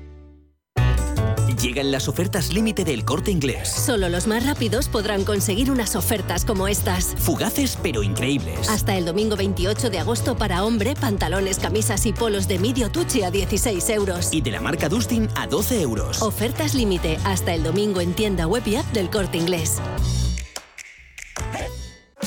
Llegan 1.61 1.91
las 1.91 2.07
ofertas 2.07 2.51
límite 2.51 2.83
del 2.83 3.05
corte 3.05 3.29
inglés. 3.29 3.69
Solo 3.69 4.09
los 4.09 4.25
más 4.25 4.43
rápidos 4.47 4.87
podrán 4.87 5.23
conseguir 5.23 5.69
unas 5.69 5.95
ofertas 5.95 6.43
como 6.43 6.67
estas. 6.67 7.13
Fugaces 7.19 7.77
pero 7.83 8.01
increíbles. 8.01 8.67
Hasta 8.67 8.97
el 8.97 9.05
domingo 9.05 9.35
28 9.35 9.91
de 9.91 9.99
agosto 9.99 10.35
para 10.35 10.65
hombre, 10.65 10.95
pantalones, 10.95 11.59
camisas 11.59 12.07
y 12.07 12.13
polos 12.13 12.47
de 12.47 12.57
medio 12.57 12.89
tuche 12.89 13.25
a 13.25 13.29
16 13.29 13.89
euros. 13.91 14.33
Y 14.33 14.41
de 14.41 14.49
la 14.49 14.59
marca 14.59 14.89
Dustin 14.89 15.29
a 15.35 15.45
12 15.45 15.81
euros. 15.81 16.23
Ofertas 16.23 16.73
límite 16.73 17.19
hasta 17.25 17.53
el 17.53 17.61
domingo 17.61 18.01
en 18.01 18.13
tienda 18.13 18.47
web 18.47 18.63
y 18.65 18.77
app 18.77 18.91
del 18.91 19.11
corte 19.11 19.37
inglés. 19.37 19.79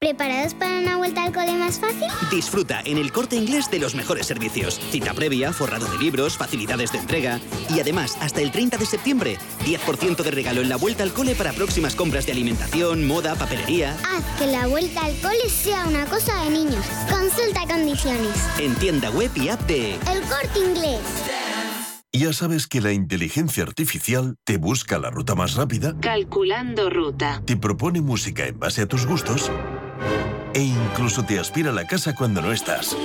¿Preparados 0.00 0.54
para 0.54 0.78
una 0.78 0.96
vuelta 0.96 1.24
al 1.24 1.32
cole 1.32 1.56
más 1.56 1.80
fácil? 1.80 2.06
Disfruta 2.30 2.80
en 2.84 2.98
el 2.98 3.10
corte 3.10 3.34
inglés 3.34 3.68
de 3.68 3.80
los 3.80 3.96
mejores 3.96 4.26
servicios. 4.28 4.78
Cita 4.92 5.12
previa, 5.12 5.52
forrado 5.52 5.86
de 5.90 5.98
libros, 5.98 6.36
facilidades 6.36 6.92
de 6.92 6.98
entrega. 6.98 7.40
Y 7.74 7.80
además, 7.80 8.16
hasta 8.20 8.40
el 8.40 8.52
30 8.52 8.76
de 8.76 8.86
septiembre, 8.86 9.38
10% 9.64 10.22
de 10.22 10.30
regalo 10.30 10.60
en 10.60 10.68
la 10.68 10.76
vuelta 10.76 11.02
al 11.02 11.12
cole 11.12 11.34
para 11.34 11.52
próximas 11.52 11.96
compras 11.96 12.26
de 12.26 12.32
alimentación, 12.32 13.08
moda, 13.08 13.34
papelería. 13.34 13.96
Haz 14.08 14.24
que 14.38 14.46
la 14.46 14.68
vuelta 14.68 15.04
al 15.04 15.16
cole 15.20 15.48
sea 15.50 15.84
una 15.88 16.04
cosa 16.06 16.44
de 16.44 16.50
niños. 16.50 16.84
Consulta 17.10 17.66
condiciones. 17.66 18.36
En 18.60 18.76
tienda 18.76 19.10
web 19.10 19.32
y 19.34 19.48
app 19.48 19.62
de 19.66 19.94
El 19.94 20.20
corte 20.28 20.60
inglés. 20.60 21.00
Ya 22.12 22.32
sabes 22.32 22.66
que 22.66 22.80
la 22.80 22.92
inteligencia 22.92 23.64
artificial 23.64 24.36
te 24.44 24.56
busca 24.56 24.98
la 24.98 25.10
ruta 25.10 25.34
más 25.34 25.54
rápida, 25.56 25.94
Calculando 26.00 26.88
ruta. 26.88 27.42
te 27.44 27.56
propone 27.56 28.00
música 28.00 28.46
en 28.46 28.58
base 28.58 28.82
a 28.82 28.86
tus 28.86 29.06
gustos 29.06 29.50
e 30.54 30.62
incluso 30.62 31.24
te 31.24 31.38
aspira 31.38 31.70
a 31.70 31.74
la 31.74 31.86
casa 31.86 32.14
cuando 32.14 32.42
no 32.42 32.52
estás. 32.52 32.96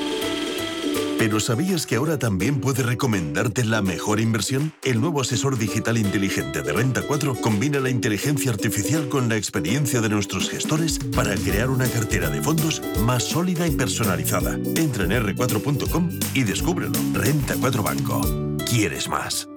Pero 1.17 1.39
¿sabías 1.39 1.85
que 1.87 1.95
ahora 1.95 2.19
también 2.19 2.59
puede 2.59 2.83
recomendarte 2.83 3.63
la 3.63 3.81
mejor 3.81 4.19
inversión? 4.19 4.73
El 4.83 4.99
nuevo 4.99 5.21
asesor 5.21 5.57
digital 5.57 5.97
inteligente 5.97 6.61
de 6.61 6.73
Renta 6.73 7.01
4 7.01 7.35
combina 7.35 7.79
la 7.79 7.89
inteligencia 7.89 8.51
artificial 8.51 9.07
con 9.07 9.29
la 9.29 9.37
experiencia 9.37 10.01
de 10.01 10.09
nuestros 10.09 10.49
gestores 10.49 10.99
para 11.15 11.35
crear 11.35 11.69
una 11.69 11.87
cartera 11.87 12.29
de 12.29 12.41
fondos 12.41 12.81
más 13.05 13.23
sólida 13.23 13.65
y 13.67 13.71
personalizada. 13.71 14.55
Entra 14.75 15.05
en 15.05 15.11
r4.com 15.11 16.09
y 16.33 16.43
descúbrelo. 16.43 16.99
Renta 17.13 17.55
4 17.57 17.83
Banco. 17.83 18.21
¿Quieres 18.69 19.07
más? 19.07 19.47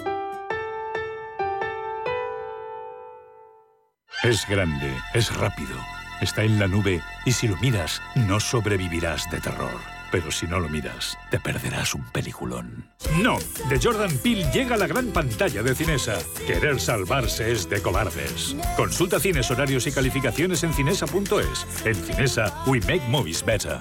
Es 4.22 4.46
grande, 4.48 4.92
es 5.14 5.34
rápido, 5.36 5.76
está 6.20 6.42
en 6.44 6.58
la 6.58 6.66
nube 6.66 7.02
y 7.24 7.32
si 7.32 7.48
lo 7.48 7.56
miras 7.58 8.02
no 8.14 8.40
sobrevivirás 8.40 9.30
de 9.30 9.40
terror. 9.40 9.80
Pero 10.10 10.30
si 10.30 10.46
no 10.46 10.60
lo 10.60 10.68
miras, 10.68 11.18
te 11.30 11.40
perderás 11.40 11.94
un 11.94 12.04
peliculón. 12.12 12.88
No, 13.20 13.38
de 13.68 13.80
Jordan 13.82 14.16
Peele 14.18 14.50
llega 14.52 14.76
a 14.76 14.78
la 14.78 14.86
gran 14.86 15.08
pantalla 15.08 15.62
de 15.62 15.74
Cinesa. 15.74 16.18
Querer 16.46 16.80
salvarse 16.80 17.52
es 17.52 17.68
de 17.68 17.82
cobardes. 17.82 18.56
Consulta 18.76 19.18
cines, 19.18 19.50
horarios 19.50 19.86
y 19.86 19.92
calificaciones 19.92 20.62
en 20.62 20.72
cinesa.es. 20.72 21.66
En 21.84 21.94
Cinesa, 21.94 22.52
we 22.66 22.80
make 22.80 23.02
movies 23.08 23.44
better. 23.44 23.80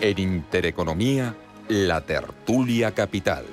En 0.00 0.18
Intereconomía, 0.18 1.34
la 1.68 2.02
tertulia 2.02 2.92
capital. 2.92 3.44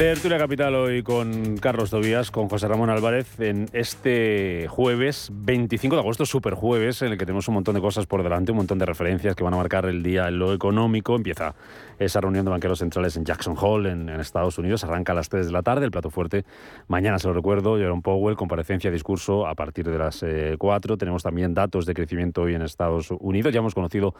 Tertulia 0.00 0.38
Capital 0.38 0.74
hoy 0.76 1.02
con 1.02 1.58
Carlos 1.58 1.90
Tobías, 1.90 2.30
con 2.30 2.48
José 2.48 2.66
Ramón 2.68 2.88
Álvarez, 2.88 3.38
en 3.38 3.68
este 3.74 4.66
jueves 4.66 5.28
25 5.30 5.94
de 5.94 6.00
agosto, 6.00 6.24
super 6.24 6.54
jueves, 6.54 7.02
en 7.02 7.12
el 7.12 7.18
que 7.18 7.26
tenemos 7.26 7.46
un 7.48 7.54
montón 7.56 7.74
de 7.74 7.82
cosas 7.82 8.06
por 8.06 8.22
delante, 8.22 8.50
un 8.50 8.56
montón 8.56 8.78
de 8.78 8.86
referencias 8.86 9.36
que 9.36 9.44
van 9.44 9.52
a 9.52 9.58
marcar 9.58 9.84
el 9.84 10.02
día 10.02 10.28
en 10.28 10.38
lo 10.38 10.54
económico. 10.54 11.16
Empieza 11.16 11.54
esa 12.00 12.20
reunión 12.20 12.44
de 12.46 12.50
banqueros 12.50 12.78
centrales 12.78 13.16
en 13.16 13.24
Jackson 13.24 13.56
en, 13.86 14.08
en 14.08 14.20
Estados 14.20 14.58
Unidos, 14.58 14.82
arranca 14.84 15.12
a 15.12 15.14
las 15.14 15.28
3 15.28 15.46
de 15.46 15.52
la 15.52 15.62
tarde, 15.62 15.84
el 15.84 15.90
plato 15.90 16.10
fuerte. 16.10 16.44
Mañana, 16.88 17.18
se 17.18 17.28
lo 17.28 17.34
recuerdo, 17.34 17.76
Jerome 17.76 18.00
Powell, 18.02 18.36
comparecencia, 18.36 18.90
discurso 18.90 19.46
a 19.46 19.54
partir 19.54 19.88
de 19.88 19.98
las 19.98 20.22
eh, 20.22 20.56
4. 20.58 20.96
Tenemos 20.96 21.22
también 21.22 21.52
datos 21.52 21.84
de 21.84 21.92
crecimiento 21.92 22.42
hoy 22.42 22.54
en 22.54 22.62
Estados 22.62 23.10
Unidos. 23.10 23.52
Ya 23.52 23.58
hemos 23.58 23.74
conocido 23.74 24.14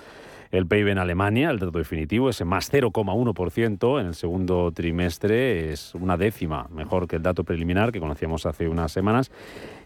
el 0.50 0.66
PIB 0.66 0.88
en 0.88 0.98
Alemania, 0.98 1.50
el 1.50 1.58
dato 1.58 1.78
definitivo, 1.78 2.28
ese 2.28 2.44
más 2.44 2.72
0,1% 2.72 4.00
en 4.00 4.06
el 4.06 4.14
segundo 4.14 4.72
trimestre, 4.72 5.72
es 5.72 5.94
una 5.94 6.16
décima 6.16 6.66
mejor 6.70 7.06
que 7.06 7.16
el 7.16 7.22
dato 7.22 7.44
preliminar 7.44 7.92
que 7.92 8.00
conocíamos 8.00 8.46
hace 8.46 8.68
unas 8.68 8.90
semanas. 8.92 9.30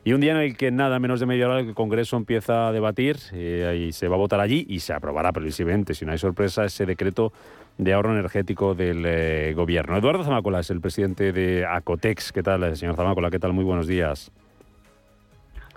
Y 0.04 0.12
un 0.12 0.20
día 0.20 0.32
en 0.32 0.38
el 0.38 0.56
que 0.56 0.70
nada 0.70 0.98
menos 0.98 1.20
de 1.20 1.26
media 1.26 1.48
hora 1.48 1.60
el 1.60 1.74
Congreso 1.74 2.16
empieza 2.16 2.68
a 2.68 2.72
debatir 2.72 3.18
eh, 3.32 3.86
y 3.88 3.92
se 3.92 4.08
va 4.08 4.16
a 4.16 4.18
votar 4.18 4.40
allí 4.40 4.66
y 4.68 4.80
se 4.80 4.92
aprobará 4.92 5.32
previsiblemente, 5.32 5.94
si 5.94 6.04
no 6.04 6.12
hay 6.12 6.18
sorpresa, 6.18 6.64
ese 6.64 6.86
decreto 6.86 7.32
de 7.78 7.92
ahorro 7.92 8.12
energético 8.12 8.74
del 8.74 9.04
eh, 9.06 9.52
gobierno. 9.54 9.96
Eduardo 9.96 10.22
Zamacola 10.24 10.60
es 10.60 10.70
el 10.70 10.80
presidente 10.80 11.32
de 11.32 11.66
Acotex. 11.66 12.32
¿Qué 12.32 12.42
tal, 12.42 12.62
eh, 12.64 12.76
señor 12.76 12.96
Zamacola? 12.96 13.30
¿Qué 13.30 13.38
tal? 13.38 13.52
Muy 13.52 13.64
buenos 13.64 13.86
días. 13.86 14.30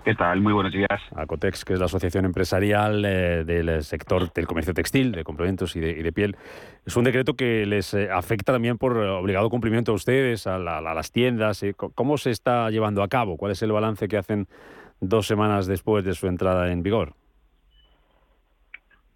¿Qué 0.05 0.15
tal? 0.15 0.39
Muy 0.39 0.53
buenos 0.53 0.71
días. 0.71 1.01
Acotex, 1.15 1.65
que 1.65 1.73
es 1.73 1.79
la 1.79 1.85
asociación 1.85 2.23
empresarial 2.23 3.03
eh, 3.03 3.43
del 3.43 3.83
sector 3.83 4.31
del 4.31 4.47
comercio 4.47 4.73
textil, 4.73 5.11
de 5.11 5.25
complementos 5.25 5.75
y 5.75 5.81
de, 5.81 5.89
y 5.91 6.01
de 6.01 6.13
piel. 6.13 6.37
Es 6.85 6.95
un 6.95 7.03
decreto 7.03 7.33
que 7.33 7.65
les 7.65 7.93
eh, 7.93 8.09
afecta 8.09 8.53
también 8.53 8.77
por 8.77 8.95
obligado 8.97 9.49
cumplimiento 9.49 9.91
a 9.91 9.95
ustedes, 9.95 10.47
a, 10.47 10.59
la- 10.59 10.77
a 10.77 10.93
las 10.93 11.11
tiendas. 11.11 11.65
¿Cómo 11.95 12.17
se 12.17 12.31
está 12.31 12.69
llevando 12.69 13.03
a 13.03 13.09
cabo? 13.09 13.35
¿Cuál 13.35 13.51
es 13.51 13.61
el 13.63 13.73
balance 13.73 14.07
que 14.07 14.15
hacen 14.17 14.47
dos 15.01 15.27
semanas 15.27 15.67
después 15.67 16.05
de 16.05 16.13
su 16.13 16.27
entrada 16.27 16.71
en 16.71 16.83
vigor? 16.83 17.13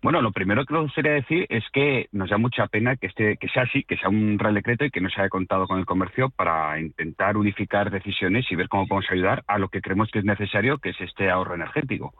Bueno, 0.03 0.19
lo 0.23 0.31
primero 0.31 0.65
que 0.65 0.73
nos 0.73 0.83
gustaría 0.83 1.11
decir 1.11 1.45
es 1.49 1.63
que 1.71 2.07
nos 2.11 2.31
da 2.31 2.39
mucha 2.39 2.65
pena 2.65 2.95
que 2.95 3.05
este, 3.05 3.37
que 3.37 3.47
sea 3.49 3.63
así, 3.63 3.83
que 3.83 3.97
sea 3.97 4.09
un 4.09 4.39
real 4.39 4.55
decreto 4.55 4.83
y 4.83 4.89
que 4.89 4.99
no 4.99 5.11
se 5.11 5.21
haya 5.21 5.29
contado 5.29 5.67
con 5.67 5.77
el 5.77 5.85
comercio 5.85 6.31
para 6.31 6.79
intentar 6.79 7.37
unificar 7.37 7.91
decisiones 7.91 8.51
y 8.51 8.55
ver 8.55 8.67
cómo 8.67 8.87
podemos 8.87 9.11
ayudar 9.11 9.43
a 9.45 9.59
lo 9.59 9.69
que 9.69 9.79
creemos 9.79 10.09
que 10.09 10.17
es 10.17 10.25
necesario, 10.25 10.79
que 10.79 10.89
es 10.89 11.01
este 11.01 11.29
ahorro 11.29 11.53
energético. 11.53 12.15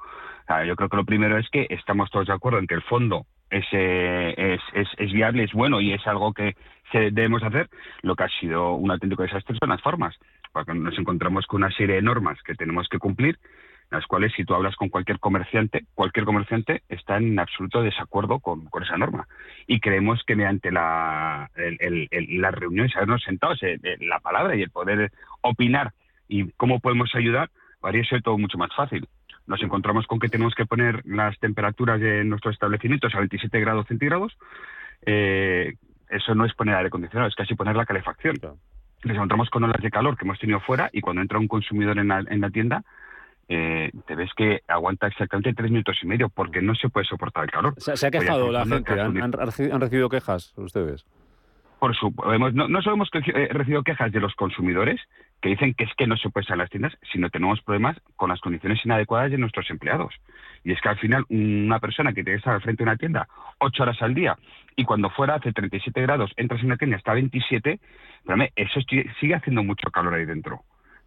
Yo 0.67 0.75
creo 0.75 0.89
que 0.89 0.97
lo 0.97 1.05
primero 1.05 1.39
es 1.39 1.49
que 1.49 1.65
estamos 1.69 2.11
todos 2.11 2.27
de 2.27 2.33
acuerdo 2.33 2.59
en 2.59 2.67
que 2.67 2.75
el 2.75 2.83
fondo 2.83 3.25
es, 3.49 3.65
eh, 3.71 4.33
es, 4.37 4.61
es, 4.73 4.87
es 4.97 5.11
viable, 5.11 5.43
es 5.43 5.53
bueno 5.53 5.81
y 5.81 5.93
es 5.93 6.05
algo 6.05 6.33
que 6.33 6.55
se 6.91 7.09
debemos 7.09 7.41
hacer. 7.41 7.67
Lo 8.03 8.15
que 8.15 8.25
ha 8.25 8.29
sido 8.39 8.73
un 8.73 8.91
auténtico 8.91 9.23
desastre 9.23 9.57
son 9.57 9.69
las 9.69 9.81
formas, 9.81 10.15
porque 10.51 10.73
nos 10.75 10.97
encontramos 10.99 11.47
con 11.47 11.63
una 11.63 11.71
serie 11.71 11.95
de 11.95 12.01
normas 12.03 12.37
que 12.43 12.53
tenemos 12.53 12.87
que 12.89 12.99
cumplir 12.99 13.39
las 13.91 14.05
cuales 14.07 14.31
si 14.35 14.45
tú 14.45 14.55
hablas 14.55 14.75
con 14.77 14.87
cualquier 14.87 15.19
comerciante, 15.19 15.85
cualquier 15.93 16.25
comerciante 16.25 16.81
está 16.87 17.17
en 17.17 17.37
absoluto 17.37 17.83
desacuerdo 17.83 18.39
con, 18.39 18.69
esa 18.81 18.97
norma. 18.97 19.27
Y 19.67 19.81
creemos 19.81 20.23
que 20.25 20.35
mediante 20.37 20.71
la, 20.71 21.51
el, 21.55 22.07
las 22.41 22.55
reuniones, 22.55 22.95
habernos 22.95 23.21
sentados, 23.21 23.59
la 23.99 24.19
palabra 24.19 24.55
y 24.55 24.61
el 24.61 24.71
poder 24.71 25.11
opinar 25.41 25.91
y 26.29 26.49
cómo 26.53 26.79
podemos 26.79 27.13
ayudar, 27.15 27.49
haría 27.81 28.01
eso 28.01 28.15
todo 28.21 28.37
mucho 28.37 28.57
más 28.57 28.73
fácil. 28.73 29.05
Nos 29.45 29.61
encontramos 29.61 30.07
con 30.07 30.19
que 30.19 30.29
tenemos 30.29 30.55
que 30.55 30.65
poner 30.65 31.01
las 31.05 31.37
temperaturas 31.39 31.99
de 31.99 32.23
nuestros 32.23 32.53
establecimientos 32.53 33.13
a 33.13 33.19
27 33.19 33.59
grados 33.59 33.87
centígrados. 33.87 34.37
Eh, 35.05 35.73
eso 36.09 36.33
no 36.33 36.45
es 36.45 36.53
poner 36.53 36.75
aire 36.75 36.87
acondicionado, 36.87 37.27
es 37.27 37.35
casi 37.35 37.55
poner 37.55 37.75
la 37.75 37.85
calefacción. 37.85 38.37
Nos 39.03 39.15
encontramos 39.15 39.49
con 39.49 39.65
olas 39.65 39.81
de 39.81 39.91
calor 39.91 40.15
que 40.15 40.23
hemos 40.23 40.39
tenido 40.39 40.61
fuera 40.61 40.89
y 40.93 41.01
cuando 41.01 41.21
entra 41.21 41.39
un 41.39 41.49
consumidor 41.49 41.97
en 41.99 42.07
la, 42.07 42.23
en 42.29 42.39
la 42.39 42.49
tienda, 42.51 42.83
eh, 43.53 43.91
te 44.07 44.15
ves 44.15 44.29
que 44.33 44.61
aguanta 44.65 45.07
exactamente 45.07 45.53
tres 45.53 45.69
minutos 45.69 45.97
y 46.01 46.07
medio 46.07 46.29
porque 46.29 46.61
no 46.61 46.73
se 46.73 46.87
puede 46.87 47.05
soportar 47.05 47.43
el 47.43 47.51
calor. 47.51 47.73
¿Se, 47.77 48.07
ha 48.07 48.09
quejado 48.09 48.49
la 48.49 48.65
gente? 48.65 48.97
¿Han, 48.97 49.33
recibido 49.33 50.07
quejas 50.07 50.53
ustedes? 50.55 51.05
Por 51.77 51.93
supuesto, 51.93 52.49
no, 52.53 52.69
no 52.69 52.81
solo 52.81 52.95
hemos 52.95 53.09
eh, 53.13 53.49
recibido 53.51 53.83
quejas 53.83 54.09
de 54.13 54.21
los 54.21 54.35
consumidores 54.35 55.01
que 55.41 55.49
dicen 55.49 55.73
que 55.73 55.83
es 55.83 55.89
que 55.97 56.07
no 56.07 56.15
se 56.15 56.29
puede 56.29 56.45
salir 56.45 56.61
a 56.61 56.63
las 56.63 56.69
tiendas, 56.69 56.97
sino 57.11 57.29
tenemos 57.29 57.61
problemas 57.61 57.97
con 58.15 58.29
las 58.29 58.39
condiciones 58.39 58.79
inadecuadas 58.85 59.31
de 59.31 59.37
nuestros 59.37 59.69
empleados. 59.69 60.15
Y 60.63 60.71
es 60.71 60.79
que 60.79 60.87
al 60.87 60.99
final 60.99 61.25
una 61.27 61.79
persona 61.79 62.11
que 62.13 62.23
tiene 62.23 62.37
que 62.37 62.37
estar 62.37 62.53
al 62.53 62.61
frente 62.61 62.85
de 62.85 62.89
una 62.89 62.97
tienda 62.97 63.27
ocho 63.59 63.83
horas 63.83 64.01
al 64.01 64.13
día 64.13 64.37
y 64.77 64.85
cuando 64.85 65.09
fuera 65.09 65.35
hace 65.35 65.51
37 65.51 66.01
grados 66.01 66.31
entras 66.37 66.61
en 66.61 66.67
una 66.67 66.77
tienda 66.77 66.95
hasta 66.95 67.13
27, 67.13 67.81
eso 68.55 68.79
sigue 69.19 69.35
haciendo 69.35 69.61
mucho 69.61 69.91
calor 69.91 70.13
ahí 70.13 70.23
dentro. 70.23 70.63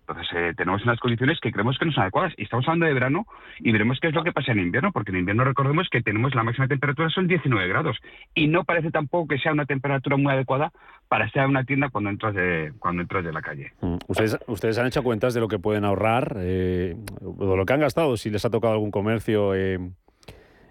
Entonces, 0.07 0.27
eh, 0.37 0.53
tenemos 0.55 0.83
unas 0.85 1.01
condiciones 1.01 1.41
que 1.41 1.51
creemos 1.51 1.79
que 1.79 1.87
no 1.87 1.93
son 1.93 2.03
adecuadas. 2.03 2.35
Y 2.37 2.43
estamos 2.43 2.67
hablando 2.69 2.87
de 2.87 2.93
verano 2.93 3.27
y 3.59 3.73
veremos 3.73 3.99
qué 4.01 4.09
es 4.09 4.15
lo 4.15 4.23
que 4.23 4.33
pasa 4.33 4.53
en 4.53 4.61
invierno, 4.61 4.93
porque 4.93 5.13
en 5.13 5.19
invierno 5.19 5.45
recordemos 5.45 5.89
que 5.91 6.03
tenemos 6.03 6.35
la 6.35 6.43
máxima 6.43 6.69
temperatura 6.69 7.09
son 7.09 7.27
19 7.27 7.69
grados. 7.69 7.97
Y 8.35 8.49
no 8.49 8.65
parece 8.65 8.91
tampoco 8.91 9.29
que 9.29 9.39
sea 9.39 9.53
una 9.53 9.65
temperatura 9.65 10.17
muy 10.17 10.33
adecuada 10.33 10.73
para 11.09 11.27
estar 11.27 11.45
en 11.45 11.51
una 11.51 11.65
tienda 11.65 11.89
cuando 11.89 12.11
entras 12.11 12.35
de, 12.35 12.73
cuando 12.79 13.03
entras 13.03 13.25
de 13.25 13.33
la 13.33 13.41
calle. 13.41 13.73
Mm, 13.81 13.97
ustedes, 14.09 14.39
ustedes 14.47 14.79
han 14.79 14.87
hecho 14.87 15.03
cuentas 15.03 15.33
de 15.33 15.41
lo 15.41 15.49
que 15.49 15.59
pueden 15.59 15.85
ahorrar, 15.85 16.37
eh, 16.39 16.97
de 17.21 17.57
lo 17.57 17.65
que 17.65 17.73
han 17.73 17.81
gastado, 17.81 18.17
si 18.17 18.31
les 18.31 18.45
ha 18.45 18.51
tocado 18.51 18.75
algún 18.75 18.91
comercio. 18.91 19.55
Eh, 19.55 19.79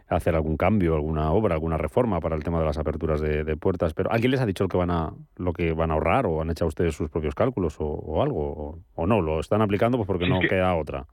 hacer 0.09 0.35
algún 0.35 0.57
cambio, 0.57 0.95
alguna 0.95 1.31
obra, 1.31 1.55
alguna 1.55 1.77
reforma 1.77 2.19
para 2.19 2.35
el 2.35 2.43
tema 2.43 2.59
de 2.59 2.65
las 2.65 2.77
aperturas 2.77 3.21
de, 3.21 3.57
puertas. 3.57 3.93
Pero 3.93 4.11
¿alguien 4.11 4.31
les 4.31 4.41
ha 4.41 4.45
dicho 4.45 4.63
lo 4.63 4.69
que 4.69 4.77
van 4.77 4.91
a 4.91 5.11
lo 5.37 5.53
que 5.53 5.73
van 5.73 5.91
a 5.91 5.93
ahorrar 5.95 6.25
o 6.25 6.41
han 6.41 6.49
hecho 6.49 6.65
ustedes 6.65 6.95
sus 6.95 7.09
propios 7.09 7.35
cálculos 7.35 7.75
o, 7.79 8.21
algo 8.21 8.79
o, 8.95 9.07
no? 9.07 9.21
¿Lo 9.21 9.39
están 9.39 9.61
aplicando 9.61 9.97
pues 9.97 10.07
porque 10.07 10.27
no 10.27 10.39
queda 10.39 10.75
otra? 10.75 11.05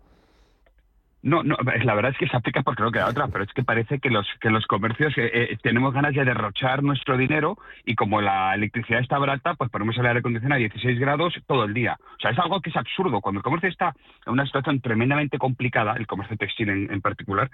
No, 1.23 1.43
no, 1.43 1.57
la 1.85 1.95
verdad 1.95 2.13
es 2.13 2.19
que 2.19 2.29
se 2.29 2.37
aplica 2.37 2.63
porque 2.63 2.83
no 2.83 2.91
queda 2.91 3.09
otra, 3.09 3.29
pero 3.29 3.45
es 3.45 3.53
que 3.53 3.63
parece 3.63 3.99
que 3.99 4.09
los 4.09 4.27
que 4.41 4.49
los 4.49 4.67
comercios 4.67 5.13
eh, 5.19 5.31
eh, 5.35 5.59
tenemos 5.63 5.93
ganas 5.93 6.15
de 6.15 6.25
derrochar 6.25 6.83
nuestro 6.83 7.19
dinero 7.19 7.59
y 7.85 7.95
como 7.95 8.23
la 8.23 8.55
electricidad 8.55 9.01
está 9.01 9.19
barata, 9.19 9.53
pues 9.55 9.71
ponemos 9.71 9.99
el 9.99 10.07
aire 10.07 10.21
acondicionado 10.21 10.57
a 10.57 10.61
16 10.61 10.99
grados 10.99 11.35
todo 11.47 11.65
el 11.65 11.75
día. 11.75 11.99
O 12.01 12.21
sea, 12.21 12.31
es 12.31 12.39
algo 12.39 12.63
que 12.63 12.71
es 12.71 12.77
absurdo. 12.77 13.21
Cuando 13.21 13.41
el 13.41 13.45
comercio 13.45 13.69
está 13.69 13.95
en 14.25 14.33
una 14.33 14.47
situación 14.47 14.81
tremendamente 14.81 15.37
complicada, 15.37 15.95
el 15.99 16.07
comercio 16.07 16.39
textil 16.39 16.71
en 16.71 17.01
particular, 17.03 17.51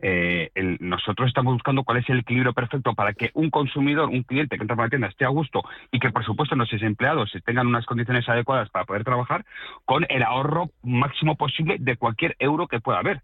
eh, 0.00 0.50
nosotros 0.80 1.28
estamos 1.28 1.54
buscando 1.54 1.82
cuál 1.82 1.98
es 1.98 2.08
el 2.08 2.20
equilibrio 2.20 2.52
perfecto 2.52 2.94
para 2.94 3.12
que 3.14 3.30
un 3.34 3.50
consumidor, 3.50 4.08
un 4.08 4.22
cliente 4.22 4.56
que 4.56 4.62
entra 4.62 4.76
a 4.76 4.82
la 4.82 4.88
tienda 4.88 5.08
esté 5.08 5.24
a 5.24 5.28
gusto 5.28 5.62
y 5.90 5.98
que 5.98 6.10
por 6.10 6.24
supuesto 6.24 6.54
los 6.54 6.70
desempleados 6.70 7.32
tengan 7.44 7.66
unas 7.66 7.86
condiciones 7.86 8.28
adecuadas 8.28 8.70
para 8.70 8.84
poder 8.84 9.04
trabajar 9.04 9.44
con 9.84 10.06
el 10.08 10.22
ahorro 10.22 10.70
máximo 10.82 11.36
posible 11.36 11.76
de 11.80 11.96
cualquier 11.96 12.36
euro 12.38 12.68
que 12.68 12.80
pueda 12.80 12.98
haber 12.98 13.22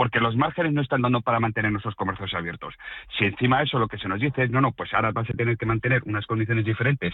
porque 0.00 0.18
los 0.18 0.34
márgenes 0.34 0.72
no 0.72 0.80
están 0.80 1.02
dando 1.02 1.20
para 1.20 1.40
mantener 1.40 1.70
nuestros 1.70 1.94
comercios 1.94 2.32
abiertos. 2.32 2.72
Si 3.18 3.26
encima 3.26 3.58
de 3.58 3.64
eso 3.64 3.78
lo 3.78 3.86
que 3.86 3.98
se 3.98 4.08
nos 4.08 4.18
dice 4.18 4.44
es, 4.44 4.50
no, 4.50 4.62
no, 4.62 4.72
pues 4.72 4.94
ahora 4.94 5.12
vas 5.12 5.28
a 5.28 5.34
tener 5.34 5.58
que 5.58 5.66
mantener 5.66 6.00
unas 6.06 6.24
condiciones 6.24 6.64
diferentes, 6.64 7.12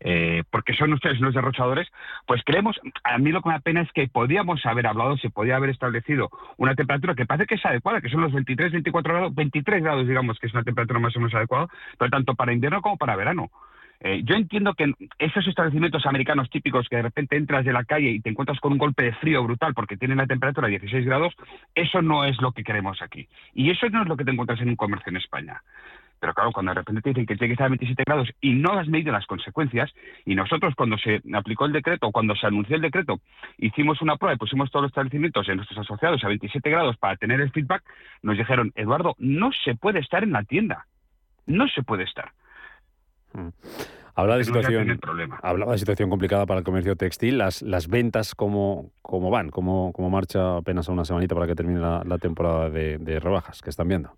eh, 0.00 0.42
porque 0.50 0.74
son 0.74 0.92
ustedes 0.92 1.18
los 1.18 1.32
derrochadores, 1.32 1.88
pues 2.26 2.42
creemos, 2.44 2.78
a 3.04 3.16
mí 3.16 3.32
lo 3.32 3.40
que 3.40 3.48
me 3.48 3.54
apena 3.54 3.80
es 3.80 3.90
que 3.92 4.06
podíamos 4.08 4.66
haber 4.66 4.86
hablado, 4.86 5.16
se 5.16 5.30
podía 5.30 5.56
haber 5.56 5.70
establecido 5.70 6.28
una 6.58 6.74
temperatura 6.74 7.14
que 7.14 7.24
parece 7.24 7.46
que 7.46 7.54
es 7.54 7.64
adecuada, 7.64 8.02
que 8.02 8.10
son 8.10 8.20
los 8.20 8.34
23, 8.34 8.70
24 8.70 9.14
grados, 9.14 9.34
23 9.34 9.82
grados, 9.82 10.06
digamos, 10.06 10.38
que 10.38 10.48
es 10.48 10.52
una 10.52 10.62
temperatura 10.62 11.00
más 11.00 11.16
o 11.16 11.20
menos 11.20 11.34
adecuada, 11.34 11.68
pero 11.96 12.10
tanto 12.10 12.34
para 12.34 12.52
invierno 12.52 12.82
como 12.82 12.98
para 12.98 13.16
verano. 13.16 13.50
Eh, 14.00 14.22
yo 14.24 14.34
entiendo 14.34 14.74
que 14.74 14.92
esos 15.18 15.46
establecimientos 15.46 16.06
americanos 16.06 16.50
típicos 16.50 16.88
que 16.88 16.96
de 16.96 17.02
repente 17.02 17.36
entras 17.36 17.64
de 17.64 17.72
la 17.72 17.84
calle 17.84 18.10
y 18.10 18.20
te 18.20 18.30
encuentras 18.30 18.60
con 18.60 18.72
un 18.72 18.78
golpe 18.78 19.04
de 19.04 19.14
frío 19.14 19.42
brutal 19.42 19.74
porque 19.74 19.96
tienen 19.96 20.18
la 20.18 20.26
temperatura 20.26 20.68
de 20.68 20.78
16 20.78 21.06
grados, 21.06 21.34
eso 21.74 22.02
no 22.02 22.24
es 22.24 22.40
lo 22.40 22.52
que 22.52 22.64
queremos 22.64 23.00
aquí. 23.02 23.28
Y 23.54 23.70
eso 23.70 23.88
no 23.88 24.02
es 24.02 24.08
lo 24.08 24.16
que 24.16 24.24
te 24.24 24.30
encuentras 24.30 24.60
en 24.60 24.68
un 24.68 24.76
comercio 24.76 25.10
en 25.10 25.16
España. 25.16 25.62
Pero 26.18 26.32
claro, 26.32 26.52
cuando 26.52 26.70
de 26.70 26.76
repente 26.76 27.02
te 27.02 27.10
dicen 27.10 27.26
que 27.26 27.36
tiene 27.36 27.48
que 27.48 27.52
estar 27.52 27.66
a 27.66 27.70
27 27.70 28.02
grados 28.06 28.28
y 28.40 28.54
no 28.54 28.72
has 28.72 28.88
medido 28.88 29.12
las 29.12 29.26
consecuencias, 29.26 29.92
y 30.24 30.34
nosotros 30.34 30.74
cuando 30.74 30.96
se 30.98 31.20
aplicó 31.34 31.66
el 31.66 31.72
decreto, 31.72 32.10
cuando 32.10 32.34
se 32.34 32.46
anunció 32.46 32.76
el 32.76 32.82
decreto, 32.82 33.20
hicimos 33.58 34.00
una 34.00 34.16
prueba 34.16 34.34
y 34.34 34.38
pusimos 34.38 34.70
todos 34.70 34.84
los 34.84 34.90
establecimientos 34.90 35.46
de 35.46 35.56
nuestros 35.56 35.78
asociados 35.78 36.24
a 36.24 36.28
27 36.28 36.70
grados 36.70 36.96
para 36.96 37.16
tener 37.16 37.40
el 37.40 37.50
feedback, 37.50 37.82
nos 38.22 38.38
dijeron, 38.38 38.72
Eduardo, 38.76 39.14
no 39.18 39.50
se 39.52 39.74
puede 39.74 40.00
estar 40.00 40.22
en 40.22 40.32
la 40.32 40.42
tienda. 40.42 40.86
No 41.46 41.68
se 41.68 41.82
puede 41.82 42.04
estar. 42.04 42.32
Mm. 43.36 43.48
Habla 44.18 44.38
de 44.38 44.44
situación, 44.44 44.98
hablaba 45.42 45.72
de 45.72 45.78
situación 45.78 46.08
complicada 46.08 46.46
para 46.46 46.60
el 46.60 46.64
comercio 46.64 46.96
textil. 46.96 47.36
Las, 47.36 47.60
las 47.60 47.86
ventas, 47.86 48.34
¿cómo, 48.34 48.90
cómo 49.02 49.28
van? 49.28 49.50
¿Cómo, 49.50 49.92
¿Cómo 49.92 50.08
marcha 50.08 50.56
apenas 50.56 50.88
a 50.88 50.92
una 50.92 51.04
semanita 51.04 51.34
para 51.34 51.46
que 51.46 51.54
termine 51.54 51.80
la, 51.80 52.18
temporada 52.18 52.70
de, 52.70 53.20
rebajas 53.20 53.60
que 53.60 53.68
están 53.68 53.88
viendo? 53.88 54.10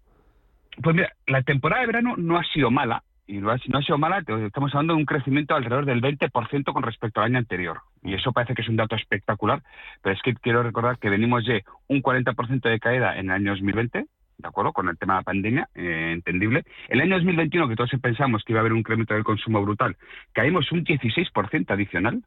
Pues 0.80 0.94
mira, 0.94 1.12
la 1.26 1.42
temporada 1.42 1.80
de 1.80 1.88
verano 1.88 2.14
no 2.16 2.38
ha 2.38 2.44
sido 2.44 2.70
mala. 2.70 3.02
Y 3.26 3.38
no 3.38 3.50
ha, 3.50 3.58
no 3.66 3.78
ha 3.78 3.82
sido 3.82 3.98
mala, 3.98 4.20
estamos 4.20 4.72
hablando 4.72 4.94
de 4.94 5.00
un 5.00 5.04
crecimiento 5.04 5.54
alrededor 5.54 5.84
del 5.84 6.00
20% 6.00 6.72
con 6.72 6.82
respecto 6.82 7.20
al 7.20 7.26
año 7.26 7.38
anterior. 7.38 7.80
Y 8.02 8.14
eso 8.14 8.32
parece 8.32 8.54
que 8.54 8.62
es 8.62 8.68
un 8.68 8.76
dato 8.76 8.94
espectacular, 8.94 9.62
pero 10.00 10.14
es 10.14 10.22
que 10.22 10.32
quiero 10.34 10.62
recordar 10.62 10.98
que 10.98 11.10
venimos 11.10 11.44
de 11.44 11.62
un 11.88 12.02
40% 12.02 12.70
de 12.70 12.80
caída 12.80 13.18
en 13.18 13.26
el 13.26 13.32
año 13.32 13.50
2020, 13.50 14.06
¿de 14.39 14.49
acuerdo? 14.49 14.72
Con 14.72 14.89
el 14.89 14.97
tema 14.97 15.14
de 15.14 15.20
la 15.20 15.24
pandemia, 15.24 15.68
eh, 15.74 16.12
entendible. 16.12 16.64
El 16.89 17.01
año 17.01 17.16
2021, 17.16 17.68
que 17.68 17.76
todos 17.76 17.91
pensamos 18.01 18.45
que 18.45 18.53
iba 18.53 18.61
a 18.61 18.62
haber 18.62 18.72
un 18.72 18.78
incremento 18.78 19.14
del 19.14 19.24
consumo 19.24 19.61
brutal, 19.62 19.97
caímos 20.32 20.70
un 20.72 20.84
16% 20.84 21.70
adicional. 21.70 22.22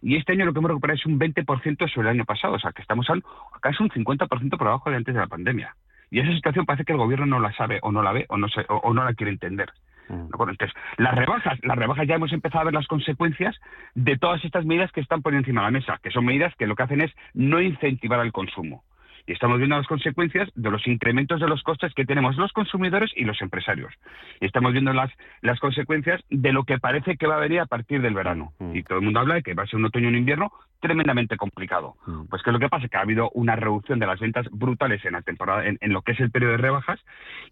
Y 0.00 0.14
este 0.16 0.32
año 0.32 0.44
lo 0.44 0.52
que 0.52 0.60
hemos 0.60 0.70
recuperado 0.70 0.96
es 0.96 1.06
un 1.06 1.18
20% 1.18 1.92
sobre 1.92 2.08
el 2.08 2.14
año 2.14 2.24
pasado, 2.24 2.54
o 2.54 2.58
sea 2.60 2.70
que 2.70 2.82
estamos 2.82 3.10
al 3.10 3.24
casi 3.60 3.82
un 3.82 3.90
50% 3.90 4.56
por 4.56 4.68
abajo 4.68 4.90
de 4.90 4.96
antes 4.96 5.12
de 5.12 5.20
la 5.20 5.26
pandemia. 5.26 5.74
Y 6.10 6.20
esa 6.20 6.32
situación 6.32 6.64
parece 6.64 6.84
que 6.84 6.92
el 6.92 6.98
gobierno 6.98 7.26
no 7.26 7.40
la 7.40 7.52
sabe 7.54 7.80
o 7.82 7.90
no 7.90 8.02
la 8.02 8.12
ve 8.12 8.24
o 8.28 8.38
no, 8.38 8.46
o, 8.68 8.94
no 8.94 9.04
la 9.04 9.14
quiere 9.14 9.32
entender. 9.32 9.70
Mm. 10.08 10.28
Entonces, 10.32 10.70
las 10.96 11.16
rebajas, 11.16 11.58
las 11.64 11.76
rebajas 11.76 12.06
ya 12.06 12.14
hemos 12.14 12.32
empezado 12.32 12.60
a 12.60 12.64
ver 12.66 12.74
las 12.74 12.86
consecuencias 12.86 13.56
de 13.96 14.16
todas 14.16 14.42
estas 14.44 14.64
medidas 14.64 14.92
que 14.92 15.00
están 15.00 15.20
poniendo 15.20 15.44
encima 15.44 15.62
de 15.62 15.66
la 15.66 15.78
mesa, 15.78 15.98
que 16.00 16.12
son 16.12 16.24
medidas 16.24 16.54
que 16.54 16.68
lo 16.68 16.76
que 16.76 16.84
hacen 16.84 17.00
es 17.00 17.10
no 17.34 17.60
incentivar 17.60 18.20
al 18.20 18.30
consumo. 18.30 18.84
Y 19.28 19.32
estamos 19.32 19.58
viendo 19.58 19.76
las 19.76 19.86
consecuencias 19.86 20.48
de 20.54 20.70
los 20.70 20.86
incrementos 20.86 21.38
de 21.38 21.48
los 21.48 21.62
costes 21.62 21.92
que 21.92 22.06
tenemos 22.06 22.36
los 22.36 22.50
consumidores 22.52 23.10
y 23.14 23.24
los 23.24 23.40
empresarios. 23.42 23.92
Y 24.40 24.46
estamos 24.46 24.72
viendo 24.72 24.94
las, 24.94 25.12
las 25.42 25.60
consecuencias 25.60 26.22
de 26.30 26.50
lo 26.50 26.64
que 26.64 26.78
parece 26.78 27.18
que 27.18 27.26
va 27.26 27.36
a 27.36 27.40
venir 27.40 27.60
a 27.60 27.66
partir 27.66 28.00
del 28.00 28.14
verano. 28.14 28.54
Mm. 28.58 28.74
Y 28.74 28.82
todo 28.84 28.98
el 28.98 29.04
mundo 29.04 29.20
habla 29.20 29.34
de 29.34 29.42
que 29.42 29.52
va 29.52 29.64
a 29.64 29.66
ser 29.66 29.78
un 29.78 29.84
otoño 29.84 30.06
y 30.06 30.08
un 30.08 30.16
invierno 30.16 30.50
tremendamente 30.80 31.36
complicado. 31.36 31.96
Mm. 32.06 32.26
Pues 32.26 32.42
que 32.42 32.52
lo 32.52 32.58
que 32.58 32.68
pasa 32.68 32.88
que 32.88 32.96
ha 32.96 33.00
habido 33.00 33.30
una 33.30 33.56
reducción 33.56 33.98
de 33.98 34.06
las 34.06 34.20
ventas 34.20 34.46
brutales 34.50 35.04
en 35.04 35.12
la 35.12 35.22
temporada, 35.22 35.64
en, 35.66 35.92
lo 35.92 36.02
que 36.02 36.12
es 36.12 36.20
el 36.20 36.30
periodo 36.30 36.52
de 36.52 36.58
rebajas, 36.58 37.00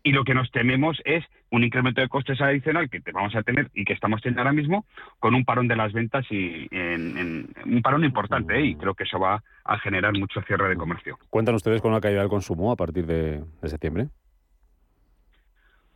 y 0.02 0.12
lo 0.12 0.24
que 0.24 0.34
nos 0.34 0.50
tememos 0.50 1.00
es 1.04 1.24
un 1.50 1.64
incremento 1.64 2.00
de 2.00 2.08
costes 2.08 2.40
adicional 2.40 2.90
que 2.90 3.00
vamos 3.12 3.34
a 3.34 3.42
tener 3.42 3.70
y 3.74 3.84
que 3.84 3.92
estamos 3.92 4.20
teniendo 4.20 4.42
ahora 4.42 4.52
mismo 4.52 4.84
con 5.18 5.34
un 5.34 5.44
parón 5.44 5.68
de 5.68 5.76
las 5.76 5.92
ventas 5.92 6.24
y 6.30 6.68
en, 6.70 7.48
un 7.64 7.82
parón 7.82 8.04
importante, 8.04 8.58
¿eh? 8.58 8.66
y 8.66 8.74
creo 8.74 8.94
que 8.94 9.04
eso 9.04 9.18
va 9.18 9.42
a 9.64 9.78
generar 9.78 10.12
mucho 10.12 10.40
cierre 10.42 10.68
de 10.68 10.76
comercio. 10.76 11.18
¿Cuentan 11.30 11.54
ustedes 11.54 11.80
con 11.80 11.92
la 11.92 12.00
caída 12.00 12.20
del 12.20 12.28
consumo 12.28 12.72
a 12.72 12.76
partir 12.76 13.06
de 13.06 13.42
septiembre? 13.64 14.08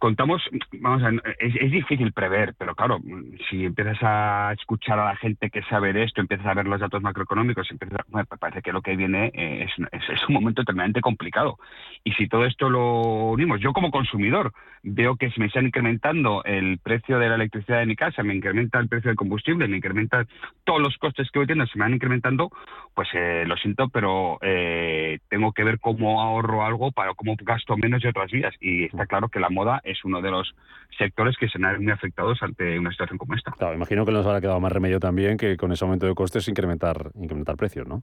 Contamos, 0.00 0.42
vamos 0.80 1.02
a 1.04 1.10
es, 1.38 1.70
difícil 1.70 2.12
prever, 2.12 2.54
pero 2.58 2.74
claro, 2.74 2.98
si 3.48 3.66
empiezas 3.66 3.98
a 4.00 4.52
escuchar 4.58 4.98
a 4.98 5.04
la 5.04 5.16
gente 5.16 5.50
que 5.50 5.62
sabe 5.64 5.92
de 5.92 6.04
esto, 6.04 6.20
empiezas 6.20 6.46
a 6.46 6.54
ver 6.54 6.66
los 6.66 6.80
datos 6.80 7.02
macroeconómicos, 7.02 7.70
empiezas 7.70 8.00
pues 8.10 8.26
parece 8.40 8.62
que 8.62 8.72
lo 8.72 8.80
que 8.80 8.96
viene 8.96 9.30
eh, 9.34 9.66
es, 9.66 10.08
es, 10.08 10.28
un 10.28 10.34
momento 10.34 10.64
tremendamente 10.64 11.02
complicado. 11.02 11.58
Y 12.02 12.12
si 12.12 12.28
todo 12.28 12.46
esto 12.46 12.70
lo 12.70 13.30
unimos, 13.30 13.60
yo 13.60 13.72
como 13.72 13.90
consumidor 13.90 14.52
veo 14.82 15.16
que 15.16 15.30
si 15.30 15.38
me 15.38 15.46
están 15.46 15.66
incrementando 15.66 16.42
el 16.44 16.78
precio 16.78 17.18
de 17.18 17.28
la 17.28 17.34
electricidad 17.34 17.80
de 17.80 17.86
mi 17.86 17.96
casa, 17.96 18.22
me 18.22 18.34
incrementa 18.34 18.80
el 18.80 18.88
precio 18.88 19.10
del 19.10 19.16
combustible, 19.16 19.68
me 19.68 19.76
incrementa 19.76 20.26
todos 20.64 20.80
los 20.80 20.96
costes 20.96 21.30
que 21.30 21.38
voy 21.38 21.46
teniendo, 21.46 21.70
se 21.70 21.78
me 21.78 21.84
van 21.84 21.94
incrementando, 21.94 22.50
pues 22.94 23.08
eh, 23.12 23.44
lo 23.46 23.56
siento, 23.58 23.90
pero 23.90 24.38
eh, 24.40 25.18
tengo 25.28 25.52
que 25.52 25.64
ver 25.64 25.78
cómo 25.78 26.22
ahorro 26.22 26.64
algo 26.64 26.90
para 26.90 27.12
cómo 27.12 27.36
gasto 27.38 27.76
menos 27.76 28.02
de 28.02 28.08
otras 28.08 28.30
vías. 28.30 28.54
Y 28.60 28.84
está 28.84 29.04
claro 29.06 29.28
que 29.28 29.40
la 29.40 29.50
moda 29.50 29.80
es 29.90 30.04
uno 30.04 30.20
de 30.20 30.30
los 30.30 30.54
sectores 30.96 31.36
que 31.36 31.48
se 31.48 31.58
han 31.62 31.82
muy 31.82 31.92
afectados 31.92 32.42
ante 32.42 32.78
una 32.78 32.90
situación 32.90 33.18
como 33.18 33.34
esta. 33.34 33.52
Claro, 33.52 33.74
imagino 33.74 34.04
que 34.04 34.12
nos 34.12 34.26
habrá 34.26 34.40
quedado 34.40 34.60
más 34.60 34.72
remedio 34.72 35.00
también 35.00 35.36
que 35.36 35.56
con 35.56 35.72
ese 35.72 35.84
aumento 35.84 36.06
de 36.06 36.14
costes 36.14 36.48
incrementar, 36.48 37.10
incrementar 37.14 37.56
precios, 37.56 37.86
¿no? 37.86 38.02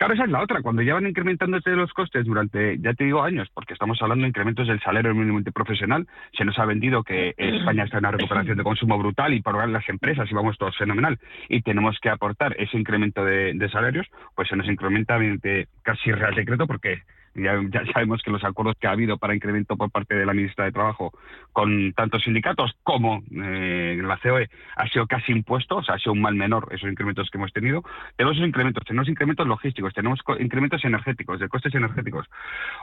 Claro, 0.00 0.14
esa 0.14 0.24
es 0.24 0.30
la 0.30 0.42
otra. 0.42 0.62
Cuando 0.62 0.80
llevan 0.80 1.06
incrementándose 1.06 1.68
los 1.72 1.92
costes 1.92 2.24
durante, 2.24 2.78
ya 2.78 2.94
te 2.94 3.04
digo, 3.04 3.22
años, 3.22 3.50
porque 3.52 3.74
estamos 3.74 4.00
hablando 4.00 4.22
de 4.22 4.30
incrementos 4.30 4.66
del 4.66 4.80
salario 4.80 5.14
mínimo 5.14 5.42
profesional, 5.52 6.06
se 6.32 6.46
nos 6.46 6.58
ha 6.58 6.64
vendido 6.64 7.02
que 7.02 7.34
España 7.36 7.84
está 7.84 7.98
en 7.98 8.06
una 8.06 8.12
recuperación 8.12 8.56
de 8.56 8.64
consumo 8.64 8.96
brutal 8.96 9.34
y 9.34 9.42
por 9.42 9.68
las 9.68 9.86
empresas 9.90 10.26
y 10.30 10.34
vamos 10.34 10.56
todos 10.56 10.74
fenomenal 10.78 11.18
y 11.50 11.60
tenemos 11.60 11.98
que 12.00 12.08
aportar 12.08 12.56
ese 12.58 12.78
incremento 12.78 13.22
de, 13.26 13.52
de 13.52 13.68
salarios, 13.68 14.06
pues 14.34 14.48
se 14.48 14.56
nos 14.56 14.66
incrementa 14.68 15.18
mediante 15.18 15.68
casi 15.82 16.12
real 16.12 16.34
decreto 16.34 16.66
porque 16.66 17.02
ya, 17.34 17.60
sabemos 17.92 18.22
que 18.22 18.30
los 18.30 18.42
acuerdos 18.42 18.76
que 18.80 18.86
ha 18.86 18.92
habido 18.92 19.16
para 19.16 19.34
incremento 19.34 19.76
por 19.76 19.90
parte 19.90 20.14
de 20.14 20.26
la 20.26 20.34
ministra 20.34 20.64
de 20.64 20.72
Trabajo 20.72 21.12
con 21.52 21.92
tantos 21.92 22.24
sindicatos 22.24 22.72
como 22.82 23.22
eh, 23.30 24.00
la 24.02 24.18
COE 24.18 24.48
ha 24.76 24.88
sido 24.88 25.06
casi 25.06 25.32
impuesto, 25.32 25.76
o 25.76 25.82
sea, 25.82 25.94
ha 25.94 25.98
sido 25.98 26.12
un 26.12 26.22
mal 26.22 26.34
menor 26.34 26.68
esos 26.72 26.90
incrementos 26.90 27.30
que 27.30 27.38
hemos 27.38 27.52
tenido. 27.52 27.82
Tenemos 28.16 28.36
esos 28.36 28.48
incrementos, 28.48 28.84
tenemos 28.84 29.08
incrementos 29.08 29.46
logísticos, 29.46 29.94
tenemos 29.94 30.20
incrementos 30.38 30.84
energéticos, 30.84 31.38
de 31.38 31.48
costes 31.48 31.74
energéticos. 31.74 32.26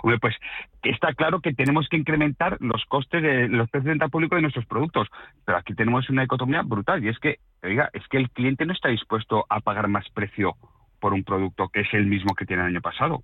Hombre, 0.01 0.19
pues 0.19 0.35
está 0.83 1.13
claro 1.13 1.41
que 1.41 1.53
tenemos 1.53 1.87
que 1.89 1.97
incrementar 1.97 2.57
los 2.61 2.85
costes 2.85 3.21
de 3.21 3.49
los 3.49 3.69
precios 3.69 3.85
de 3.85 3.91
venta 3.91 4.07
público 4.07 4.35
de 4.35 4.41
nuestros 4.41 4.65
productos, 4.65 5.07
pero 5.45 5.57
aquí 5.57 5.73
tenemos 5.73 6.09
una 6.09 6.21
dicotomía 6.21 6.61
brutal 6.61 7.03
y 7.03 7.09
es 7.09 7.19
que, 7.19 7.39
oiga, 7.63 7.89
es 7.93 8.07
que 8.07 8.17
el 8.17 8.29
cliente 8.29 8.65
no 8.65 8.73
está 8.73 8.89
dispuesto 8.89 9.45
a 9.49 9.59
pagar 9.59 9.87
más 9.87 10.09
precio 10.09 10.55
por 10.99 11.13
un 11.13 11.23
producto 11.23 11.69
que 11.69 11.81
es 11.81 11.93
el 11.93 12.07
mismo 12.07 12.33
que 12.33 12.45
tiene 12.45 12.63
el 12.63 12.69
año 12.69 12.81
pasado. 12.81 13.23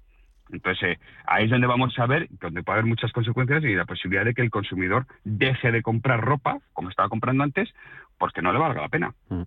Entonces, 0.53 0.83
eh, 0.83 0.99
ahí 1.25 1.45
es 1.45 1.51
donde 1.51 1.67
vamos 1.67 1.97
a 1.97 2.05
ver, 2.05 2.27
donde 2.39 2.63
puede 2.63 2.79
haber 2.79 2.89
muchas 2.89 3.11
consecuencias 3.11 3.63
y 3.63 3.73
la 3.75 3.85
posibilidad 3.85 4.23
de 4.23 4.33
que 4.33 4.41
el 4.41 4.51
consumidor 4.51 5.05
deje 5.23 5.71
de 5.71 5.81
comprar 5.81 6.21
ropa, 6.21 6.59
como 6.73 6.89
estaba 6.89 7.09
comprando 7.09 7.43
antes, 7.43 7.73
porque 8.17 8.41
no 8.41 8.53
le 8.53 8.59
valga 8.59 8.81
la 8.81 8.89
pena. 8.89 9.13
Mm. 9.29 9.41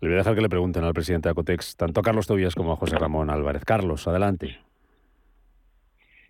Le 0.00 0.08
voy 0.08 0.14
a 0.14 0.18
dejar 0.18 0.34
que 0.34 0.42
le 0.42 0.48
pregunten 0.48 0.84
al 0.84 0.94
presidente 0.94 1.28
de 1.28 1.32
Acotex, 1.32 1.76
tanto 1.76 2.00
a 2.00 2.02
Carlos 2.02 2.26
Tobias 2.26 2.54
como 2.54 2.72
a 2.72 2.76
José 2.76 2.98
Ramón 2.98 3.30
Álvarez. 3.30 3.64
Carlos, 3.64 4.06
adelante. 4.06 4.58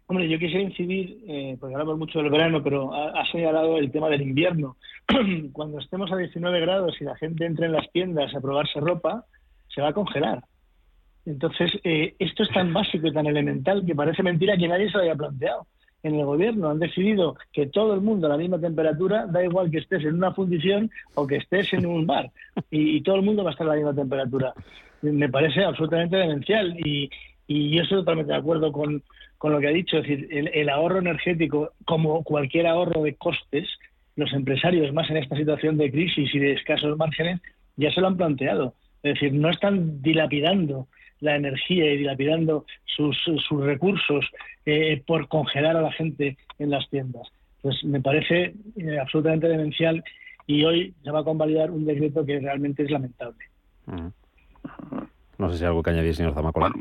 Hombre, 0.07 0.29
yo 0.29 0.39
quisiera 0.39 0.63
incidir, 0.63 1.19
eh, 1.27 1.57
porque 1.59 1.75
hablamos 1.75 1.99
mucho 1.99 2.21
del 2.21 2.31
verano, 2.31 2.63
pero 2.63 2.95
ha, 2.95 3.21
ha, 3.21 3.27
señalado 3.33 3.79
el 3.79 3.91
tema 3.91 4.09
del 4.11 4.23
invierno. 4.23 4.77
Cuando 5.53 5.81
estemos 5.81 6.13
a 6.13 6.17
19 6.17 6.61
grados 6.61 6.95
y 7.01 7.05
la 7.05 7.17
gente 7.17 7.47
entre 7.47 7.67
en 7.67 7.73
las 7.73 7.91
tiendas 7.91 8.35
a 8.35 8.41
probarse 8.41 8.79
ropa, 8.81 9.25
se 9.75 9.81
va 9.81 9.89
a 9.89 9.93
congelar. 9.95 10.45
Entonces, 11.27 11.73
eh, 11.85 12.15
esto 12.19 12.43
es 12.43 12.51
tan 12.51 12.73
básico 12.73 13.07
y 13.07 13.13
tan 13.13 13.27
elemental 13.27 13.85
que 13.87 13.95
parece 13.95 14.23
mentira 14.23 14.57
que 14.57 14.69
nadie 14.69 14.91
se 14.91 14.99
lo 14.99 15.05
haya 15.05 15.15
planteado. 15.15 15.67
En 16.03 16.17
el 16.17 16.27
gobierno 16.27 16.69
han 16.69 16.79
decidido 16.79 17.37
que 17.51 17.67
todo 17.67 17.95
el 17.95 18.03
mundo 18.03 18.27
a 18.27 18.31
la 18.31 18.37
misma 18.37 18.61
temperatura, 18.61 19.27
da 19.27 19.43
igual 19.43 19.71
que 19.71 19.79
estés 19.79 20.05
en 20.05 20.17
una 20.17 20.35
fundición 20.35 20.91
o 21.15 21.27
que 21.27 21.37
estés 21.37 21.73
en 21.73 21.87
un 21.87 22.07
bar, 22.07 22.31
y, 22.71 23.01
todo 23.01 23.17
el 23.17 23.23
mundo 23.23 23.43
va 23.43 23.51
a 23.51 23.53
estar 23.53 23.67
a 23.67 23.71
la 23.71 23.77
misma 23.77 23.95
temperatura. 23.95 24.53
Me 25.01 25.31
parece 25.31 25.65
absolutamente 25.65 26.17
demencial 26.17 26.79
y, 26.79 27.09
y 27.47 27.71
yo 27.71 27.83
estoy 27.83 28.01
totalmente 28.01 28.33
de 28.33 28.39
acuerdo 28.39 28.71
con, 28.71 29.03
con 29.39 29.53
lo 29.53 29.61
que 29.61 29.69
ha 29.69 29.71
dicho. 29.71 29.97
Es 29.97 30.03
decir, 30.03 30.29
el, 30.31 30.49
el 30.49 30.69
ahorro 30.69 30.99
energético, 30.99 31.71
como 31.87 32.23
cualquier 32.23 32.67
ahorro 32.67 33.03
de 33.03 33.15
costes, 33.15 33.67
los 34.17 34.33
empresarios, 34.35 34.93
más 34.93 35.09
en 35.11 35.17
esta 35.17 35.37
situación 35.37 35.79
de 35.79 35.91
crisis 35.91 36.35
y 36.35 36.39
de 36.39 36.53
escasos 36.53 36.97
márgenes, 36.99 37.41
ya 37.77 37.91
se 37.93 38.03
lo 38.03 38.09
han 38.09 38.17
planteado. 38.17 38.75
Es 39.03 39.15
decir, 39.15 39.33
no 39.33 39.51
están 39.51 40.03
dilapidando 40.03 40.89
la 41.21 41.37
energía 41.37 41.93
y 41.93 41.99
dilapidando 41.99 42.67
sus, 42.85 43.17
sus 43.23 43.65
recursos 43.65 44.25
eh, 44.67 45.03
por 45.07 45.29
congelar 45.29 45.77
a 45.77 45.83
la 45.83 45.93
gente 45.93 46.37
en 46.59 46.71
las 46.71 46.89
tiendas. 46.89 47.29
Pues 47.63 47.83
me 47.85 48.01
parece 48.01 48.55
eh, 48.77 48.99
absolutamente 48.99 49.49
demencial 49.49 50.03
y 50.47 50.65
hoy 50.65 50.95
se 51.03 51.11
va 51.11 51.21
a 51.21 51.25
convalidar 51.25 51.71
un 51.71 51.85
decreto 51.85 52.25
que 52.25 52.41
realmente 52.41 52.83
es 52.83 52.91
lamentable. 52.91 53.45
No 55.39 55.51
sé 55.51 55.59
si 55.59 55.65
hay 55.65 55.69
algo 55.69 55.83
que 55.83 55.91
añadir, 55.91 56.15
señor 56.15 56.35
Zamacola. 56.35 56.73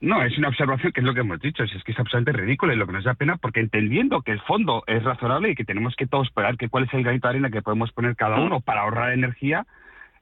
no, 0.00 0.24
es 0.24 0.36
una 0.38 0.48
observación 0.48 0.92
que 0.92 1.00
es 1.00 1.06
lo 1.06 1.14
que 1.14 1.20
hemos 1.20 1.40
dicho, 1.40 1.62
es, 1.62 1.70
que 1.84 1.92
es 1.92 1.98
absolutamente 1.98 2.32
ridículo 2.32 2.72
y 2.72 2.76
lo 2.76 2.86
que 2.86 2.92
nos 2.92 3.04
da 3.04 3.14
pena 3.14 3.36
porque 3.36 3.60
entendiendo 3.60 4.22
que 4.22 4.32
el 4.32 4.40
fondo 4.40 4.82
es 4.86 5.02
razonable 5.02 5.50
y 5.50 5.54
que 5.54 5.64
tenemos 5.64 5.94
que 5.96 6.06
todos 6.06 6.28
esperar 6.28 6.56
que 6.56 6.68
cuál 6.68 6.84
es 6.84 6.94
el 6.94 7.02
granito 7.02 7.28
de 7.28 7.30
arena 7.30 7.50
que 7.50 7.62
podemos 7.62 7.92
poner 7.92 8.16
cada 8.16 8.40
uno 8.40 8.60
para 8.60 8.82
ahorrar 8.82 9.12
energía, 9.12 9.66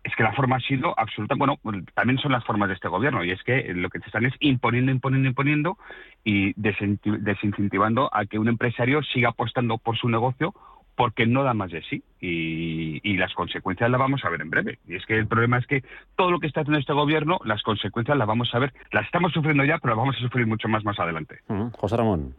es 0.05 0.15
que 0.17 0.23
la 0.23 0.33
forma 0.33 0.57
ha 0.57 0.61
sido 0.61 0.99
absoluta. 0.99 1.35
Bueno, 1.35 1.59
también 1.95 2.19
son 2.19 2.33
las 2.33 2.45
formas 2.45 2.69
de 2.69 2.75
este 2.75 2.89
gobierno, 2.89 3.25
y 3.25 3.31
es 3.31 3.43
que 3.43 3.75
lo 3.75 3.91
que 3.91 3.99
te 3.99 4.07
están 4.07 4.25
es 4.27 4.35
imponiendo, 4.41 4.93
imponiendo, 4.93 5.29
imponiendo 5.29 5.79
y 6.25 6.55
desincentivando 6.57 8.09
a 8.13 8.25
que 8.27 8.39
un 8.39 8.49
empresario 8.49 9.03
siga 9.03 9.31
apostando 9.31 9.79
por 9.79 9.97
su 9.97 10.09
negocio 10.09 10.55
porque 10.99 11.27
no 11.27 11.45
da 11.45 11.55
más 11.55 11.71
de 11.71 11.81
sí. 11.83 12.03
Y, 12.21 13.17
las 13.19 13.33
consecuencias 13.35 13.89
las 13.89 14.01
vamos 14.01 14.25
a 14.25 14.31
ver 14.31 14.41
en 14.41 14.51
breve. 14.51 14.79
Y 14.87 14.97
es 14.97 15.07
que 15.07 15.17
el 15.17 15.29
problema 15.29 15.59
es 15.59 15.67
que 15.67 15.85
todo 16.17 16.31
lo 16.31 16.41
que 16.41 16.49
está 16.49 16.61
haciendo 16.61 16.79
este 16.79 16.93
gobierno, 16.93 17.39
las 17.45 17.63
consecuencias 17.63 18.17
las 18.17 18.27
vamos 18.27 18.53
a 18.53 18.59
ver, 18.59 18.73
las 18.91 19.07
estamos 19.07 19.33
sufriendo 19.33 19.65
ya, 19.65 19.79
pero 19.79 19.95
las 19.95 19.99
vamos 19.99 20.17
a 20.17 20.21
sufrir 20.21 20.47
mucho 20.47 20.69
más 20.69 20.85
más 20.85 20.99
adelante. 20.99 21.39
José 21.73 21.97
Ramón. 21.97 22.35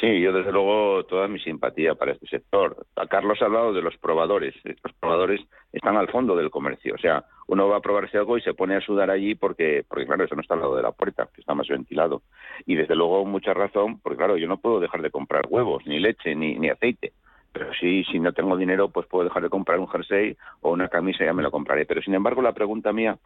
Sí, 0.00 0.20
yo 0.20 0.32
desde 0.32 0.52
luego 0.52 1.04
toda 1.06 1.26
mi 1.26 1.40
simpatía 1.40 1.96
para 1.96 2.12
este 2.12 2.28
sector. 2.28 2.86
Carlos 3.10 3.42
ha 3.42 3.46
hablado 3.46 3.72
de 3.72 3.82
los 3.82 3.96
probadores. 3.98 4.54
Los 4.64 4.92
probadores 5.00 5.40
están 5.72 5.96
al 5.96 6.08
fondo 6.08 6.36
del 6.36 6.50
comercio. 6.50 6.94
O 6.94 6.98
sea, 6.98 7.24
uno 7.48 7.68
va 7.68 7.78
a 7.78 7.80
probarse 7.80 8.16
algo 8.16 8.38
y 8.38 8.42
se 8.42 8.54
pone 8.54 8.76
a 8.76 8.80
sudar 8.80 9.10
allí 9.10 9.34
porque, 9.34 9.84
porque 9.88 10.06
claro, 10.06 10.24
eso 10.24 10.36
no 10.36 10.42
está 10.42 10.54
al 10.54 10.60
lado 10.60 10.76
de 10.76 10.82
la 10.82 10.92
puerta, 10.92 11.28
que 11.34 11.40
está 11.40 11.54
más 11.54 11.66
ventilado. 11.66 12.22
Y 12.64 12.76
desde 12.76 12.94
luego 12.94 13.24
mucha 13.24 13.52
razón, 13.54 13.98
porque 14.00 14.18
claro, 14.18 14.36
yo 14.36 14.46
no 14.46 14.58
puedo 14.58 14.78
dejar 14.78 15.02
de 15.02 15.10
comprar 15.10 15.46
huevos, 15.48 15.84
ni 15.84 15.98
leche, 15.98 16.36
ni, 16.36 16.56
ni 16.58 16.68
aceite. 16.68 17.12
Pero 17.52 17.72
sí, 17.80 18.04
si 18.04 18.20
no 18.20 18.32
tengo 18.32 18.56
dinero, 18.56 18.90
pues 18.90 19.06
puedo 19.08 19.24
dejar 19.24 19.42
de 19.42 19.48
comprar 19.48 19.80
un 19.80 19.88
jersey 19.88 20.36
o 20.60 20.70
una 20.70 20.88
camisa, 20.88 21.24
ya 21.24 21.32
me 21.32 21.42
lo 21.42 21.50
compraré. 21.50 21.86
Pero 21.86 22.02
sin 22.02 22.14
embargo, 22.14 22.40
la 22.40 22.52
pregunta 22.52 22.92
mía, 22.92 23.18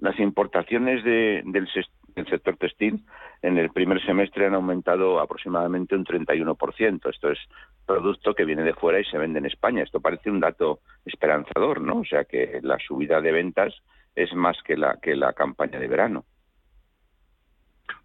las 0.00 0.18
importaciones 0.18 1.04
de, 1.04 1.42
del, 1.44 1.68
el 2.16 2.26
sector 2.26 2.56
textil 2.56 3.04
en 3.42 3.58
el 3.58 3.70
primer 3.70 4.04
semestre 4.04 4.46
han 4.46 4.54
aumentado 4.54 5.20
aproximadamente 5.20 5.94
un 5.94 6.04
31%. 6.04 7.10
Esto 7.10 7.30
es 7.30 7.38
producto 7.86 8.34
que 8.34 8.44
viene 8.44 8.62
de 8.62 8.74
fuera 8.74 9.00
y 9.00 9.04
se 9.04 9.18
vende 9.18 9.38
en 9.38 9.46
España. 9.46 9.82
Esto 9.82 10.00
parece 10.00 10.30
un 10.30 10.40
dato 10.40 10.80
esperanzador, 11.04 11.80
¿no? 11.80 12.00
O 12.00 12.04
sea 12.04 12.24
que 12.24 12.60
la 12.62 12.78
subida 12.78 13.20
de 13.20 13.32
ventas 13.32 13.74
es 14.14 14.34
más 14.34 14.56
que 14.62 14.76
la 14.76 14.98
que 15.00 15.16
la 15.16 15.32
campaña 15.32 15.78
de 15.78 15.88
verano. 15.88 16.24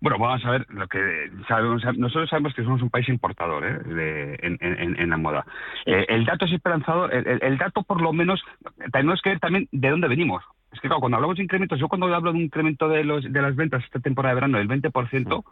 Bueno, 0.02 0.18
vamos 0.20 0.46
a 0.46 0.52
ver 0.52 0.66
lo 0.70 0.88
que 0.88 1.32
sabemos. 1.48 1.84
Nosotros 1.98 2.30
sabemos 2.30 2.54
que 2.54 2.64
somos 2.64 2.82
un 2.82 2.90
país 2.90 3.08
importador 3.10 3.66
¿eh? 3.66 4.38
en, 4.42 5.10
la 5.10 5.18
moda. 5.18 5.46
Eh, 5.86 6.06
el 6.10 6.26
dato 6.26 6.46
es 6.46 6.54
esperanzador. 6.54 7.14
El, 7.14 7.40
el, 7.42 7.58
dato, 7.58 7.84
por 7.84 8.02
lo 8.02 8.14
menos, 8.14 8.44
tenemos 8.92 9.22
que 9.22 9.32
ver 9.32 9.40
también 9.40 9.68
de 9.72 9.90
dónde 9.90 10.08
venimos. 10.08 10.44
Es 10.76 10.82
que 10.82 10.90
cuando 10.90 11.16
hablamos 11.16 11.38
de 11.38 11.44
incrementos, 11.44 11.80
yo 11.80 11.88
cuando 11.88 12.14
hablo 12.14 12.34
de 12.34 12.38
un 12.38 12.44
incremento 12.44 12.90
de, 12.90 13.06
los, 13.06 13.24
de 13.32 13.42
las 13.42 13.56
ventas 13.56 13.82
esta 13.86 14.02
temporada 14.02 14.36
de 14.36 14.36
verano 14.36 14.58
del 14.58 14.68
20%, 14.68 15.44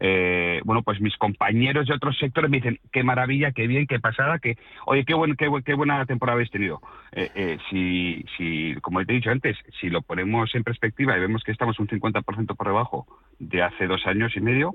eh, 0.00 0.60
bueno, 0.64 0.82
pues 0.82 1.00
mis 1.00 1.16
compañeros 1.16 1.86
de 1.86 1.94
otros 1.94 2.18
sectores 2.18 2.50
me 2.50 2.56
dicen, 2.56 2.80
qué 2.90 3.04
maravilla, 3.04 3.52
qué 3.52 3.68
bien, 3.68 3.86
qué 3.86 4.00
pasada, 4.00 4.40
que, 4.40 4.58
oye, 4.86 5.04
qué, 5.04 5.14
buen, 5.14 5.36
qué, 5.36 5.48
qué 5.64 5.74
buena 5.74 6.04
temporada 6.06 6.34
habéis 6.34 6.50
tenido. 6.50 6.80
Eh, 7.12 7.30
eh, 7.36 7.58
si, 7.70 8.24
si, 8.36 8.74
como 8.80 9.04
te 9.04 9.12
he 9.12 9.16
dicho 9.16 9.30
antes, 9.30 9.56
si 9.80 9.90
lo 9.90 10.02
ponemos 10.02 10.52
en 10.56 10.64
perspectiva 10.64 11.16
y 11.16 11.20
vemos 11.20 11.44
que 11.44 11.52
estamos 11.52 11.78
un 11.78 11.86
50% 11.86 12.56
por 12.56 12.66
debajo 12.66 13.06
de 13.38 13.62
hace 13.62 13.86
dos 13.86 14.04
años 14.08 14.36
y 14.36 14.40
medio, 14.40 14.72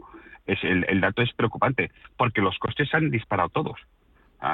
es 0.47 0.64
el, 0.64 0.86
el 0.88 1.02
dato 1.02 1.22
es 1.22 1.34
preocupante, 1.34 1.91
porque 2.16 2.39
los 2.39 2.58
costes 2.58 2.93
han 2.93 3.12
disparado 3.12 3.50
todos 3.50 3.80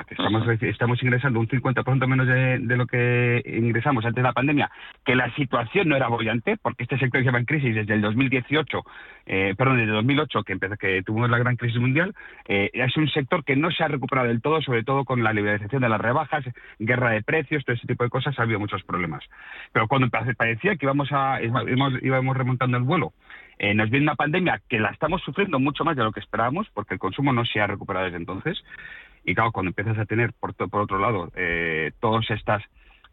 que 0.08 0.16
estamos, 0.16 0.48
estamos 0.62 1.04
ingresando 1.04 1.40
un 1.40 1.48
50% 1.48 2.08
menos 2.08 2.28
de, 2.28 2.76
lo 2.76 2.88
que 2.88 3.42
ingresamos 3.46 4.04
antes 4.04 4.22
de 4.22 4.28
la 4.28 4.34
pandemia, 4.34 4.72
que 5.06 5.16
la 5.16 5.34
situación 5.36 5.90
no 5.90 5.96
era 5.96 6.08
bollante, 6.08 6.58
porque 6.58 6.84
este 6.84 6.98
sector 6.98 7.22
lleva 7.22 7.38
en 7.38 7.46
crisis 7.46 7.76
desde 7.76 7.94
el 7.94 8.02
2018, 8.02 8.84
eh, 9.28 9.54
perdón, 9.58 9.78
desde 9.78 9.92
el 9.92 9.98
2008, 9.98 10.44
que, 10.44 10.54
empezó, 10.54 10.76
que 10.78 11.04
tuvimos 11.04 11.30
la 11.30 11.38
gran 11.38 11.56
crisis 11.56 11.80
mundial, 11.80 12.16
eh, 12.48 12.72
es 12.74 12.98
un 12.98 13.08
sector 13.10 13.44
que 13.44 13.56
no 13.56 13.70
se 13.72 13.84
ha 13.84 13.88
recuperado 13.88 14.28
del 14.28 14.42
todo, 14.42 14.62
sobre 14.62 14.84
todo 14.84 15.06
con 15.06 15.24
la 15.24 15.34
liberalización 15.34 15.82
de 15.82 15.90
las 15.90 16.02
rebajas, 16.02 16.44
guerra 16.80 17.12
de 17.12 17.22
precios, 17.22 17.64
todo 17.64 17.76
ese 17.76 17.88
tipo 17.88 18.04
de 18.04 18.10
cosas, 18.10 18.38
ha 18.40 18.44
habido 18.44 18.60
muchos 18.60 18.84
problemas. 18.84 19.24
Pero 19.72 19.88
cuando 19.88 20.10
parecía 20.10 20.76
que 20.76 20.86
íbamos, 20.86 21.10
a, 21.12 21.40
íbamos, 21.42 22.38
remontando 22.38 22.78
el 22.78 22.84
vuelo, 22.84 23.14
eh, 23.58 23.74
nos 23.74 23.90
viene 23.90 24.06
una 24.06 24.16
pandemia 24.16 24.62
que 24.68 24.80
la 24.80 24.90
estamos 24.90 25.22
sufriendo 25.22 25.60
mucho 25.60 25.86
más 25.86 25.96
de 25.96 26.04
lo 26.04 26.12
que 26.12 26.20
esperábamos, 26.20 26.68
porque 26.74 26.96
el 26.96 27.00
consumo 27.00 27.32
no 27.32 27.46
se 27.46 27.62
ha 27.62 27.68
recuperado 27.68 28.06
desde 28.06 28.18
entonces. 28.18 28.62
Y 29.26 29.36
claro, 29.36 29.52
cuando 29.52 29.70
empiezas 29.70 29.98
a 29.98 30.06
tener, 30.06 30.34
por, 30.34 30.54
por 30.56 30.82
otro 30.82 31.00
lado, 31.00 31.32
eh, 31.36 31.92
todas 32.00 32.30
estas 32.30 32.64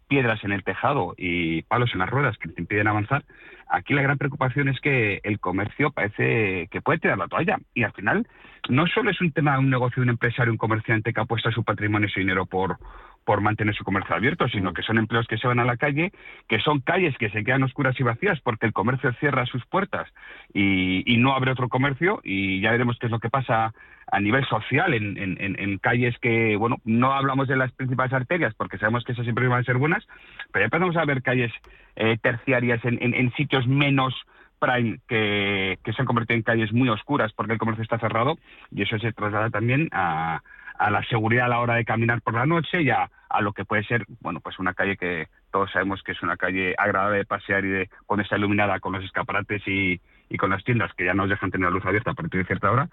piedras 0.09 0.45
en 0.45 0.53
el 0.53 0.63
tejado 0.63 1.15
y 1.17 1.63
palos 1.63 1.91
en 1.95 2.01
las 2.01 2.11
ruedas 2.11 2.37
que 2.37 2.51
te 2.51 2.61
impiden 2.61 2.87
avanzar, 2.87 3.25
aquí 3.69 3.95
la 3.95 4.03
gran 4.03 4.19
preocupación 4.19 4.69
es 4.69 4.79
que 4.81 5.21
el 5.25 5.41
comercio 5.41 5.91
parece 5.91 6.69
que 6.71 6.83
puede 6.83 6.99
tirar 6.99 7.17
la 7.17 7.29
toalla. 7.29 7.59
Y 7.75 7.85
al 7.85 7.93
final, 7.93 8.27
no 8.69 8.87
solo 8.87 9.11
es 9.11 9.21
un 9.23 9.33
tema 9.33 9.53
de 9.53 9.61
un 9.61 9.71
negocio, 9.71 10.01
de 10.01 10.05
un 10.05 10.11
empresario, 10.11 10.53
un 10.53 10.59
comerciante 10.59 11.15
que 11.15 11.21
apuesta 11.21 11.51
su 11.51 11.65
patrimonio 11.65 12.09
y 12.09 12.11
su 12.11 12.21
dinero 12.21 12.45
por, 12.45 12.77
por 13.25 13.41
mantener 13.41 13.75
su 13.75 13.85
comercio 13.85 14.15
abierto, 14.15 14.49
sino 14.49 14.73
que 14.73 14.83
son 14.83 14.99
empleos 14.99 15.27
que 15.27 15.39
se 15.39 15.47
van 15.47 15.61
a 15.61 15.65
la 15.65 15.77
calle, 15.77 16.13
que 16.49 16.61
son 16.61 16.81
calles 16.81 17.17
que 17.19 17.31
se 17.31 17.45
quedan 17.45 17.63
oscuras 17.63 17.99
y 17.99 18.03
vacías 18.03 18.41
porque 18.41 18.67
el 18.67 18.73
comercio 18.73 19.13
cierra 19.15 19.47
sus 19.47 19.65
puertas 19.67 20.09
y, 20.53 21.03
y 21.13 21.17
no 21.19 21.35
abre 21.35 21.53
otro 21.53 21.69
comercio 21.69 22.21
y 22.25 22.61
ya 22.61 22.73
veremos 22.73 22.99
qué 22.99 23.07
es 23.07 23.13
lo 23.13 23.21
que 23.21 23.31
pasa 23.31 23.73
a 24.11 24.21
nivel 24.21 24.45
social 24.47 24.93
en, 24.93 25.17
en, 25.17 25.39
en, 25.41 25.79
calles 25.79 26.19
que, 26.19 26.57
bueno, 26.57 26.77
no 26.85 27.13
hablamos 27.13 27.49
de 27.49 27.57
las 27.57 27.73
principales 27.73 28.13
arterias 28.13 28.55
porque 28.55 28.77
sabemos 28.77 29.05
que 29.05 29.13
esas 29.13 29.25
siempre 29.25 29.49
van 29.49 29.61
a 29.61 29.65
ser 29.65 29.79
buenas, 29.79 30.07
pero 30.53 30.63
ya 30.63 30.67
empezamos 30.67 30.97
a 30.97 31.05
ver 31.05 31.23
calles 31.23 31.53
eh, 31.97 32.19
terciarias 32.21 32.85
en, 32.85 32.99
en, 33.01 33.33
sitios 33.33 33.67
menos 33.67 34.15
prime 34.59 34.99
que, 35.09 35.79
que 35.83 35.93
se 35.93 36.03
han 36.03 36.07
convertido 36.07 36.37
en 36.37 36.43
calles 36.43 36.73
muy 36.73 36.89
oscuras 36.89 37.33
porque 37.33 37.55
el 37.55 37.59
comercio 37.59 37.83
está 37.83 37.99
cerrado 37.99 38.37
y 38.71 38.83
eso 38.83 38.99
se 38.99 39.13
traslada 39.13 39.51
también 39.51 39.89
a, 39.93 40.43
a 40.79 40.91
la 40.91 41.03
seguridad 41.05 41.47
a 41.47 41.49
la 41.49 41.61
hora 41.61 41.75
de 41.75 41.85
caminar 41.85 42.23
por 42.23 42.35
la 42.35 42.47
noche 42.47 42.83
y 42.83 42.91
a, 42.91 43.11
a, 43.29 43.41
lo 43.41 43.53
que 43.53 43.65
puede 43.65 43.85
ser, 43.85 44.05
bueno, 44.21 44.41
pues 44.41 44.59
una 44.59 44.75
calle 44.75 44.97
que 44.97 45.29
todos 45.51 45.71
sabemos 45.71 46.03
que 46.03 46.13
es 46.13 46.23
una 46.23 46.37
calle 46.37 46.75
agradable 46.79 47.19
de 47.19 47.25
pasear 47.25 47.65
y 47.65 47.71
de 47.71 47.91
cuando 48.07 48.23
está 48.23 48.37
iluminada 48.37 48.81
con 48.81 48.93
los 48.93 49.05
escaparates 49.05 49.67
y, 49.67 50.01
y 50.29 50.37
con 50.37 50.51
las 50.51 50.65
tiendas 50.65 50.93
que 50.95 51.05
ya 51.05 51.15
nos 51.15 51.29
dejan 51.29 51.51
tener 51.51 51.69
la 51.69 51.75
luz 51.75 51.85
abierta 51.85 52.13
a 52.13 52.15
partir 52.15 52.41
de 52.41 52.47
cierta 52.47 52.71
hora, 52.71 52.89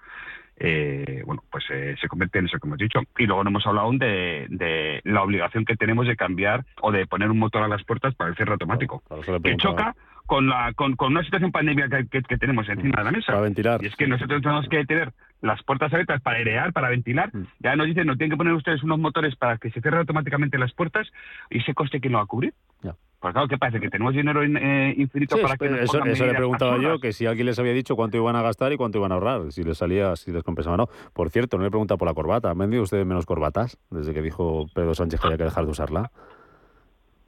eh, 0.62 1.22
bueno, 1.24 1.42
pues 1.50 1.64
eh, 1.70 1.96
se 1.98 2.06
convierte 2.06 2.38
en 2.38 2.46
eso 2.46 2.58
que 2.58 2.68
hemos 2.68 2.78
dicho. 2.78 3.00
Y 3.16 3.26
luego 3.26 3.42
no 3.42 3.50
hemos 3.50 3.66
hablado 3.66 3.86
aún 3.86 3.98
de, 3.98 4.46
de, 4.50 5.00
la 5.04 5.22
obligación 5.22 5.64
que 5.64 5.74
tenemos 5.74 6.06
de 6.06 6.16
cambiar 6.16 6.66
o 6.82 6.92
de 6.92 7.06
poner 7.06 7.30
un 7.30 7.38
motor 7.38 7.62
a 7.62 7.68
las 7.68 7.82
puertas 7.84 8.14
para 8.14 8.30
el 8.30 8.36
cierre 8.36 8.52
automático, 8.52 9.02
que 9.42 9.56
choca 9.56 9.94
con, 10.26 10.48
la, 10.48 10.72
con, 10.74 10.96
con, 10.96 11.12
una 11.12 11.24
situación 11.24 11.50
pandemia 11.50 11.88
que, 11.88 12.06
que, 12.08 12.22
que, 12.22 12.36
tenemos 12.36 12.68
encima 12.68 12.98
de 12.98 13.04
la 13.04 13.10
mesa. 13.10 13.32
Para 13.32 13.40
ventilar. 13.40 13.82
Y 13.82 13.86
es 13.86 13.96
que 13.96 14.06
nosotros 14.06 14.42
tenemos 14.42 14.68
que 14.68 14.84
tener 14.84 15.12
las 15.40 15.62
puertas 15.62 15.92
abiertas 15.92 16.20
para 16.22 16.38
airear, 16.38 16.72
para 16.72 16.88
ventilar. 16.88 17.30
Mm. 17.34 17.46
Ya 17.60 17.76
nos 17.76 17.86
dicen, 17.86 18.06
no 18.06 18.16
tienen 18.16 18.30
que 18.30 18.36
poner 18.36 18.54
ustedes 18.54 18.82
unos 18.82 18.98
motores 18.98 19.36
para 19.36 19.58
que 19.58 19.70
se 19.70 19.80
cierren 19.80 20.00
automáticamente 20.00 20.58
las 20.58 20.72
puertas 20.72 21.08
y 21.50 21.58
ese 21.58 21.74
coste, 21.74 22.00
¿quién 22.00 22.12
lo 22.12 22.18
va 22.18 22.24
a 22.24 22.26
cubrir? 22.26 22.54
Ya. 22.82 22.94
Pues 23.20 23.34
claro, 23.34 23.48
¿qué 23.48 23.58
parece? 23.58 23.80
¿Que 23.80 23.90
tenemos 23.90 24.14
dinero 24.14 24.42
in, 24.42 24.56
eh, 24.56 24.94
infinito 24.96 25.36
sí, 25.36 25.42
para 25.42 25.58
que 25.58 25.66
Eso, 25.82 26.02
eso 26.04 26.26
le 26.26 26.34
preguntaba 26.34 26.78
yo, 26.78 26.98
que 27.00 27.12
si 27.12 27.26
alguien 27.26 27.46
les 27.46 27.58
había 27.58 27.74
dicho 27.74 27.94
cuánto 27.94 28.16
iban 28.16 28.34
a 28.34 28.40
gastar 28.40 28.72
y 28.72 28.78
cuánto 28.78 28.96
iban 28.96 29.12
a 29.12 29.16
ahorrar, 29.16 29.52
si 29.52 29.62
les 29.62 29.76
salía, 29.76 30.16
si 30.16 30.32
les 30.32 30.42
compensaba 30.42 30.74
o 30.74 30.76
no. 30.78 30.88
Por 31.12 31.28
cierto, 31.28 31.58
no 31.58 31.62
le 31.62 31.68
he 31.68 31.70
preguntado 31.70 31.98
por 31.98 32.08
la 32.08 32.14
corbata. 32.14 32.50
¿Han 32.50 32.56
vendido 32.56 32.82
ustedes 32.82 33.04
menos 33.04 33.26
corbatas 33.26 33.76
desde 33.90 34.14
que 34.14 34.22
dijo 34.22 34.66
Pedro 34.74 34.94
Sánchez 34.94 35.20
que 35.20 35.26
había 35.26 35.36
que 35.36 35.44
dejar 35.44 35.66
de 35.66 35.70
usarla? 35.70 36.10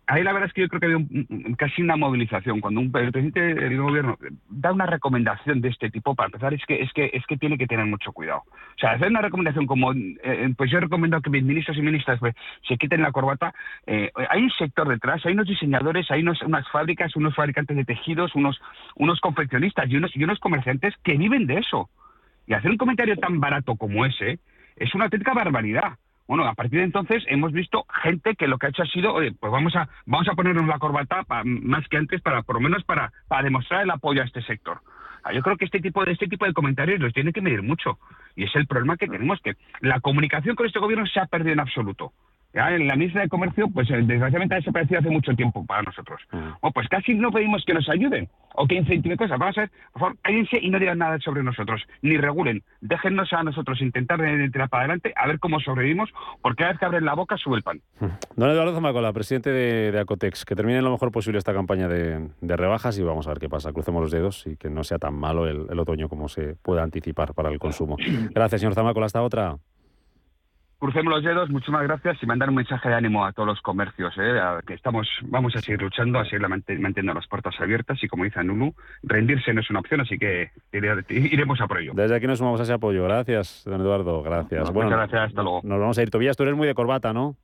Ahí 0.07 0.23
la 0.23 0.33
verdad 0.33 0.49
es 0.49 0.55
que 0.55 0.63
yo 0.63 0.69
creo 0.69 0.81
que 0.81 0.87
había 0.87 0.99
un, 0.99 1.55
casi 1.59 1.83
una 1.83 1.97
movilización. 1.97 2.61
Cuando 2.61 2.81
un 2.81 2.87
el 2.95 3.13
presidente 3.13 3.41
del 3.55 3.81
gobierno 3.81 4.19
da 4.49 4.73
una 4.73 4.87
recomendación 4.87 5.61
de 5.61 5.69
este 5.69 5.91
tipo 5.91 6.15
para 6.15 6.27
empezar 6.27 6.53
es 6.55 6.65
que 6.67 6.83
es 6.83 6.93
que 6.93 7.11
es 7.13 7.25
que 7.27 7.37
tiene 7.37 7.59
que 7.59 7.67
tener 7.67 7.87
mucho 7.87 8.13
cuidado. 8.13 8.43
O 8.47 8.79
sea 8.79 8.93
hacer 8.93 9.09
una 9.09 9.23
recomendación 9.23 9.67
como 9.67 9.93
eh, 9.93 10.53
pues 10.57 10.71
yo 10.71 10.81
recomiendo 10.81 11.21
que 11.21 11.31
mis 11.31 11.45
ministros 11.45 11.77
y 11.77 11.83
ministras 11.83 12.19
pues, 12.21 12.35
se 12.67 12.77
quiten 12.77 13.03
la 13.03 13.13
corbata. 13.13 13.55
Eh, 13.87 14.11
hay 14.29 14.43
un 14.43 14.51
sector 14.51 14.89
detrás 14.89 15.25
hay 15.25 15.35
unos 15.35 15.47
diseñadores 15.47 16.11
hay 16.11 16.23
unos, 16.23 16.43
unas 16.43 16.69
fábricas 16.71 17.17
unos 17.17 17.35
fabricantes 17.35 17.77
de 17.77 17.85
tejidos 17.85 18.35
unos 18.35 18.61
unos 18.97 19.21
confeccionistas 19.21 19.89
y 19.89 19.97
unos 19.97 20.15
y 20.17 20.25
unos 20.25 20.39
comerciantes 20.41 20.95
que 21.03 21.17
viven 21.17 21.47
de 21.47 21.59
eso. 21.59 21.89
Y 22.47 22.55
hacer 22.55 22.71
un 22.71 22.77
comentario 22.77 23.17
tan 23.17 23.41
barato 23.41 23.77
como 23.77 24.05
ese 24.05 24.41
es 24.77 24.95
una 24.95 25.05
auténtica 25.05 25.33
barbaridad 25.33 25.95
bueno, 26.33 26.47
a 26.47 26.55
partir 26.55 26.79
de 26.79 26.87
entonces 26.87 27.23
hemos 27.29 27.53
visto 27.53 27.85
gente 28.03 28.35
que 28.37 28.47
lo 28.47 28.57
que 28.57 28.65
ha 28.65 28.71
hecho 28.71 28.85
ha 28.85 28.87
sido, 28.87 29.13
oye, 29.13 29.33
pues 29.33 29.53
vamos 29.53 29.77
a 29.77 29.91
vamos 30.07 30.27
a 30.29 30.35
ponernos 30.35 30.67
la 30.67 30.79
corbata 30.79 31.25
pa, 31.25 31.43
más 31.45 31.87
que 31.89 31.99
antes 31.99 32.23
para 32.23 32.41
por 32.41 32.55
lo 32.55 32.63
menos 32.63 32.85
para, 32.85 33.13
para 33.29 33.43
demostrar 33.43 33.83
el 33.83 33.91
apoyo 33.91 34.23
a 34.23 34.25
este 34.25 34.41
sector. 34.41 34.81
Yo 35.35 35.43
creo 35.43 35.59
que 35.59 35.67
este 35.67 35.81
tipo 35.81 36.03
de 36.03 36.13
este 36.13 36.29
tipo 36.29 36.47
de 36.47 36.55
comentarios 36.55 37.01
los 37.01 37.13
tiene 37.13 37.35
que 37.35 37.43
medir 37.43 37.63
mucho 37.63 37.99
y 38.35 38.45
es 38.45 38.57
el 38.57 38.67
problema 38.67 38.97
que 38.97 39.09
tenemos 39.09 39.43
que 39.43 39.57
la 39.81 40.01
comunicación 40.01 40.57
con 40.57 40.65
este 40.65 40.79
gobierno 40.79 41.05
se 41.07 41.21
ha 41.21 41.27
perdido 41.27 41.53
en 41.53 41.61
absoluto. 41.61 42.15
Ya 42.55 42.71
en 42.75 42.87
la 42.87 42.97
ministra 42.97 43.23
de 43.23 43.29
Comercio, 43.29 43.69
pues 43.69 43.91
eh, 43.91 44.03
desgraciadamente 44.03 44.55
ha 44.55 44.59
desaparecido 44.59 45.01
hace 45.01 45.11
mucho 45.11 45.35
tiempo 45.35 45.65
para 45.65 45.83
nosotros. 45.83 46.21
O 46.61 46.71
pues 46.71 46.89
casi 46.89 47.15
no 47.15 47.31
pedimos 47.31 47.65
que 47.65 47.73
nos 47.73 47.89
ayuden 47.89 48.29
o 48.55 48.67
que 48.67 48.75
incentiven 48.75 49.17
cosas. 49.17 49.39
Vamos 49.39 49.57
a 49.57 49.63
ver, 49.63 49.71
por 49.93 50.01
favor, 50.01 50.17
cállense 50.23 50.59
y 50.61 50.69
no 50.69 50.79
digan 50.79 50.99
nada 50.99 51.19
sobre 51.21 51.43
nosotros, 51.43 51.83
ni 52.03 52.17
regulen. 52.17 52.63
Déjennos 52.81 53.33
a 53.33 53.43
nosotros 53.43 53.81
intentar 53.81 54.21
tirar 54.53 54.69
para 54.69 54.85
adelante 54.85 55.13
a 55.17 55.27
ver 55.27 55.39
cómo 55.39 55.61
sobrevivimos, 55.61 56.11
porque 56.43 56.59
cada 56.59 56.73
vez 56.73 56.79
que 56.79 56.85
abren 56.85 57.05
la 57.05 57.15
boca 57.15 57.37
sube 57.37 57.57
el 57.57 57.63
pan. 57.63 57.81
Don 58.37 58.51
Eduardo 58.51 58.75
Zamacola, 58.75 59.13
presidente 59.13 59.51
de, 59.51 59.93
de, 59.93 60.01
Acotex, 60.01 60.45
que 60.45 60.55
termine 60.55 60.83
lo 60.83 60.91
mejor 60.91 61.11
posible 61.11 61.39
esta 61.39 61.55
campaña 61.55 61.89
de, 61.89 62.29
de, 62.41 62.57
rebajas 62.57 62.99
y 62.99 63.03
vamos 63.03 63.27
a 63.27 63.31
ver 63.31 63.39
qué 63.39 63.49
pasa. 63.49 63.73
Crucemos 63.73 64.03
los 64.03 64.11
dedos 64.11 64.47
y 64.47 64.57
que 64.57 64.69
no 64.69 64.85
sea 64.85 64.99
tan 64.99 65.15
malo 65.15 65.47
el, 65.47 65.67
el 65.71 65.79
otoño 65.79 66.09
como 66.09 66.29
se 66.29 66.55
pueda 66.57 66.83
anticipar 66.83 67.35
para 67.35 67.51
el 67.51 67.59
consumo. 67.59 67.97
Gracias, 68.35 68.61
señor 68.61 68.75
Zamacola. 68.75 69.07
Hasta 69.07 69.23
otra 69.23 69.57
crucemos 70.83 71.15
los 71.15 71.23
dedos, 71.23 71.49
muchísimas 71.49 71.85
gracias 71.85 72.21
y 72.21 72.27
mandar 72.27 72.49
un 72.49 72.57
mensaje 72.57 72.89
de 72.89 72.97
ánimo 72.97 73.25
a 73.25 73.33
todos 73.33 73.47
los 73.47 73.61
comercios, 73.61 74.13
¿eh? 74.19 74.41
a 74.41 74.61
que 74.67 74.75
estamos, 74.75 75.09
vamos 75.23 75.55
a 75.55 75.61
seguir 75.61 75.81
luchando, 75.81 76.19
a 76.19 76.25
seguir 76.25 76.41
manteniendo 76.49 77.15
las 77.15 77.29
puertas 77.29 77.55
abiertas 77.61 78.03
y 78.03 78.09
como 78.09 78.25
dice 78.25 78.43
Nulu, 78.43 78.75
rendirse 79.05 79.55
no 79.55 79.61
es 79.61 79.71
una 79.71 79.79
opción, 79.79 80.01
así 80.01 80.19
que 80.19 80.51
iremos 80.73 81.61
a 81.61 81.69
por 81.69 81.79
ello. 81.79 81.93
Desde 81.95 82.17
aquí 82.17 82.27
nos 82.27 82.39
sumamos 82.39 82.59
a 82.59 82.65
ese 82.65 82.73
apoyo. 82.73 83.05
Gracias, 83.05 83.63
don 83.65 83.81
Eduardo, 83.81 84.25
gracias. 84.25 84.65
No, 84.65 84.73
bueno, 84.73 84.91
muchas 84.91 85.09
gracias, 85.09 85.29
hasta 85.29 85.43
luego. 85.45 85.61
Nos 85.63 85.79
vamos 85.79 85.99
a 85.99 86.03
ir. 86.03 86.11
Tobías, 86.11 86.37
tú 86.37 86.43
eres 86.43 86.57
muy 86.57 86.67
de 86.67 86.75
corbata, 86.75 87.13
¿no? 87.13 87.37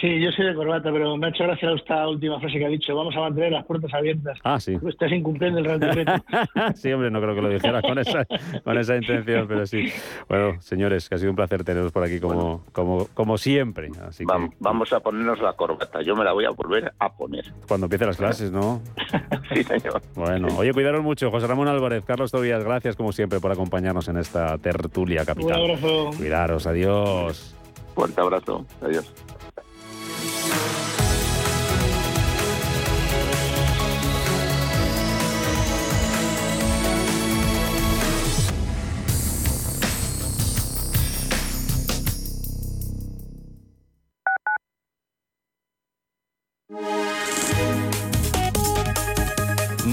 Sí, 0.00 0.20
yo 0.20 0.32
soy 0.32 0.46
de 0.46 0.54
corbata, 0.54 0.90
pero 0.90 1.16
me 1.16 1.26
ha 1.26 1.30
hecho 1.30 1.44
gracia 1.44 1.70
esta 1.72 2.08
última 2.08 2.40
frase 2.40 2.58
que 2.58 2.66
ha 2.66 2.68
dicho. 2.68 2.96
Vamos 2.96 3.14
a 3.16 3.20
mantener 3.20 3.52
las 3.52 3.64
puertas 3.64 3.94
abiertas. 3.94 4.36
Ah, 4.42 4.58
sí. 4.58 4.76
Tú 4.76 4.88
estás 4.88 5.12
incumpliendo 5.12 5.60
el 5.60 5.64
Real 5.64 5.78
Decreto. 5.78 6.12
sí, 6.74 6.92
hombre, 6.92 7.12
no 7.12 7.20
creo 7.20 7.34
que 7.36 7.40
lo 7.42 7.48
dijera 7.48 7.80
con 7.80 7.98
esa, 8.00 8.26
con 8.64 8.76
esa 8.76 8.96
intención, 8.96 9.46
pero 9.46 9.64
sí. 9.66 9.92
Bueno, 10.28 10.60
señores, 10.60 11.08
que 11.08 11.14
ha 11.14 11.18
sido 11.18 11.30
un 11.30 11.36
placer 11.36 11.62
teneros 11.62 11.92
por 11.92 12.02
aquí 12.02 12.18
como, 12.18 12.34
bueno, 12.34 12.64
como, 12.72 13.06
como 13.14 13.38
siempre. 13.38 13.90
Así 14.04 14.24
vamos, 14.24 14.50
que... 14.50 14.56
vamos 14.58 14.92
a 14.92 14.98
ponernos 14.98 15.40
la 15.40 15.52
corbata. 15.52 16.02
Yo 16.02 16.16
me 16.16 16.24
la 16.24 16.32
voy 16.32 16.44
a 16.44 16.50
volver 16.50 16.92
a 16.98 17.12
poner. 17.16 17.52
Cuando 17.68 17.86
empiecen 17.86 18.08
las 18.08 18.16
clases, 18.16 18.50
¿no? 18.50 18.82
sí, 19.54 19.62
señor. 19.62 20.02
Bueno, 20.16 20.48
oye, 20.58 20.72
cuidaros 20.72 21.04
mucho. 21.04 21.30
José 21.30 21.46
Ramón 21.46 21.68
Álvarez, 21.68 22.04
Carlos 22.04 22.32
Tobías, 22.32 22.64
gracias 22.64 22.96
como 22.96 23.12
siempre 23.12 23.38
por 23.38 23.52
acompañarnos 23.52 24.08
en 24.08 24.16
esta 24.16 24.58
tertulia 24.58 25.24
capital. 25.24 25.62
Un 25.62 25.70
abrazo. 25.70 26.10
Cuidaros, 26.16 26.66
adiós. 26.66 27.56
Fuerte 27.94 28.20
abrazo, 28.20 28.66
adiós. 28.82 29.12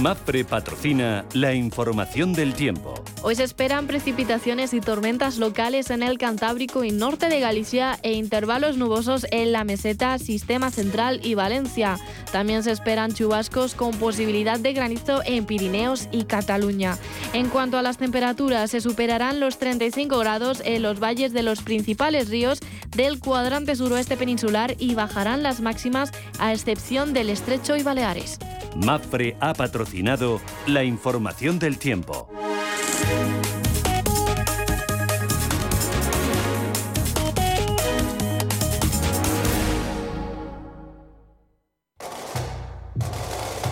MAPRE 0.02 0.45
patrocina 0.45 1.26
la 1.34 1.54
información 1.54 2.34
del 2.34 2.56
tiempo. 2.56 2.95
Hoy 3.22 3.36
se 3.36 3.43
esperan 3.43 3.86
precipitaciones 3.86 4.74
y 4.74 4.82
tormentas 4.82 5.38
locales 5.38 5.91
en 5.91 6.02
el 6.02 6.18
Cantábrico 6.18 6.84
y 6.84 6.89
norte 6.89 7.30
de 7.30 7.39
Galicia 7.39 7.99
e 8.02 8.14
intervalos 8.14 8.78
nubosos 8.78 9.28
en 9.30 9.52
la 9.52 9.64
meseta, 9.64 10.18
Sistema 10.18 10.72
Central 10.72 11.20
y 11.24 11.36
Valencia. 11.36 11.99
También 12.32 12.64
se 12.64 12.72
esperan 12.72 13.14
chubascos 13.14 13.76
con 13.76 13.91
posibilidad 13.91 14.60
de 14.60 14.74
granizo 14.74 15.22
en 15.24 15.45
Pirineos 15.45 16.08
y 16.12 16.24
Cataluña. 16.24 16.97
En 17.34 17.49
cuanto 17.49 17.78
a 17.78 17.84
las 17.84 17.97
temperaturas, 17.97 18.72
se 18.72 18.82
superarán 18.82 19.39
los 19.39 19.60
35 19.60 20.18
grados 20.18 20.64
en 20.66 20.82
los 20.82 20.99
valles 20.99 21.32
de 21.32 21.43
los 21.43 21.62
principales 21.62 22.30
ríos 22.30 22.60
del 22.89 23.20
cuadrante 23.20 23.76
suroeste 23.76 24.18
peninsular 24.18 24.76
y 24.80 24.95
bajarán 24.95 25.43
las 25.43 25.62
máximas 25.62 26.12
a 26.39 26.54
excepción 26.54 27.14
del 27.14 27.30
Estrecho 27.30 27.78
y 27.78 27.84
Baleares. 27.84 28.39
MAPRE 28.76 29.36
ha 29.41 29.54
patrocinado 29.54 29.91
la 30.68 30.84
información 30.84 31.60
del 31.60 31.78
tiempo. 31.78 32.30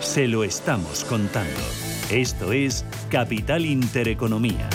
Se 0.00 0.28
lo 0.28 0.44
estamos 0.44 1.04
contando. 1.04 1.60
Esto 2.10 2.52
es 2.52 2.84
Capital 3.10 3.64
Intereconomía. 3.64 4.68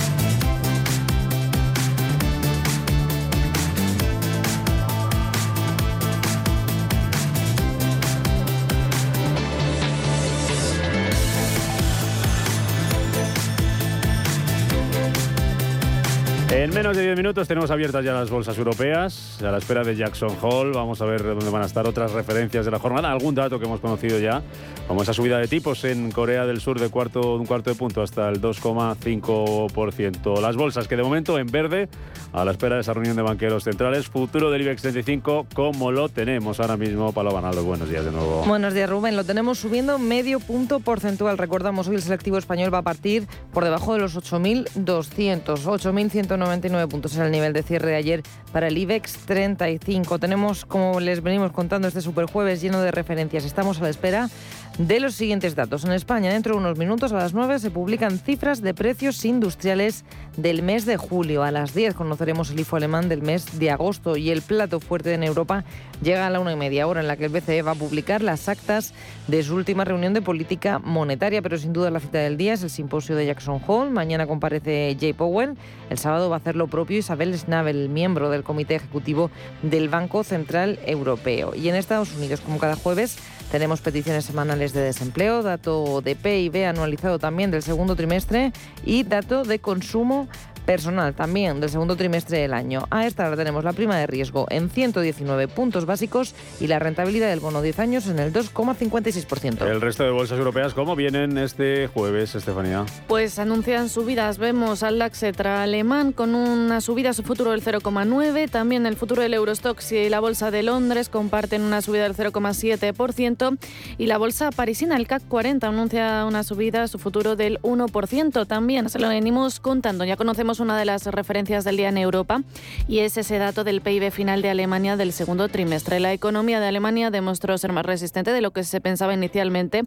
Menos 16.91 16.97
de 16.97 17.05
10 17.05 17.17
minutos 17.17 17.47
tenemos 17.47 17.71
abiertas 17.71 18.03
ya 18.03 18.11
las 18.11 18.29
bolsas 18.29 18.57
europeas, 18.57 19.41
a 19.41 19.49
la 19.49 19.59
espera 19.59 19.81
de 19.81 19.95
Jackson 19.95 20.35
Hall. 20.41 20.73
Vamos 20.73 21.01
a 21.01 21.05
ver 21.05 21.23
dónde 21.23 21.49
van 21.49 21.61
a 21.61 21.65
estar 21.65 21.87
otras 21.87 22.11
referencias 22.11 22.65
de 22.65 22.71
la 22.71 22.79
jornada. 22.79 23.09
Algún 23.09 23.33
dato 23.33 23.59
que 23.59 23.65
hemos 23.65 23.79
conocido 23.79 24.19
ya, 24.19 24.41
como 24.89 25.01
esa 25.01 25.13
subida 25.13 25.37
de 25.37 25.47
tipos 25.47 25.85
en 25.85 26.11
Corea 26.11 26.45
del 26.45 26.59
Sur 26.59 26.81
de 26.81 26.89
cuarto, 26.89 27.35
un 27.35 27.45
cuarto 27.45 27.69
de 27.69 27.77
punto 27.77 28.01
hasta 28.01 28.27
el 28.27 28.41
2,5%. 28.41 30.41
Las 30.41 30.57
bolsas 30.57 30.89
que 30.89 30.97
de 30.97 31.03
momento 31.03 31.39
en 31.39 31.47
verde, 31.47 31.87
a 32.33 32.43
la 32.43 32.51
espera 32.51 32.75
de 32.75 32.81
esa 32.81 32.93
reunión 32.93 33.15
de 33.15 33.21
banqueros 33.21 33.63
centrales. 33.63 34.07
Futuro 34.07 34.51
del 34.51 34.63
IBEX 34.63 34.81
35, 34.81 35.47
como 35.53 35.93
lo 35.93 36.09
tenemos 36.09 36.59
ahora 36.59 36.75
mismo. 36.75 37.13
Palo 37.13 37.33
Banaldo, 37.33 37.63
buenos 37.63 37.89
días 37.89 38.03
de 38.03 38.11
nuevo. 38.11 38.43
Buenos 38.45 38.73
días, 38.73 38.89
Rubén. 38.89 39.15
Lo 39.15 39.23
tenemos 39.23 39.59
subiendo 39.59 39.97
medio 39.97 40.41
punto 40.41 40.81
porcentual. 40.81 41.37
Recordamos, 41.37 41.87
hoy 41.87 41.95
el 41.95 42.01
selectivo 42.01 42.37
español 42.37 42.73
va 42.73 42.79
a 42.79 42.83
partir 42.83 43.27
por 43.53 43.63
debajo 43.63 43.93
de 43.93 43.99
los 43.99 44.17
8.200, 44.17 45.45
8.190 45.45 46.80
99 46.81 46.87
puntos 46.91 47.15
en 47.15 47.23
el 47.23 47.31
nivel 47.31 47.53
de 47.53 47.63
cierre 47.63 47.89
de 47.89 47.95
ayer 47.95 48.23
para 48.51 48.67
el 48.67 48.77
IBEX 48.77 49.17
35. 49.25 50.19
Tenemos, 50.19 50.65
como 50.65 50.99
les 50.99 51.21
venimos 51.21 51.51
contando, 51.51 51.87
este 51.87 52.01
superjueves 52.01 52.61
lleno 52.61 52.81
de 52.81 52.91
referencias. 52.91 53.45
Estamos 53.45 53.79
a 53.79 53.83
la 53.83 53.89
espera 53.89 54.29
de 54.77 54.99
los 54.99 55.15
siguientes 55.15 55.55
datos. 55.55 55.83
En 55.83 55.91
España, 55.91 56.31
dentro 56.31 56.53
de 56.53 56.59
unos 56.59 56.77
minutos, 56.77 57.11
a 57.11 57.17
las 57.17 57.33
9, 57.33 57.59
se 57.59 57.71
publican 57.71 58.19
cifras 58.19 58.61
de 58.61 58.73
precios 58.73 59.23
industriales 59.25 60.05
del 60.37 60.63
mes 60.63 60.85
de 60.85 60.97
julio. 60.97 61.43
A 61.43 61.51
las 61.51 61.73
10 61.73 61.93
conoceremos 61.93 62.51
el 62.51 62.59
IFO 62.59 62.77
alemán 62.77 63.09
del 63.09 63.21
mes 63.21 63.59
de 63.59 63.69
agosto 63.69 64.15
y 64.15 64.31
el 64.31 64.41
plato 64.41 64.79
fuerte 64.79 65.13
en 65.13 65.23
Europa 65.23 65.65
llega 66.01 66.25
a 66.25 66.29
la 66.29 66.39
una 66.39 66.53
y 66.53 66.55
media 66.55 66.87
hora 66.87 67.01
en 67.01 67.07
la 67.07 67.17
que 67.17 67.25
el 67.25 67.31
BCE 67.31 67.61
va 67.61 67.71
a 67.71 67.75
publicar 67.75 68.21
las 68.21 68.47
actas 68.47 68.93
de 69.27 69.43
su 69.43 69.55
última 69.55 69.83
reunión 69.83 70.13
de 70.13 70.21
política 70.21 70.79
monetaria, 70.79 71.41
pero 71.41 71.57
sin 71.57 71.73
duda 71.73 71.91
la 71.91 71.99
cita 71.99 72.19
del 72.19 72.37
día 72.37 72.53
es 72.53 72.63
el 72.63 72.69
simposio 72.69 73.15
de 73.15 73.25
Jackson 73.25 73.61
Hole. 73.65 73.91
Mañana 73.91 74.25
comparece 74.25 74.95
Jay 74.99 75.13
Powell. 75.13 75.57
El 75.89 75.97
sábado 75.97 76.29
va 76.29 76.37
a 76.37 76.39
hacer 76.39 76.55
lo 76.55 76.67
propio 76.67 76.97
Isabel 76.97 77.37
Schnabel, 77.37 77.89
miembro 77.89 78.29
del 78.29 78.43
Comité 78.43 78.75
Ejecutivo 78.75 79.29
del 79.61 79.89
Banco 79.89 80.23
Central 80.23 80.79
Europeo. 80.85 81.53
Y 81.55 81.67
en 81.69 81.75
Estados 81.75 82.15
Unidos, 82.15 82.41
como 82.41 82.57
cada 82.57 82.75
jueves, 82.75 83.17
tenemos 83.51 83.81
peticiones 83.81 84.23
semanales 84.23 84.71
de 84.71 84.81
desempleo, 84.81 85.43
dato 85.43 86.01
de 86.01 86.15
PIB 86.15 86.65
anualizado 86.65 87.19
también 87.19 87.51
del 87.51 87.61
segundo 87.61 87.97
trimestre 87.97 88.53
y 88.85 89.03
dato 89.03 89.43
de 89.43 89.59
consumo 89.59 90.29
personal 90.65 91.13
también 91.13 91.59
del 91.59 91.69
segundo 91.69 91.95
trimestre 91.95 92.39
del 92.39 92.53
año. 92.53 92.85
A 92.89 93.05
esta 93.05 93.27
hora 93.27 93.37
tenemos 93.37 93.63
la 93.63 93.73
prima 93.73 93.97
de 93.97 94.07
riesgo 94.07 94.47
en 94.49 94.69
119 94.69 95.47
puntos 95.47 95.85
básicos 95.85 96.35
y 96.59 96.67
la 96.67 96.79
rentabilidad 96.79 97.29
del 97.29 97.39
bono 97.39 97.61
10 97.61 97.79
años 97.79 98.07
en 98.07 98.19
el 98.19 98.33
2,56%. 98.33 99.67
El 99.67 99.81
resto 99.81 100.03
de 100.03 100.11
bolsas 100.11 100.37
europeas, 100.37 100.73
¿cómo 100.73 100.95
vienen 100.95 101.37
este 101.37 101.87
jueves, 101.87 102.35
Estefanía? 102.35 102.85
Pues 103.07 103.39
anuncian 103.39 103.89
subidas. 103.89 104.37
Vemos 104.37 104.83
al 104.83 104.99
Laxetra 104.99 105.63
alemán 105.63 106.11
con 106.11 106.35
una 106.35 106.81
subida 106.81 107.11
a 107.11 107.13
su 107.13 107.23
futuro 107.23 107.51
del 107.51 107.63
0,9. 107.63 108.49
También 108.49 108.85
el 108.85 108.95
futuro 108.95 109.21
del 109.21 109.33
Eurostox 109.33 109.91
y 109.91 110.09
la 110.09 110.19
bolsa 110.19 110.51
de 110.51 110.63
Londres 110.63 111.09
comparten 111.09 111.61
una 111.61 111.81
subida 111.81 112.03
del 112.03 112.15
0,7%. 112.15 113.57
Y 113.97 114.05
la 114.07 114.17
bolsa 114.17 114.51
parisina, 114.51 114.97
el 114.97 115.07
CAC 115.07 115.23
40, 115.27 115.67
anuncia 115.67 116.25
una 116.25 116.43
subida 116.43 116.83
a 116.83 116.87
su 116.87 116.99
futuro 116.99 117.35
del 117.35 117.59
1%. 117.61 118.47
También 118.47 118.89
se 118.89 118.99
lo 118.99 119.09
venimos 119.09 119.59
contando. 119.59 120.05
Ya 120.05 120.17
conocemos 120.17 120.50
una 120.59 120.77
de 120.77 120.85
las 120.85 121.05
referencias 121.05 121.63
del 121.63 121.77
día 121.77 121.89
en 121.89 121.97
Europa 121.97 122.41
y 122.87 122.99
es 122.99 123.17
ese 123.17 123.37
dato 123.37 123.63
del 123.63 123.81
PIB 123.81 124.11
final 124.11 124.41
de 124.41 124.49
Alemania 124.49 124.97
del 124.97 125.13
segundo 125.13 125.47
trimestre. 125.47 125.99
La 125.99 126.13
economía 126.13 126.59
de 126.59 126.67
Alemania 126.67 127.09
demostró 127.09 127.57
ser 127.57 127.71
más 127.71 127.85
resistente 127.85 128.31
de 128.31 128.41
lo 128.41 128.51
que 128.51 128.63
se 128.63 128.81
pensaba 128.81 129.13
inicialmente 129.13 129.83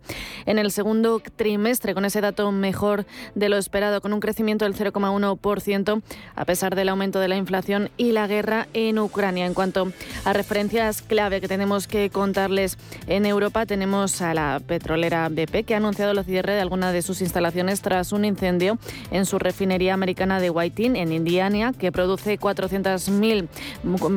en 0.46 0.58
el 0.58 0.70
segundo 0.70 1.20
trimestre, 1.36 1.94
con 1.94 2.04
ese 2.04 2.20
dato 2.20 2.50
mejor 2.52 3.04
de 3.34 3.48
lo 3.48 3.56
esperado, 3.56 4.00
con 4.00 4.12
un 4.12 4.20
crecimiento 4.20 4.64
del 4.64 4.74
0,1% 4.74 6.02
a 6.34 6.44
pesar 6.44 6.74
del 6.76 6.88
aumento 6.88 7.20
de 7.20 7.28
la 7.28 7.36
inflación 7.36 7.90
y 7.96 8.12
la 8.12 8.26
guerra 8.26 8.66
en 8.72 8.98
Ucrania. 8.98 9.46
En 9.46 9.54
cuanto 9.54 9.92
a 10.24 10.32
referencias 10.32 11.02
clave 11.02 11.40
que 11.40 11.48
tenemos 11.48 11.86
que 11.86 12.10
contarles 12.10 12.78
en 13.06 13.26
Europa, 13.26 13.66
tenemos 13.66 14.22
a 14.22 14.34
la 14.34 14.60
petrolera 14.66 15.28
BP 15.28 15.66
que 15.66 15.74
ha 15.74 15.78
anunciado 15.78 16.12
el 16.12 16.24
cierre 16.24 16.54
de 16.54 16.60
alguna 16.60 16.92
de 16.92 17.02
sus 17.02 17.20
instalaciones 17.20 17.82
tras 17.82 18.12
un 18.12 18.24
incendio 18.24 18.78
en 19.10 19.26
su 19.26 19.38
refinería 19.38 19.94
americana 19.94 20.40
de 20.40 20.53
Whiting, 20.54 20.96
en 20.96 21.12
Indiana, 21.12 21.72
que 21.72 21.90
produce 21.90 22.38
400.000 22.38 23.48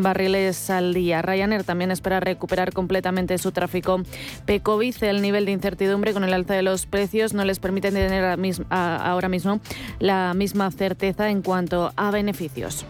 barriles 0.02 0.70
al 0.70 0.94
día. 0.94 1.22
Ryanair 1.22 1.64
también 1.64 1.92
espera 1.92 2.20
recuperar 2.20 2.74
completamente 2.74 3.38
su 3.38 3.52
tráfico 3.52 4.02
Pecovid. 4.46 4.96
El 5.02 5.22
nivel 5.22 5.46
de 5.46 5.52
incertidumbre 5.52 6.14
con 6.14 6.24
el 6.24 6.34
alza 6.34 6.54
de 6.54 6.62
los 6.62 6.86
precios 6.86 7.34
no 7.34 7.44
les 7.44 7.60
permite 7.60 7.92
tener 7.92 8.38
ahora 8.70 9.30
mismo 9.30 9.60
la 10.00 10.34
misma 10.34 10.72
certeza 10.72 11.30
en 11.30 11.42
cuanto 11.42 11.92
a 11.96 12.12
beneficios. 12.12 12.86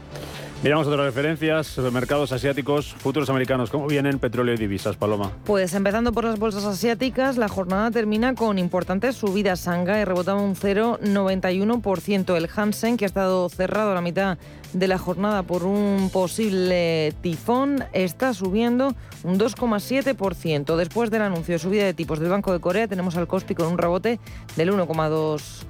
Miramos 0.64 0.88
otras 0.88 1.06
referencias, 1.06 1.78
mercados 1.94 2.32
asiáticos, 2.32 2.96
futuros 2.98 3.30
americanos, 3.30 3.70
¿cómo 3.70 3.86
vienen 3.86 4.18
petróleo 4.18 4.56
y 4.56 4.58
divisas, 4.58 4.96
Paloma? 4.96 5.32
Pues 5.46 5.76
empezando 5.76 6.12
por 6.12 6.24
las 6.24 6.40
bolsas 6.40 6.66
asiáticas, 6.66 7.38
la 7.38 7.48
jornada 7.48 7.92
termina 7.92 8.34
con 8.34 8.58
importantes 8.58 9.16
subidas. 9.16 9.64
Shanghai 9.64 10.04
rebotaba 10.04 10.42
un 10.42 10.56
0,91%. 10.56 12.36
El 12.36 12.50
Hansen, 12.54 12.98
que 12.98 13.06
ha 13.06 13.08
estado 13.08 13.48
cerrado 13.50 13.92
a 13.92 13.94
la 13.94 14.02
mitad 14.02 14.40
de 14.74 14.88
la 14.88 14.98
jornada 14.98 15.44
por 15.44 15.64
un 15.64 16.10
posible 16.12 17.14
tifón, 17.22 17.84
está 17.94 18.34
subiendo 18.34 18.96
un 19.24 19.38
2,7%. 19.38 20.76
Después 20.76 21.12
del 21.12 21.22
anuncio 21.22 21.54
de 21.54 21.60
subida 21.60 21.86
de 21.86 21.94
tipos 21.94 22.20
del 22.20 22.30
Banco 22.30 22.52
de 22.52 22.60
Corea, 22.60 22.88
tenemos 22.88 23.16
al 23.16 23.28
Kospi 23.28 23.54
con 23.54 23.68
un 23.68 23.78
rebote 23.78 24.20
del 24.56 24.74
1,2% 24.74 25.68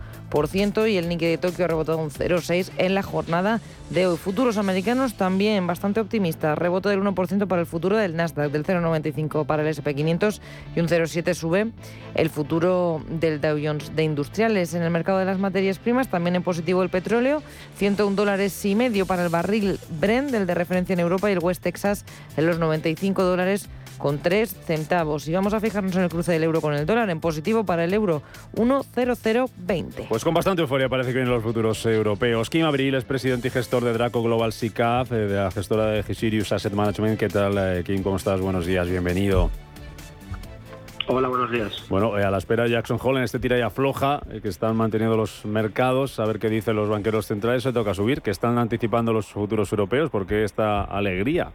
y 0.88 0.98
el 0.98 1.10
Nikkei 1.10 1.32
de 1.32 1.38
Tokio 1.38 1.66
ha 1.66 1.68
rebotado 1.68 1.98
un 1.98 2.12
0,6 2.12 2.72
en 2.78 2.94
la 2.94 3.02
jornada 3.02 3.62
de 3.90 4.08
hoy. 4.08 4.18
Futuros 4.18 4.58
americanos 4.58 5.16
también 5.16 5.66
bastante 5.66 6.00
optimistas. 6.00 6.58
Rebote 6.58 6.90
del 6.90 7.02
1% 7.02 7.48
para 7.48 7.62
el 7.62 7.68
futuro 7.68 7.96
del 7.98 8.16
Nasdaq, 8.16 8.52
del 8.52 8.66
0,95 8.66 9.46
para 9.46 9.68
el 9.68 9.74
SP500 9.74 10.40
y 10.76 10.82
un 10.82 10.88
0,7 10.88 11.34
sube 11.34 11.72
el 12.14 12.30
futuro 12.30 13.02
del 13.10 13.40
Dow 13.40 13.58
Jones 13.62 13.96
de 13.96 14.04
industriales. 14.04 14.74
En 14.74 14.84
el 14.84 14.92
mercado 14.92 15.20
de 15.20 15.26
las 15.26 15.40
materias 15.40 15.80
primas 15.80 16.10
también 16.10 16.36
en 16.36 16.44
positivo 16.44 16.84
el 16.84 16.90
petróleo, 16.90 17.42
101 17.78 18.16
dólares 18.16 18.66
y 18.66 18.76
medio 18.76 19.06
para 19.06 19.24
el 19.24 19.30
barril 19.30 19.80
Brent, 20.00 20.34
el 20.34 20.46
de 20.46 20.54
referencia 20.54 20.94
en 20.94 21.00
Europa 21.00 21.30
y 21.30 21.34
el 21.34 21.40
West 21.40 21.64
Texas 21.64 22.06
en 22.36 22.46
los 22.46 22.60
95 22.60 23.24
dólares 23.24 23.70
con 23.98 24.20
3 24.20 24.56
centavos. 24.66 25.28
Y 25.28 25.34
vamos 25.34 25.54
a 25.54 25.60
fijarnos 25.60 25.96
en 25.96 26.04
el 26.04 26.10
cruce 26.10 26.32
del 26.32 26.44
euro 26.44 26.62
con 26.62 26.74
el 26.74 26.86
dólar, 26.86 27.10
en 27.10 27.20
positivo 27.20 27.64
para 27.64 27.84
el 27.84 27.94
euro 27.94 28.22
1,0020. 28.56 30.08
Pues 30.08 30.24
con 30.28 30.34
bastante 30.34 30.62
euforia 30.62 30.90
parece 30.90 31.12
que 31.12 31.20
vienen 31.20 31.34
los 31.34 31.42
futuros 31.42 31.86
europeos. 31.86 32.50
Kim 32.50 32.66
Abril 32.66 32.96
es 32.96 33.06
presidente 33.06 33.48
y 33.48 33.52
gestor 33.52 33.86
de 33.86 33.94
Draco 33.94 34.22
Global 34.22 34.52
SICAF, 34.52 35.14
eh, 35.14 35.16
de 35.16 35.36
la 35.38 35.52
gestora 35.52 35.86
de 35.86 36.04
Sirius 36.04 36.52
Asset 36.52 36.74
Management. 36.74 37.18
¿Qué 37.18 37.30
tal, 37.30 37.56
eh, 37.58 37.82
Kim? 37.86 38.04
¿Cómo 38.04 38.18
estás? 38.18 38.42
Buenos 38.42 38.66
días, 38.66 38.90
bienvenido. 38.90 39.50
Hola, 41.08 41.30
buenos 41.30 41.50
días. 41.50 41.88
Bueno, 41.88 42.20
eh, 42.20 42.26
a 42.26 42.30
la 42.30 42.40
espera 42.40 42.66
de 42.66 42.72
Jackson 42.72 43.00
Hole 43.02 43.20
en 43.20 43.24
este 43.24 43.40
tira 43.40 43.58
y 43.58 43.62
afloja, 43.62 44.20
eh, 44.30 44.42
que 44.42 44.50
están 44.50 44.76
manteniendo 44.76 45.16
los 45.16 45.46
mercados, 45.46 46.20
a 46.20 46.26
ver 46.26 46.40
qué 46.40 46.50
dicen 46.50 46.76
los 46.76 46.90
banqueros 46.90 47.26
centrales, 47.26 47.64
se 47.64 47.72
toca 47.72 47.94
subir, 47.94 48.22
que 48.22 48.32
están 48.32 48.58
anticipando 48.58 49.14
los 49.14 49.28
futuros 49.28 49.72
europeos, 49.72 50.10
¿por 50.10 50.28
qué 50.28 50.44
esta 50.44 50.84
alegría? 50.84 51.54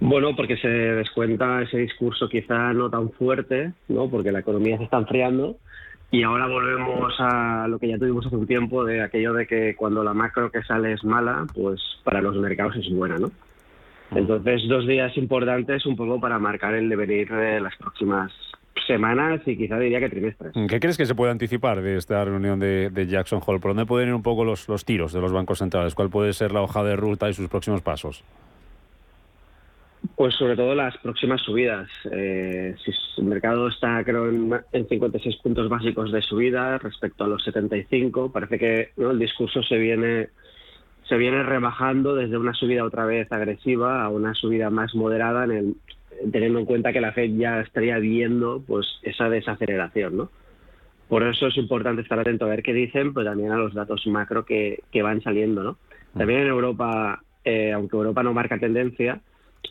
Bueno, 0.00 0.34
porque 0.34 0.56
se 0.56 0.68
descuenta 0.68 1.60
ese 1.60 1.76
discurso 1.76 2.26
quizá 2.30 2.72
no 2.72 2.88
tan 2.88 3.10
fuerte, 3.10 3.74
¿no? 3.88 4.08
Porque 4.08 4.32
la 4.32 4.38
economía 4.38 4.78
se 4.78 4.84
está 4.84 4.96
enfriando 4.96 5.58
y 6.12 6.22
ahora 6.24 6.46
volvemos 6.46 7.14
a 7.18 7.66
lo 7.66 7.78
que 7.78 7.88
ya 7.88 7.98
tuvimos 7.98 8.26
hace 8.26 8.36
un 8.36 8.46
tiempo 8.46 8.84
de 8.84 9.02
aquello 9.02 9.32
de 9.32 9.46
que 9.46 9.74
cuando 9.74 10.04
la 10.04 10.12
macro 10.12 10.52
que 10.52 10.62
sale 10.62 10.92
es 10.92 11.02
mala, 11.04 11.46
pues 11.54 11.80
para 12.04 12.20
los 12.20 12.36
mercados 12.36 12.76
es 12.76 12.94
buena, 12.94 13.18
¿no? 13.18 13.30
Entonces, 14.14 14.68
dos 14.68 14.86
días 14.86 15.16
importantes 15.16 15.86
un 15.86 15.96
poco 15.96 16.20
para 16.20 16.38
marcar 16.38 16.74
el 16.74 16.90
devenir 16.90 17.32
de 17.32 17.62
las 17.62 17.74
próximas 17.76 18.30
semanas 18.86 19.40
y 19.46 19.56
quizá 19.56 19.78
diría 19.78 20.00
que 20.00 20.10
trimestres. 20.10 20.52
¿Qué 20.68 20.80
crees 20.80 20.98
que 20.98 21.06
se 21.06 21.14
puede 21.14 21.32
anticipar 21.32 21.80
de 21.80 21.96
esta 21.96 22.22
reunión 22.22 22.60
de, 22.60 23.06
Jackson 23.08 23.40
Hole? 23.44 23.60
¿Por 23.60 23.70
dónde 23.70 23.86
pueden 23.86 24.10
ir 24.10 24.14
un 24.14 24.22
poco 24.22 24.44
los, 24.44 24.68
los 24.68 24.84
tiros 24.84 25.14
de 25.14 25.20
los 25.22 25.32
bancos 25.32 25.60
centrales? 25.60 25.94
¿Cuál 25.94 26.10
puede 26.10 26.34
ser 26.34 26.52
la 26.52 26.60
hoja 26.60 26.84
de 26.84 26.94
ruta 26.94 27.30
y 27.30 27.32
sus 27.32 27.48
próximos 27.48 27.80
pasos? 27.80 28.22
Pues 30.22 30.36
sobre 30.36 30.54
todo 30.54 30.76
las 30.76 30.96
próximas 30.98 31.40
subidas. 31.40 31.90
Eh, 32.12 32.76
si 32.84 32.92
el 33.20 33.24
mercado 33.24 33.66
está, 33.66 34.04
creo, 34.04 34.28
en, 34.28 34.88
56 34.88 35.38
puntos 35.38 35.68
básicos 35.68 36.12
de 36.12 36.22
subida 36.22 36.78
respecto 36.78 37.24
a 37.24 37.26
los 37.26 37.42
75, 37.42 38.30
parece 38.30 38.56
que 38.56 38.90
el 38.98 39.18
discurso 39.18 39.64
se 39.64 39.78
viene 39.78 40.28
se 41.08 41.16
viene 41.16 41.42
rebajando 41.42 42.14
desde 42.14 42.38
una 42.38 42.54
subida 42.54 42.84
otra 42.84 43.04
vez 43.04 43.32
agresiva 43.32 44.04
a 44.04 44.10
una 44.10 44.32
subida 44.34 44.70
más 44.70 44.94
moderada, 44.94 45.42
en 45.42 45.50
el, 45.50 45.74
teniendo 46.30 46.60
en 46.60 46.66
cuenta 46.66 46.92
que 46.92 47.00
la 47.00 47.10
Fed 47.10 47.36
ya 47.36 47.60
estaría 47.60 47.98
viendo 47.98 48.62
pues 48.64 48.86
esa 49.02 49.28
desaceleración, 49.28 50.16
¿no? 50.16 50.30
Por 51.08 51.24
eso 51.24 51.48
es 51.48 51.56
importante 51.56 52.02
estar 52.02 52.20
atento 52.20 52.44
a 52.44 52.50
ver 52.50 52.62
qué 52.62 52.72
dicen, 52.72 53.12
pues 53.12 53.26
también 53.26 53.50
a 53.50 53.56
los 53.56 53.74
datos 53.74 54.06
macro 54.06 54.44
que, 54.44 54.84
que 54.92 55.02
van 55.02 55.20
saliendo, 55.20 55.64
¿no? 55.64 55.78
También 56.16 56.42
en 56.42 56.46
Europa, 56.46 57.24
eh, 57.44 57.72
aunque 57.72 57.96
Europa 57.96 58.22
no 58.22 58.32
marca 58.32 58.60
tendencia, 58.60 59.20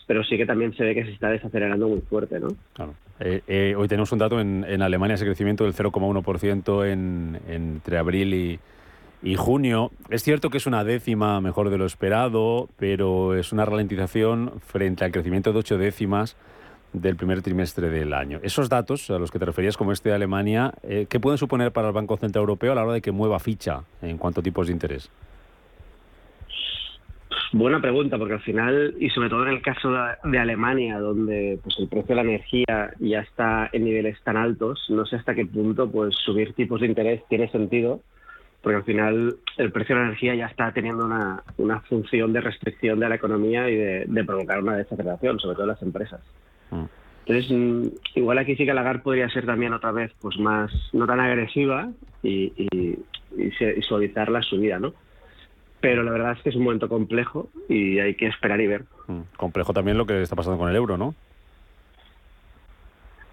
pero 0.07 0.23
sí 0.23 0.37
que 0.37 0.45
también 0.45 0.73
se 0.75 0.83
ve 0.83 0.95
que 0.95 1.05
se 1.05 1.11
está 1.11 1.29
desacelerando 1.29 1.87
muy 1.87 2.01
fuerte, 2.01 2.39
¿no? 2.39 2.49
Claro. 2.73 2.93
Eh, 3.19 3.41
eh, 3.47 3.75
hoy 3.77 3.87
tenemos 3.87 4.11
un 4.11 4.19
dato 4.19 4.39
en, 4.39 4.81
Alemania, 4.81 5.15
ese 5.15 5.25
crecimiento 5.25 5.63
del 5.63 5.73
0,1% 5.73 6.91
en, 6.91 7.39
entre 7.47 7.97
abril 7.97 8.33
y, 8.33 8.59
y 9.23 9.35
junio. 9.35 9.91
Es 10.09 10.23
cierto 10.23 10.49
que 10.49 10.57
es 10.57 10.65
una 10.65 10.83
décima 10.83 11.39
mejor 11.41 11.69
de 11.69 11.77
lo 11.77 11.85
esperado, 11.85 12.69
pero 12.77 13.35
es 13.35 13.51
una 13.51 13.65
ralentización 13.65 14.53
frente 14.65 15.05
al 15.05 15.11
crecimiento 15.11 15.53
de 15.53 15.59
ocho 15.59 15.77
décimas 15.77 16.35
del 16.93 17.15
primer 17.15 17.41
trimestre 17.41 17.89
del 17.89 18.13
año. 18.13 18.39
Esos 18.43 18.69
datos 18.69 19.09
a 19.09 19.17
los 19.17 19.31
que 19.31 19.39
te 19.39 19.45
referías, 19.45 19.77
como 19.77 19.91
este 19.91 20.09
de 20.09 20.15
Alemania, 20.15 20.73
eh, 20.83 21.05
¿qué 21.07 21.19
pueden 21.19 21.37
suponer 21.37 21.71
para 21.71 21.87
el 21.87 21.93
Banco 21.93 22.17
Central 22.17 22.41
Europeo 22.41 22.73
a 22.73 22.75
la 22.75 22.83
hora 22.83 22.93
de 22.93 23.01
que 23.01 23.11
mueva 23.11 23.39
ficha 23.39 23.83
en 24.01 24.17
cuanto 24.17 24.41
a 24.41 24.43
tipos 24.43 24.67
de 24.67 24.73
interés? 24.73 25.09
Buena 27.53 27.81
pregunta, 27.81 28.17
porque 28.17 28.35
al 28.35 28.41
final, 28.41 28.95
y 28.97 29.09
sobre 29.09 29.29
todo 29.29 29.43
en 29.43 29.53
el 29.53 29.61
caso 29.61 29.91
de 30.23 30.39
Alemania, 30.39 30.99
donde 30.99 31.59
pues 31.61 31.75
el 31.79 31.89
precio 31.89 32.15
de 32.15 32.23
la 32.23 32.29
energía 32.29 32.93
ya 32.99 33.19
está 33.19 33.69
en 33.73 33.83
niveles 33.83 34.17
tan 34.23 34.37
altos, 34.37 34.85
no 34.87 35.05
sé 35.05 35.17
hasta 35.17 35.35
qué 35.35 35.45
punto 35.45 35.91
pues 35.91 36.15
subir 36.15 36.53
tipos 36.53 36.79
de 36.79 36.87
interés 36.87 37.21
tiene 37.27 37.49
sentido, 37.49 37.99
porque 38.61 38.77
al 38.77 38.83
final 38.85 39.35
el 39.57 39.71
precio 39.73 39.95
de 39.95 40.01
la 40.01 40.07
energía 40.07 40.35
ya 40.35 40.45
está 40.45 40.71
teniendo 40.71 41.03
una, 41.03 41.43
una 41.57 41.81
función 41.81 42.31
de 42.31 42.39
restricción 42.39 43.01
de 43.01 43.09
la 43.09 43.15
economía 43.15 43.69
y 43.69 43.75
de, 43.75 44.23
provocar 44.23 44.61
una 44.61 44.77
desaceleración, 44.77 45.37
sobre 45.39 45.55
todo 45.55 45.63
en 45.63 45.71
las 45.71 45.81
empresas. 45.81 46.21
Mm. 46.69 46.85
Entonces, 47.25 47.51
mm, 47.51 47.87
igual 48.15 48.37
aquí 48.37 48.55
sí 48.55 48.65
que 48.65 48.73
Lagarde 48.73 49.03
podría 49.03 49.29
ser 49.29 49.45
también 49.45 49.73
otra 49.73 49.91
vez 49.91 50.13
pues 50.21 50.39
más, 50.39 50.71
no 50.93 51.05
tan 51.05 51.19
agresiva 51.19 51.91
y, 52.23 52.53
y, 52.55 52.97
y 53.37 53.81
suavizar 53.81 54.29
la 54.29 54.41
subida, 54.41 54.79
¿no? 54.79 54.93
Pero 55.81 56.03
la 56.03 56.11
verdad 56.11 56.33
es 56.33 56.43
que 56.43 56.49
es 56.49 56.55
un 56.55 56.63
momento 56.63 56.87
complejo 56.87 57.49
y 57.67 57.99
hay 57.99 58.15
que 58.15 58.27
esperar 58.27 58.61
y 58.61 58.67
ver. 58.67 58.83
Mm, 59.07 59.21
complejo 59.35 59.73
también 59.73 59.97
lo 59.97 60.05
que 60.05 60.21
está 60.21 60.35
pasando 60.35 60.57
con 60.57 60.69
el 60.69 60.75
euro, 60.75 60.97
¿no? 60.97 61.15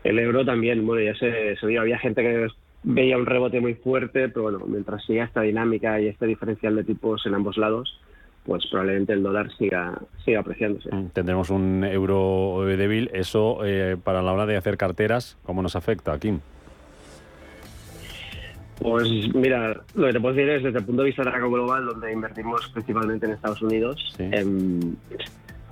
El 0.03 0.19
euro 0.19 0.45
también, 0.45 0.87
bueno, 0.87 1.03
ya 1.03 1.15
se, 1.19 1.57
se 1.57 1.67
vio, 1.67 1.83
había 1.83 1.99
gente 1.99 2.23
que 2.23 2.49
veía 2.83 3.19
un 3.19 3.27
rebote 3.27 3.61
muy 3.61 3.75
fuerte, 3.75 4.29
pero 4.29 4.45
bueno, 4.45 4.61
mientras 4.67 5.05
siga 5.05 5.25
esta 5.25 5.43
dinámica 5.43 6.01
y 6.01 6.07
este 6.07 6.27
diferencial 6.27 6.77
de 6.77 6.85
tipos 6.85 7.27
en 7.27 7.35
ambos 7.35 7.59
lados, 7.59 8.01
pues 8.45 8.67
probablemente 8.71 9.13
el 9.13 9.23
dólar 9.23 9.51
siga, 9.59 9.99
siga 10.25 10.41
apreciándose. 10.41 10.89
Mm, 10.95 11.09
tendremos 11.09 11.51
un 11.51 11.85
euro 11.85 12.65
débil. 12.65 13.11
Eso, 13.13 13.59
eh, 13.65 13.99
para 14.03 14.23
la 14.23 14.33
hora 14.33 14.47
de 14.47 14.57
hacer 14.57 14.79
carteras, 14.79 15.37
¿cómo 15.43 15.61
nos 15.61 15.77
afecta, 15.77 16.19
Kim? 16.19 16.41
Pues 18.81 19.09
mira, 19.35 19.81
lo 19.95 20.07
que 20.07 20.13
te 20.13 20.21
puedo 20.21 20.35
decir 20.35 20.49
es 20.51 20.63
desde 20.63 20.79
el 20.79 20.85
punto 20.85 21.03
de 21.03 21.07
vista 21.07 21.23
de 21.25 21.31
la 21.31 21.39
global, 21.39 21.87
donde 21.87 22.13
invertimos 22.13 22.69
principalmente 22.69 23.27
en 23.27 23.33
Estados 23.33 23.61
Unidos, 23.61 24.15
em, 24.19 24.95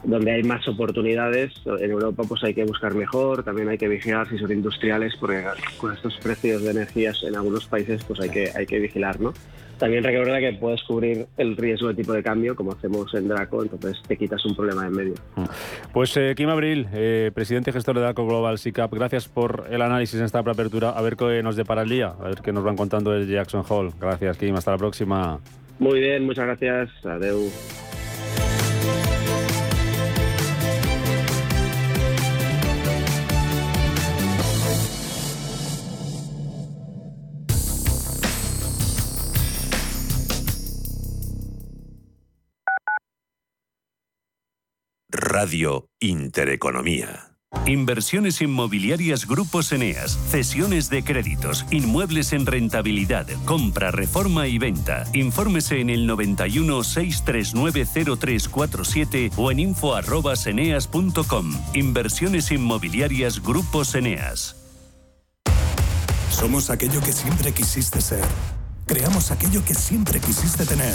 donde 0.05 0.32
hay 0.32 0.42
más 0.42 0.66
oportunidades. 0.68 1.53
En 1.66 1.90
Europa 1.90 2.22
pues 2.28 2.42
hay 2.44 2.55
que 2.55 2.64
buscar 2.64 2.94
mejor, 2.94 3.42
también 3.42 3.68
hay 3.68 3.78
que 3.78 3.88
vigilar 3.88 4.28
si 4.28 4.38
son 4.38 4.53
industriales, 4.53 5.14
porque 5.18 5.44
con 5.78 5.92
estos 5.92 6.16
precios 6.18 6.62
de 6.62 6.70
energías 6.70 7.22
en 7.22 7.36
algunos 7.36 7.66
países 7.66 8.05
pues 8.05 8.20
hay 8.20 8.30
que, 8.30 8.51
hay 8.55 8.66
que 8.66 8.78
vigilar, 8.78 9.20
¿no? 9.20 9.32
También 9.78 10.03
recuerda 10.03 10.40
que 10.40 10.55
puedes 10.55 10.82
cubrir 10.84 11.26
el 11.36 11.55
riesgo 11.55 11.88
de 11.88 11.94
tipo 11.94 12.12
de 12.14 12.22
cambio, 12.22 12.57
como 12.57 12.72
hacemos 12.72 13.12
en 13.14 13.28
Draco, 13.28 13.62
entonces 13.62 14.01
te 14.07 14.16
quitas 14.16 14.42
un 14.47 14.57
problema 14.57 14.86
en 14.86 14.92
medio. 14.92 15.14
Mm. 15.34 15.44
Pues 15.92 16.16
eh, 16.16 16.32
Kim 16.34 16.49
Abril, 16.49 16.88
eh, 16.94 17.30
presidente 17.34 17.70
y 17.70 17.72
gestor 17.74 17.97
de 17.97 18.01
Draco 18.01 18.26
Global 18.26 18.59
SICAP, 18.59 18.94
gracias 18.94 19.28
por 19.28 19.66
el 19.70 19.82
análisis 19.82 20.18
en 20.18 20.24
esta 20.24 20.38
apertura. 20.38 20.90
A 20.90 21.03
ver 21.03 21.16
qué 21.16 21.42
nos 21.42 21.57
depara 21.57 21.82
el 21.82 21.90
día, 21.90 22.14
a 22.18 22.28
ver 22.28 22.40
qué 22.42 22.53
nos 22.53 22.64
van 22.64 22.76
contando 22.76 23.14
el 23.14 23.28
Jackson 23.28 23.64
Hall. 23.68 23.92
Gracias, 24.01 24.38
Kim. 24.38 24.55
Hasta 24.55 24.70
la 24.70 24.78
próxima. 24.78 25.40
Muy 25.78 26.01
bien, 26.01 26.24
muchas 26.24 26.47
gracias. 26.47 27.05
Adeu. 27.05 27.51
Radio 45.39 45.91
Intereconomía. 46.01 47.37
Inversiones 47.66 48.41
inmobiliarias 48.41 49.26
Grupos 49.26 49.70
Eneas, 49.70 50.18
cesiones 50.30 50.89
de 50.89 51.05
créditos, 51.05 51.66
inmuebles 51.70 52.32
en 52.32 52.47
rentabilidad, 52.47 53.26
compra, 53.45 53.91
reforma 53.91 54.49
y 54.49 54.57
venta. 54.57 55.05
Infórmese 55.12 55.82
en 55.82 55.91
el 55.91 56.07
91 56.07 56.82
639 56.82 57.84
0347 58.18 59.30
o 59.37 59.51
en 59.51 59.61
info@eneas.com. 59.61 61.53
Inversiones 61.74 62.51
inmobiliarias 62.51 63.43
Grupos 63.43 63.95
Eneas. 63.95 64.57
Somos 66.30 66.70
aquello 66.70 67.03
que 67.03 67.12
siempre 67.12 67.53
quisiste 67.53 68.01
ser. 68.01 68.24
Creamos 68.87 69.30
aquello 69.30 69.62
que 69.62 69.74
siempre 69.74 70.18
quisiste 70.18 70.64
tener. 70.64 70.95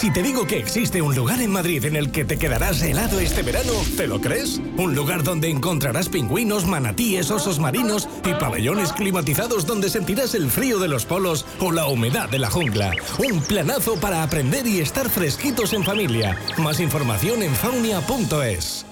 Si 0.00 0.10
te 0.10 0.22
digo 0.22 0.46
que 0.46 0.56
existe 0.56 1.02
un 1.02 1.14
lugar 1.14 1.42
en 1.42 1.52
Madrid 1.52 1.84
en 1.84 1.94
el 1.94 2.10
que 2.10 2.24
te 2.24 2.38
quedarás 2.38 2.80
helado 2.80 3.20
este 3.20 3.42
verano, 3.42 3.74
¿te 3.98 4.06
lo 4.06 4.18
crees? 4.18 4.58
Un 4.78 4.94
lugar 4.94 5.22
donde 5.22 5.50
encontrarás 5.50 6.08
pingüinos, 6.08 6.64
manatíes, 6.64 7.30
osos 7.30 7.58
marinos 7.58 8.08
y 8.24 8.32
pabellones 8.32 8.94
climatizados 8.94 9.66
donde 9.66 9.90
sentirás 9.90 10.34
el 10.34 10.50
frío 10.50 10.78
de 10.78 10.88
los 10.88 11.04
polos 11.04 11.44
o 11.58 11.70
la 11.70 11.84
humedad 11.84 12.30
de 12.30 12.38
la 12.38 12.48
jungla. 12.48 12.92
Un 13.18 13.42
planazo 13.42 14.00
para 14.00 14.22
aprender 14.22 14.66
y 14.66 14.80
estar 14.80 15.10
fresquitos 15.10 15.74
en 15.74 15.84
familia. 15.84 16.34
Más 16.56 16.80
información 16.80 17.42
en 17.42 17.54
faunia.es. 17.54 18.86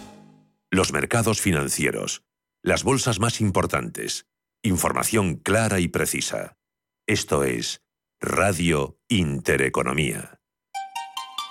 Los 0.70 0.92
mercados 0.92 1.40
financieros. 1.40 2.22
Las 2.62 2.84
bolsas 2.84 3.18
más 3.18 3.40
importantes. 3.40 4.26
Información 4.62 5.36
clara 5.36 5.80
y 5.80 5.88
precisa. 5.88 6.58
Esto 7.06 7.44
es 7.44 7.80
Radio 8.20 8.98
Intereconomía. 9.08 10.37